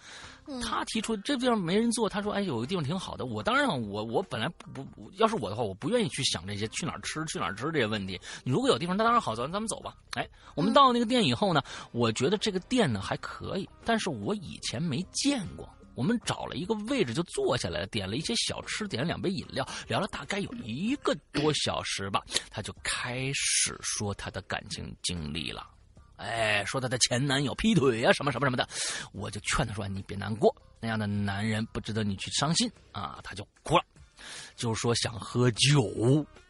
[0.63, 8.21] 他提出这地方没人做，他说：“哎，有个地方挺好的。”我当然，我我本来不不，要是我的话，我不愿意去想这些去哪儿吃、去哪儿吃这些问题。
[8.45, 9.95] 你如果有地方，那当然好，咱咱们走吧。
[10.13, 11.63] 哎，我们到那个店以后呢，
[11.93, 15.69] 我觉得这个店呢还可以，但是我以前没见过。
[15.97, 25.65] 我们找了一个位置就坐下来，点了一些小吃，点了两杯饮料，聊了大概有一个多小时吧，他就开始说他的感情经历了。
[26.25, 28.67] 哎，说她的前男友劈腿啊，什么什么什么的，
[29.13, 33.85] 我就劝她说：“你别难过，那样的男人不值得你去伤心啊。”她就哭了，
[34.57, 35.83] 就说想喝酒。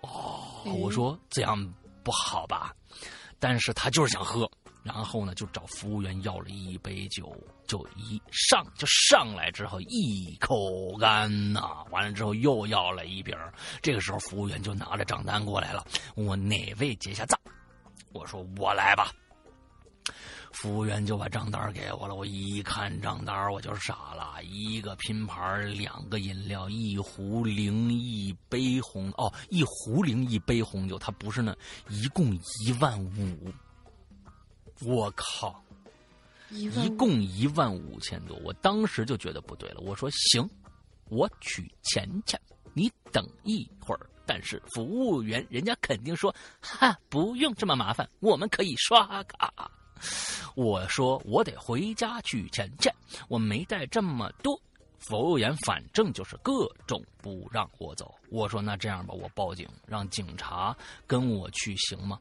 [0.01, 1.59] 哦，我说这样
[2.03, 2.75] 不好吧？
[3.41, 4.51] 但是她就是想喝，
[4.83, 7.37] 然后呢，就找服务员要了一杯酒，
[7.67, 13.37] 就一上就上来之后一口干呐，完了之后又要了一瓶。
[13.83, 15.85] 这个时候服务员就拿着账单过来了，
[16.15, 17.39] 问我哪位结下账？
[18.13, 19.13] 我说我来吧。
[20.53, 31.57] 服务员就把账单给我了，我一看账单我就傻了，一个拼盘，两个饮料，一壶零一杯红哦，一壶零一杯红酒，它不是那，
[31.89, 33.53] 一共一万五，
[34.83, 35.63] 我靠，
[36.51, 40.49] 一共一万五千多，我当时就觉得不对了，我说行，
[41.09, 42.37] 我取钱去，
[42.75, 49.53] 你等一会儿，但是服务员人家肯定说，哈，不用这么麻烦，我们可以刷卡。
[50.55, 52.91] 我说我得回家取钱去，
[53.29, 54.61] 我没带这么多。
[54.99, 58.15] 服务员反正就是各种不让我走。
[58.31, 60.75] 我说那这样吧，我报警，让警察
[61.07, 62.19] 跟我去行吗？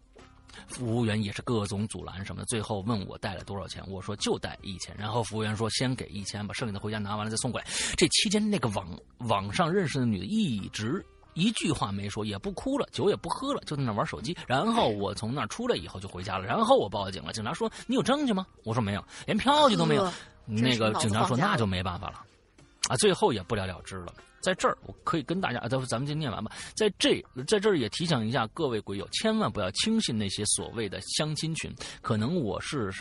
[0.67, 4.93] 服务员也是各种阻拦什么的，最后问我带了多少钱，我说就带一千。
[4.97, 7.65] 然后服务员说先给一千，把剩下的回家拿完了再送过来。
[7.95, 8.87] 这期间那个网
[9.19, 11.03] 网上认识的女的一直。
[11.33, 14.35] 一句话没说，也不哭了，酒也不喝了，就在那玩手机。
[14.47, 16.45] 然后我从那儿出来以后就回家了。
[16.45, 20.11] 然后我报警了，警察说：“你有证据吗？”我说：“没有，连票据都没有。”
[20.45, 22.23] 那个警察说：“那就没办法了。”
[22.89, 24.13] 啊，最后也不了了之了。
[24.41, 26.51] 在这儿，我可以跟大家，咱咱们就念完吧。
[26.75, 31.73] 在这，在这儿也提醒一下各位鬼友，千万不要轻信那些所谓的相亲群。
[32.01, 32.91] 可能我是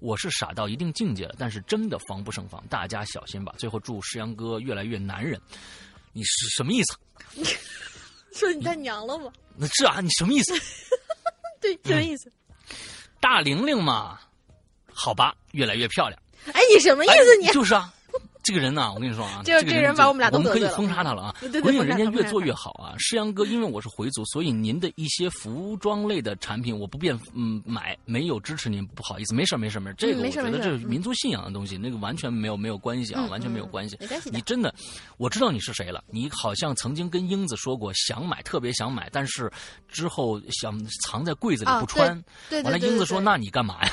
[0.00, 3.54] 我是傻到一定境界了，但是真的防不胜防，大家小心吧。
[3.56, 5.40] 最后祝石阳哥越来越男人。
[6.12, 6.94] 你是什么意思？
[8.32, 9.32] 说你太娘了吗？
[9.56, 10.52] 那是啊，你什么意思？
[11.60, 12.32] 对，什么意思？
[13.20, 14.18] 大玲玲嘛，
[14.92, 16.20] 好吧，越来越漂亮。
[16.52, 17.36] 哎，你什么意思？
[17.40, 17.92] 你就是啊。
[18.42, 21.34] 这个人呢，我跟你说啊，这这人把我们俩都我们可以封杀他了啊！
[21.62, 22.94] 我跟人家越做越好啊！
[22.98, 33.98] 诗阳哥，因为我是回族，所以您的一些服装类的产品我不便嗯买，没有支持您，不好意思，没事没事没事，这个我觉得这是民族信仰的东西，那个完全没有没有关系啊，完全没有关系。
[34.32, 34.74] 你真的，
[35.18, 39.50] 我知道你是谁了，你好像曾经跟英子说过想买，特别想买，但是
[39.88, 42.08] 之后想藏在柜子里不穿，
[42.64, 43.90] 完了英子说那你干嘛呀？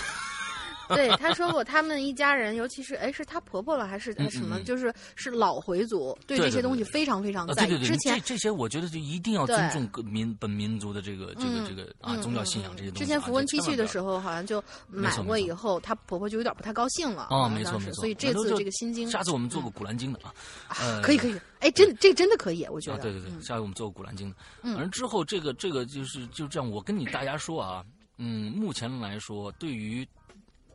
[0.95, 4.59] 对，他说过，他们一家人，尤其是哎，是他婆婆了还是什么？
[4.61, 7.77] 就是是老回族，对这些东西非常非常在意。
[7.85, 13.03] 之前这些，我觉得就一定要尊重各民本民族的这个这个这个啊宗教信仰这些东西。
[13.03, 17.23] 之前符文 T 恤的时候，好像就买过以后，她婆婆就有点不太高兴了。
[17.29, 17.93] 啊，没错没错。
[17.95, 20.19] 所以这次这个心经，下次我们做个古兰经的
[20.67, 21.01] 啊。
[21.03, 22.99] 可以可以，哎，真这真的可以，我觉得。
[22.99, 24.35] 对对对，下回我们做个古兰经的。
[24.61, 27.83] 反正之后这个这个就是就这样，我跟你大家说啊，
[28.17, 30.07] 嗯，目前来说，对于。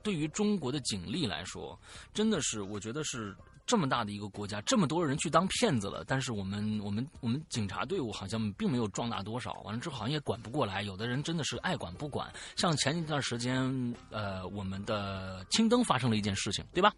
[0.02, 1.78] 对于中国的警力来说，
[2.12, 3.34] 真的是我觉得是
[3.64, 9.60] 这么大的一个国家，这么多人去当骗子了，但是我们我们我们警察队伍好像并没有壮大多少。
[9.64, 12.30] 完了之后好像也管不过来，有的人真的是爱管不管。
[12.56, 16.92] 像前一段时间，呃，我们的青灯发生了一件事情，对吧？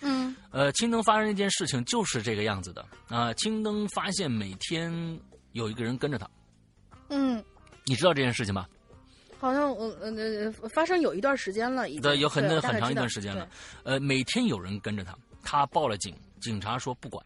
[0.00, 0.36] 嗯。
[0.50, 3.32] 呃，青灯发生一件事情就是这个样子的啊。
[3.34, 4.92] 青灯发现每天
[5.52, 6.28] 有一个人跟着他。
[7.08, 7.42] 嗯。
[7.86, 8.66] 你知道这件事情吗？
[9.40, 13.48] 好像我呃发生有一段时间了，已经有很很长一段时间了。
[13.84, 17.24] 呃，每天有人跟着他，他报了警，警察说不管，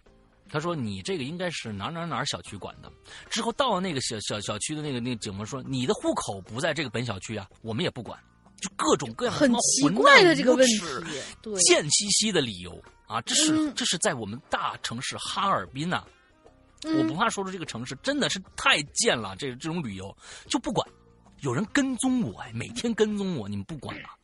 [0.48, 2.88] 他说你这个应该是哪哪哪小区管的。
[3.28, 8.16] 之后到了那个小小小区的那个那个警官说，你的户口不在这个本小区啊，我们也不管，
[8.60, 10.80] 就各种各样很奇怪的这个问题，
[11.66, 16.04] 贱兮兮的理由啊，这是这是在我们大城市哈尔滨呐。
[16.96, 19.34] 我不怕说出这个城市，真的是太贱了。
[19.36, 20.14] 这这种旅游
[20.46, 20.86] 就不管，
[21.44, 24.16] 有人跟踪我，哎，每天跟踪我，你们不管啊？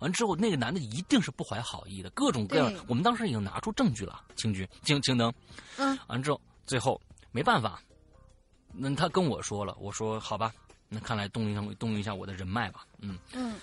[0.00, 2.74] 完之后，那个男的一定是不怀好意的，各种各样。
[2.88, 5.32] 我们当时已经拿出证据了，青局、青青灯。
[5.76, 5.96] 嗯。
[6.08, 7.80] 完之后，最后没办法，
[8.72, 10.52] 那他跟我说了，我说好吧，
[10.88, 12.84] 那看来动用动用一下我的人脉吧。
[12.98, 13.54] 嗯嗯。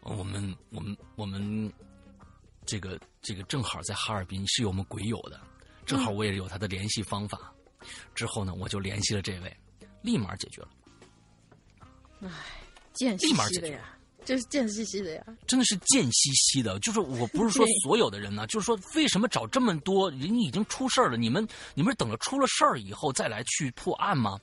[0.00, 1.72] 我们我们我们
[2.64, 5.40] 这个这个正好在哈尔滨是有我们鬼友的，
[5.84, 7.52] 正好我也有他的联系方法。
[8.12, 9.56] 之后呢，我就联系了这位，
[10.02, 10.68] 立马解决了。
[12.22, 12.28] 唉，
[12.94, 16.78] 贱兮兮的呀，这是贱兮兮的呀，真的是贱兮兮的。
[16.80, 24.38] 就是我不是说 所有的人呢，就是说为什么找这么多人已经出事了，你们你们是等着出了事儿以后再来去破案吗？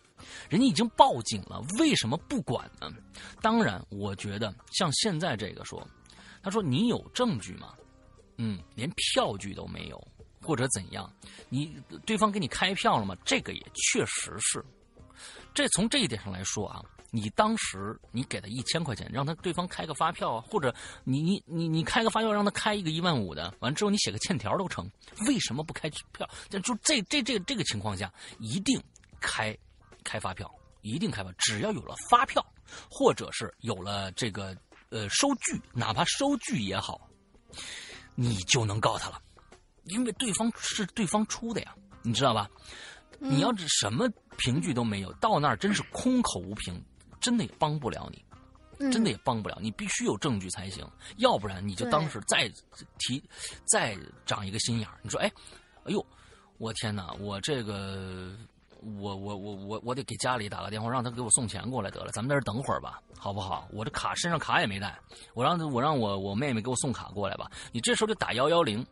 [0.50, 2.90] 人家已经报警了，为什么不管呢？
[3.41, 5.86] 当然，我觉得像现在这个说，
[6.41, 7.74] 他说你有证据吗？
[8.38, 10.08] 嗯，连票据都没有。
[10.45, 11.10] 或者怎样？
[11.48, 11.74] 你
[12.06, 13.16] 对方给你开票了吗？
[13.24, 14.62] 这个也确实是。
[15.54, 16.84] 这从这一点上来说啊，
[17.15, 20.73] 你当时你给他一千块钱，让他对方开个发票啊，或者
[21.03, 24.90] 你你你你开个发票让他开一个一万五的，完之后你写个欠条都成。
[25.27, 26.27] 为什么不开票？
[26.49, 28.81] 就这这这这个情况下，一定
[29.22, 29.56] 开
[30.03, 31.31] 开发票，一定开发。
[31.34, 32.44] 只要有了发票，
[32.90, 34.57] 或者是有了这个
[34.90, 37.07] 呃收据，哪怕收据也好，
[38.15, 39.22] 你就能告他了。
[39.84, 42.49] 因为对方是对方出的呀，你知道吧？
[43.19, 46.84] 你要是什么凭据都没有，到那儿真是空口无凭，
[47.24, 49.72] 真的也帮不了你，真的也帮不了你。
[49.72, 50.86] 必须有证据才行，
[51.18, 52.52] 要不然你就当时再
[53.00, 53.24] 提
[53.66, 55.00] 再长一个心眼儿。
[55.02, 55.32] 你说，哎，
[55.86, 56.06] 哎呦，
[56.58, 58.36] 我天哪，我这个，
[59.00, 62.12] 我我我我我得给家里打个电话，让他给我送钱过来得了。
[62.12, 63.68] 咱们在这等会儿吧，好不好？
[63.72, 65.00] 我这卡身上卡也没带，
[65.34, 67.50] 我让我让我我妹妹给我送卡过来吧。
[67.72, 68.86] 你这时候就打幺幺零。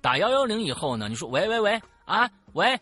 [0.00, 1.08] 打幺幺零以后呢？
[1.08, 2.78] 你说喂喂喂啊喂，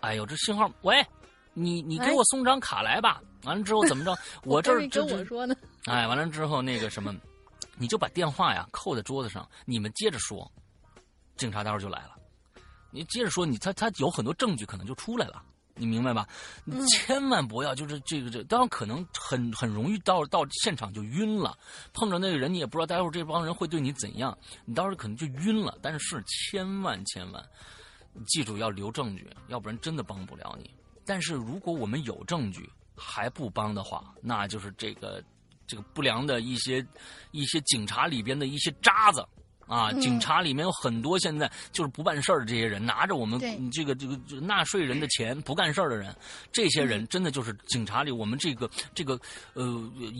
[0.00, 1.06] 哎呦这信号喂，
[1.52, 3.20] 你你给我送张卡来吧。
[3.44, 4.16] 完了之后怎么着？
[4.44, 5.54] 我这儿跟我说呢。
[5.86, 7.14] 哎，完了之后那个什么，
[7.76, 10.50] 你就把电话呀扣在桌子上，你们接着说，
[11.36, 12.16] 警察待会儿就来了。
[12.90, 15.42] 你接着说，你他他有很多证据可能就出来了。
[15.76, 16.24] 你明白吧？
[16.64, 21.58] 你千万不要就是这个这，当然可能很很容易到到现场就晕了，
[21.92, 25.76] 碰着那个人你也不知道待会儿这帮人会对你怎样，你到时候可能就晕了。
[25.82, 27.44] 但是千万千万，
[28.28, 30.70] 记住要留证据，要不然真的帮不了你。
[31.04, 35.22] 但是如果我们有证据还不帮的话，那就是这个
[35.66, 36.84] 这个不良的一些
[37.32, 39.24] 一些警察里边的一些渣子。
[39.66, 43.40] 啊，警察里面有很多现在就是不办事儿的这些人，拿着我们
[43.70, 46.14] 这个这个纳税人的钱不干事儿的人，
[46.52, 49.18] 这些人真的就是警察里我们这个这个
[49.54, 49.64] 呃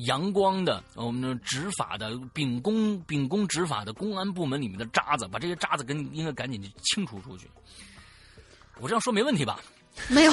[0.06, 7.46] 阳光的我们执法的秉公秉公执法的公安部门里面的渣子，把这些渣子跟应该赶紧清除出去。
[8.80, 9.60] 我这样说没问题吧？
[10.08, 10.32] 没有。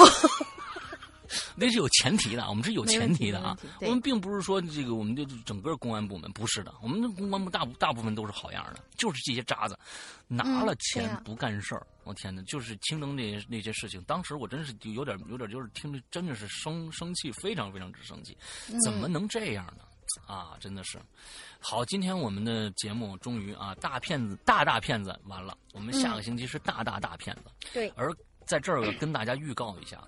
[1.56, 3.58] 那是有前提的，我们是有前提的啊。
[3.82, 9.78] 我们并不是说这个，我们就整个公安部门不是的，我们的公安部大大部分都是好样的，就是这些渣子
[10.28, 11.86] 拿了钱不干事儿。
[12.04, 18.36] 我天哪，就是青灯那些那些事情，当时我真是有点有点就是听着真的是生生气，非常非常之生气，
[18.84, 19.84] 怎么能这样呢？
[20.26, 21.00] 啊，真的是。
[21.60, 27.44] 好，今天我们的节目终于啊，大骗子大大骗子完了，我们下个星期是大大大骗子。
[27.72, 28.12] 对，而
[28.46, 30.04] 在这儿跟大家预告一下。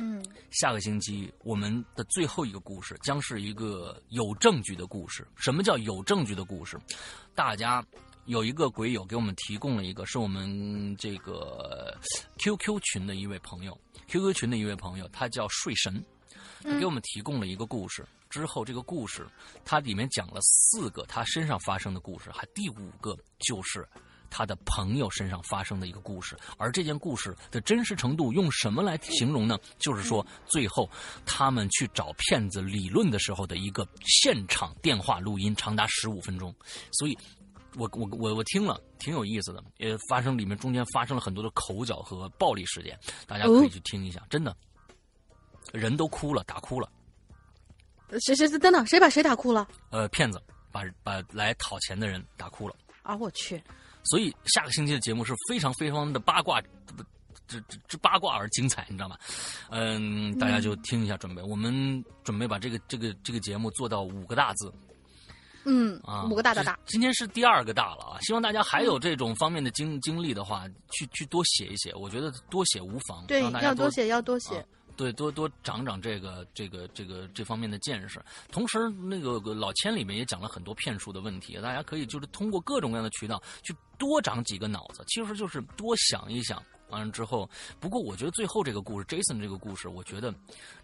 [0.00, 5.26] 嗯，下个星期我们的最后一个故事将是一个有证据的故事。
[5.36, 6.78] 什么叫有证据的故事？
[7.34, 7.84] 大家
[8.24, 11.94] 有一个鬼友给我们提供了一个，是我们这个
[12.38, 13.78] QQ 群的一位朋友
[14.08, 16.02] ，QQ 群的一位朋友，他叫睡神，
[16.62, 18.02] 他给我们提供了一个故事。
[18.30, 19.26] 之后这个故事，
[19.64, 23.86] 它里面讲了四个他身上发生的故事，还第五个就是。
[24.30, 29.58] 他的朋友身上发生的一个故事，而这件故事的真实程度用什么来形容呢？
[29.78, 30.88] 就是说，最后
[31.26, 36.54] 他们去找骗子理论的时候的一个现场电话录音，长达十五分钟。
[36.92, 37.18] 所以，
[37.76, 44.56] 我我我我听了挺有意思的，也发生里面中间发生了很多的口角和暴力事件，大家可以去听一下，真的，
[45.72, 46.88] 人都哭了，打哭了。
[48.20, 49.68] 谁谁等等，谁把谁打哭了？
[49.90, 50.42] 呃，骗子
[50.72, 52.74] 把把来讨钱的人打哭了。
[53.02, 53.62] 啊，我去。
[54.04, 56.60] 所以下个星期的节目是非常非常的八卦，
[57.46, 59.16] 这这这八卦而精彩，你知道吗？
[59.70, 64.72] 嗯，大家就听一下，准备我们准备把这个这个这个节目做到五个大字。
[65.66, 66.78] 嗯啊，五个大大大。
[66.86, 68.18] 今天是第二个大了啊！
[68.22, 73.26] 希望大家还有这种方面的经经历的话，去去多写一写，我觉得多写无妨。
[73.26, 74.64] 对，要多写，要多写。
[74.96, 78.22] 对，多多长长这个这个这个这方面的见识。
[78.50, 87.48] 同时，那个老千里面也讲了很多骗术的问题，大家可以就是通过各种各样的渠道去多长几个脑子，其实就是多想一想完了之后，
[87.78, 90.34] 不过我觉得最后这个故事，Jason 这个故事，我觉得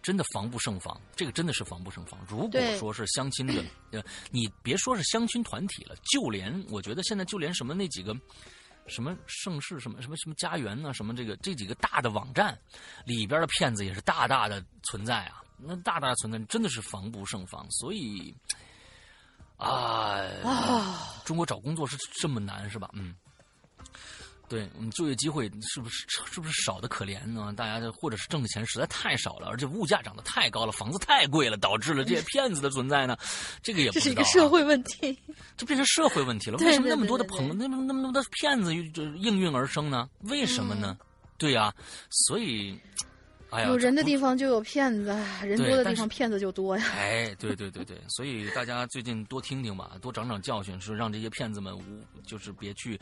[0.01, 1.01] 真的防不胜防。
[1.15, 2.17] 这个真的是防不胜防。
[2.29, 3.61] 如果说是相亲的，
[3.91, 8.15] 呃，你别说是相亲团体了，就连我觉得现在就连什么那几个
[8.85, 12.57] 什么盛世、什么什么什么家园呢，什么这个这几个大的网站
[13.03, 17.67] 里边的骗子也是大大的存在啊，那大大的存在真的是防不胜防。
[17.69, 18.33] 所以
[19.57, 20.21] 啊，
[21.25, 22.89] 中国找工作是这么难是吧？
[22.93, 23.13] 嗯。
[24.49, 27.51] 对，嗯，就业机会是不是是不是少的可怜呢？
[27.57, 33.17] 大家或者是挣的钱实在太少了，而且物价涨得太高了，房子太贵了，导致了这些骗子的存在呢？
[33.61, 35.19] 这个也这是一个社会问题，
[35.57, 36.57] 这变成社会问题了。
[36.59, 40.09] 为什么那么多的朋那么那么多的骗子就应运而生呢？
[40.21, 40.97] 为什么呢？
[41.37, 41.73] 对呀，
[42.09, 42.79] 所以。
[43.65, 46.85] 有人的地方就有骗子，人多的地方骗子就多呀。
[46.95, 51.81] 哎，对对对对，所以大家最近多听听吧，多长长教训，说让这些骗子们无
[52.25, 52.99] 就是别去。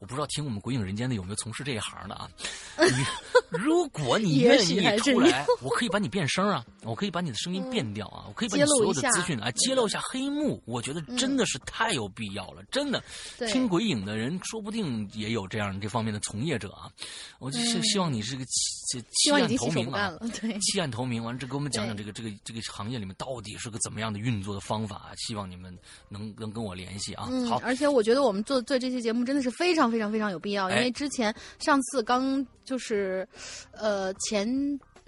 [0.00, 2.28] 我不知道听我们《鬼影人间》的有没有从事这一行的啊？
[2.76, 3.04] 你
[3.56, 10.60] 如果你愿意出来，我可以把你变声啊，我可以把你的声音变掉啊，我可以把你所有的资讯啊揭露一下黑幕。
[10.66, 13.02] 我觉得真的是太有必要了，真的。
[13.46, 16.90] 听鬼影的人说不定也有这样这方面的从业者啊。
[17.38, 20.18] 我就希希望你是个弃弃暗投明啊，
[20.60, 21.22] 弃暗投明。
[21.22, 25.12] 完了，这给我们讲讲这个这个这个行业里面到底是个怎么样的运作的方法。
[25.16, 25.76] 希望你们
[26.08, 27.28] 能能跟我联系啊。
[27.48, 33.28] 好，而且我觉得我们做做这期节目真的是非常非常非常有必要，因为之前上次刚就是，
[33.72, 34.48] 呃，前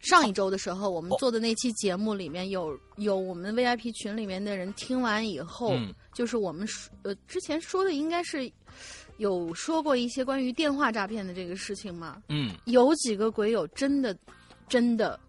[0.01, 5.75] 上一周的时候，我们做的那期节目里面有有我们 VIP 群里面的人听完以后，
[6.13, 6.69] 就是我们
[7.03, 8.51] 呃之前说的应该是
[9.19, 14.17] 有说过一些关于电话诈骗的这个事情嘛，嗯，有几个鬼友真的
[14.73, 15.21] 真的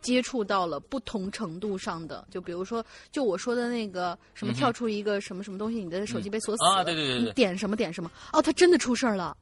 [0.00, 2.82] 接触到了不同程度上的，就比如说
[3.12, 9.36] 就我说的那个什么跳出一个什么什么东西，你的手机被锁死了，对对对，你点什么点什么，哦，他真的出事儿了，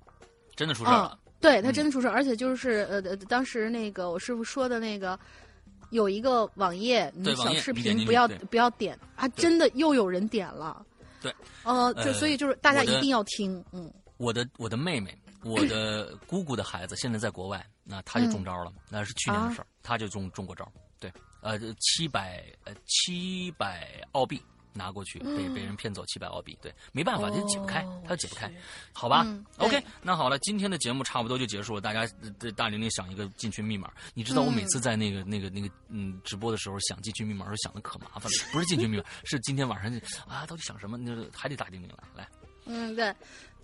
[0.57, 1.17] 真的出事儿了。
[1.39, 5.17] 对他真的出事儿，而且就是呃，当时那个我师傅说的那个，
[5.91, 10.85] 有一个网页，你小视频不要不要点，啊，真的又有人点了。
[11.23, 11.33] 对，
[11.63, 13.89] 呃，就所以就是大家一定要听，嗯。
[14.17, 15.17] 我的我的妹妹，
[15.47, 20.71] 我的姑姑的孩子现在在国外，那他就中招了，那是去年的事儿，他就中中过招。
[20.99, 24.43] 对，呃，七百呃七百澳币。
[24.79, 28.53] 拿过去被被人骗走七百澳币，对，没办法，就解不开，他解不开，
[28.93, 31.81] 好吧？OK，那好了，今天的节目差不多就结束了。
[31.81, 32.07] 大家
[32.55, 39.91] 大玲玲想一个进群密码，你知道我每次在那个那个那个嗯直播的时候想进群密码时候想的可麻烦了，不是进群密码，是今天晚上
[40.29, 40.99] 啊，到底想什么？
[40.99, 42.29] 那还得大玲玲来来。
[42.67, 43.15] 嗯，对，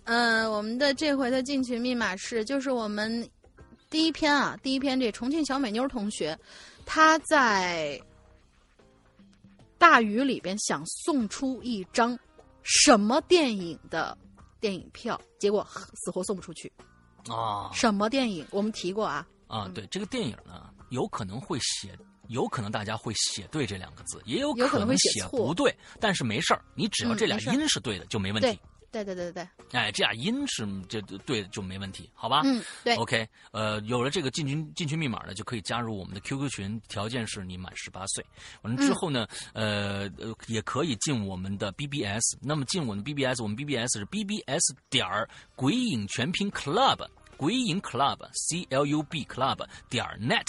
[0.05, 3.29] 嗯，我们的这回的进群密码是，就是我们
[3.89, 6.37] 第一篇啊，第一篇这重庆小美妞同学，
[6.85, 8.01] 她在。
[9.75, 12.17] 大雨里边想送出一张
[12.61, 14.17] 什么电影的
[14.61, 16.71] 电影票，结果死活送不出去
[17.27, 17.69] 啊！
[17.73, 18.47] 什么电影？
[18.49, 19.27] 我们提过啊。
[19.47, 21.93] 啊，对，这个电影呢，有可能会写，
[22.29, 28.57] 有可能大家会写对这两个字，也有可能会写不对，但是没事儿，你只要这俩音是对的，就没问题。
[28.93, 32.41] 对对对对对，哎，这俩音是这对就没问题，好吧？
[32.45, 32.95] 嗯，对。
[32.95, 38.23] OK，呃，有了这个进群进群密码呢，就可以加入我们的 QQ 群，条件是你满十八岁。
[38.61, 42.37] 完了之后呢，呃呃，也可以进我们的 BBS。
[42.39, 50.45] 那么进我们 BBS，我们 BBS 是 BBS 点儿鬼影全拼 Club，鬼影 Club C L U B Club 点 net。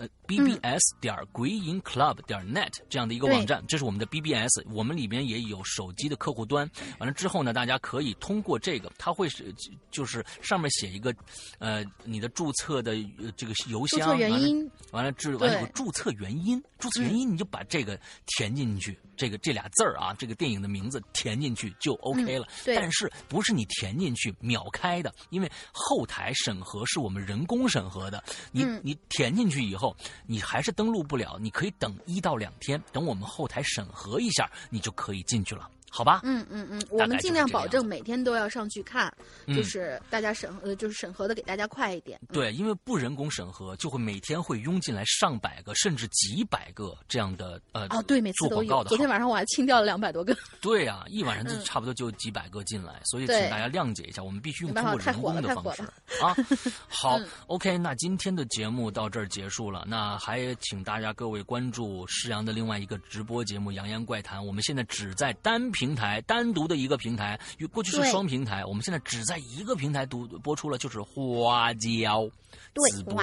[0.00, 6.66] 呃，bbs 点鬼影 club 点 net 这样的一个网站，这是我们的 bbs，我们里边也有手机的客户端。
[6.98, 9.54] 完了之后呢，大家可以通过这个，它会是
[9.90, 11.14] 就是上面写一个，
[11.58, 12.96] 呃，你的注册的
[13.36, 22.48] 这个邮箱，完了完了之完有个注册原因，注册原因你就把这个填进去，这个这俩字儿啊，这个电影的名字填进去就 OK 了。
[22.64, 29.89] 但是不是你填进去秒开的，因为后台审核是我们人工审核的，你你填进去以后。
[30.26, 35.68] 你还是登录不了，你可以等一到两天，等我们后台审核一下，你就可以进去了。
[35.92, 39.12] 好吧，嗯嗯嗯，我们尽量保证每天都要上去看，
[39.48, 42.18] 就是大家审呃，就是审核的给大家快一点。
[42.32, 48.84] 对，因为不人工审核，就会每天会涌进来上百个甚至几百个这样的呃哦，对，每次都有。
[48.84, 50.32] 昨天晚上我还清掉了两百多个。
[50.62, 55.82] 对啊，一晚上就差不多就几百个进来，所以请大家谅解一下，我们必须用通过人工的方式
[56.22, 56.36] 啊。
[56.86, 57.18] 好
[57.48, 65.79] ，OK，那今天的节目到这儿结束了，那还请大家各位关注施阳的另外一个直播节目《扬言怪谈》，我们现在只在单品。
[65.80, 72.28] 平台单独的一个平台，与过去是双平台，我们现在只在一个平台读播出了，就是花椒。
[72.74, 73.16] 直播，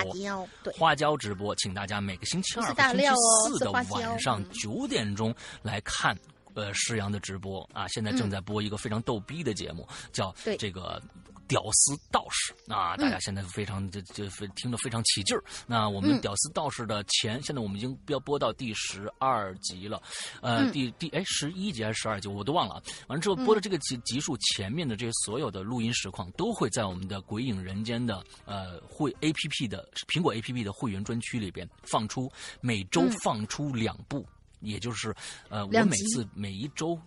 [0.75, 3.05] 花椒直播，请大家每个星期二和星期
[3.45, 5.31] 四的晚上九点钟
[5.61, 6.17] 来看。
[6.55, 7.61] 呃施阳的直播。
[7.73, 10.99] 啊，现在正在播一个非常逗逼的节目，叫这个。
[11.47, 15.43] 屌丝道士啊，大家现在非常这这听得非常起劲儿。
[15.65, 20.01] 那我们屌丝道士的前，现在我们已经要播到第十二集了，
[20.41, 22.81] 呃，第第哎十一集还是十二集，我都忘了。
[23.07, 34.25] 完了之后播的这个集集数前面的这些所有的录音实况，都会在我们的鬼影人间的呃会 A P P 的苹果 A P P 的会员专区里边放出，每周放出两部，
[34.59, 35.15] 也就是
[35.49, 36.99] 呃我每次每一周。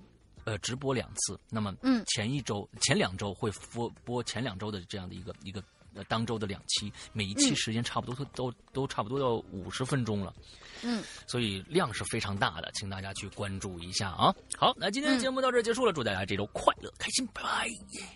[0.45, 2.05] 呃，直播两次，那么嗯。
[2.07, 5.63] 前一周、前两周会播播前两周的这样的一个一个
[5.95, 10.35] 呃当周的两期，每一期时间差不多都都都差不多要五十分钟了，
[10.83, 14.35] 嗯，所以量是非常大的，请大家去关注一下啊。
[14.57, 17.69] 好，那今天的节目到这结束了，祝大家这周快乐开心，拜拜，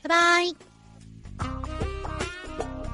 [0.02, 0.54] 拜
[1.38, 2.93] 拜。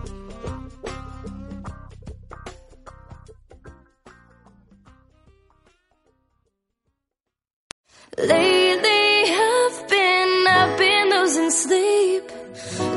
[11.31, 12.29] Losing sleep,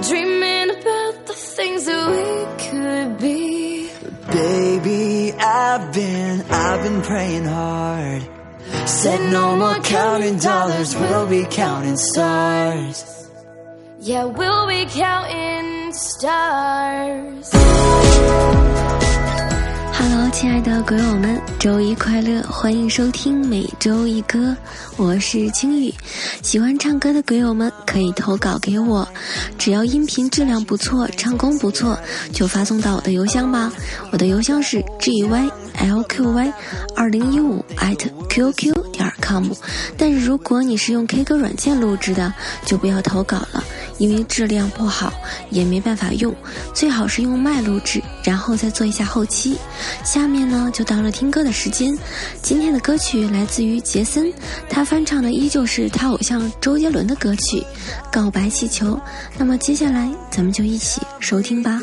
[0.08, 3.90] dreaming about the things that we could be.
[4.32, 8.24] Baby, I've been, I've been praying hard.
[8.86, 13.30] Said no more counting dollars, we'll be counting stars.
[14.00, 17.54] Yeah, we'll be counting stars.
[20.06, 22.42] Hello，亲爱的鬼友们，周一快乐！
[22.42, 24.54] 欢迎收听每周一歌，
[24.98, 25.94] 我是青雨。
[26.42, 29.08] 喜欢唱歌的鬼友们可以投稿给我，
[29.58, 31.98] 只要音频质量不错，唱功不错，
[32.34, 33.72] 就发送到我的邮箱吧。
[34.12, 35.50] 我的邮箱是 g y
[35.80, 36.54] l q y
[36.98, 37.98] 二零一五 at
[38.28, 38.74] qq
[39.22, 39.52] com。
[39.98, 42.34] 但是如果你是用 K 歌软件录制的，
[42.66, 43.64] 就不要投稿了。
[44.00, 45.14] 因为质量不好，
[45.52, 46.34] 也没办法用，
[46.74, 49.56] 最好是用麦录制，然后再做一下后期。
[50.04, 51.96] 下面呢，就到了听歌的时间。
[52.42, 54.34] 今天的歌曲来自于杰森，
[54.68, 57.60] 他翻唱的依旧是他偶像周杰伦的歌曲
[58.12, 58.96] 《告白气球》。
[59.38, 61.80] 那么接下来，咱们就一起收听吧。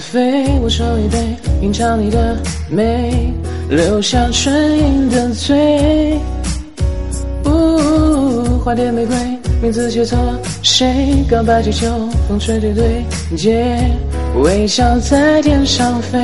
[0.00, 1.18] 飞，我手一杯，
[1.60, 2.36] 品尝你的
[2.70, 3.32] 美，
[3.68, 6.18] 留下唇印的嘴。
[7.44, 9.16] 呜，花店玫瑰，
[9.60, 10.16] 名字写错
[10.62, 11.24] 谁？
[11.28, 11.86] 告白气球，
[12.28, 13.04] 风吹对对
[13.36, 13.78] 街，
[14.42, 16.18] 微笑在天上飞。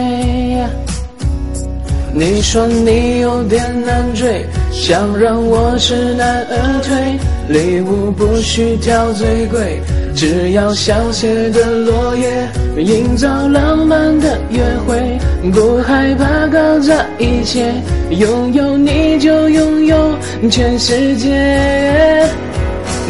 [2.14, 7.18] 你说你有点难追，想让我知难而退，
[7.48, 9.80] 礼物不需挑最贵。
[10.14, 12.48] 只要香榭的落叶，
[12.82, 15.18] 营造浪漫的约会，
[15.50, 17.72] 不害怕搞砸一切，
[18.10, 20.14] 拥有你就拥有
[20.50, 21.28] 全世界。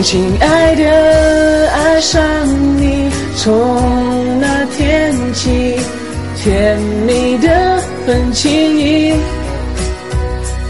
[0.03, 2.23] 亲爱的，爱上
[2.79, 5.77] 你，从那天起，
[6.37, 9.13] 甜蜜的很轻易。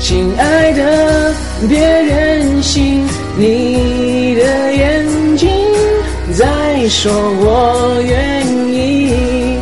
[0.00, 1.32] 亲爱的，
[1.68, 3.04] 别任性，
[3.38, 5.01] 你的眼。
[6.82, 8.44] 再说我愿
[8.74, 9.60] 意。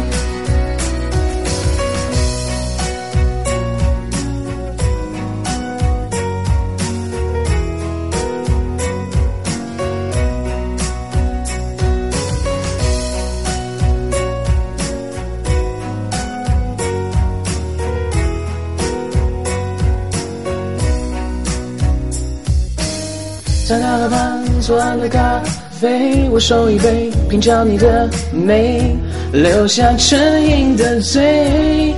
[23.69, 25.60] 在大了盘，做完了咖。
[25.81, 28.95] 飞，我手一杯，品尝你的美，
[29.33, 31.95] 留下唇印的嘴。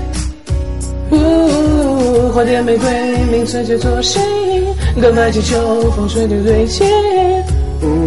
[1.10, 2.88] 呜，花店玫瑰，
[3.32, 4.20] 名字叫做谁？
[5.02, 6.84] 告白气球，风吹对对街，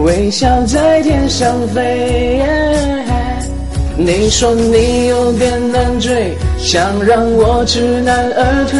[0.05, 2.41] 微笑在天上飞。
[3.97, 8.79] 你说你有点难追，想让我知难而退，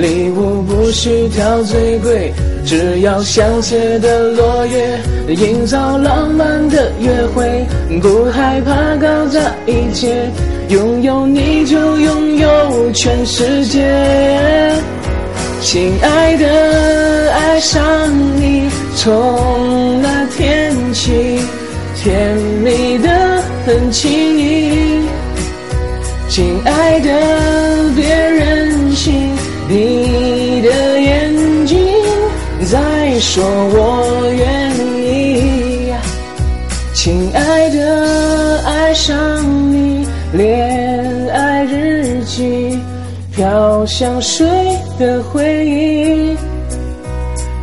[0.00, 2.32] 礼物不需挑最贵。
[2.68, 5.00] 只要香榭的落叶，
[5.34, 7.66] 营造浪漫的约会，
[8.02, 10.30] 不害怕搞砸一切，
[10.68, 13.80] 拥有你就拥有全世界。
[15.62, 17.82] 亲爱的，爱上
[18.38, 21.40] 你从那天起，
[21.96, 23.08] 甜蜜的
[23.64, 25.00] 很轻易。
[26.28, 27.10] 亲爱的，
[27.96, 29.14] 别任性，
[29.70, 30.07] 你
[33.20, 35.92] 说我愿意。
[36.94, 39.16] 亲爱的，爱上
[39.72, 42.78] 你，恋爱日记。
[43.30, 44.44] 飘香水
[44.98, 46.36] 的回忆，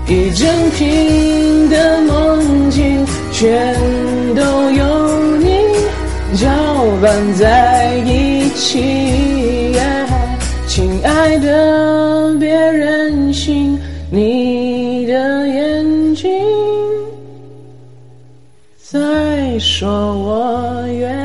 [0.07, 3.76] 一整瓶的梦境，全
[4.34, 4.41] 都
[4.72, 5.49] 有你
[6.38, 6.48] 搅
[7.02, 9.77] 拌在一起。
[10.65, 11.94] 亲爱的，
[19.77, 19.89] 说
[20.19, 21.24] 我愿。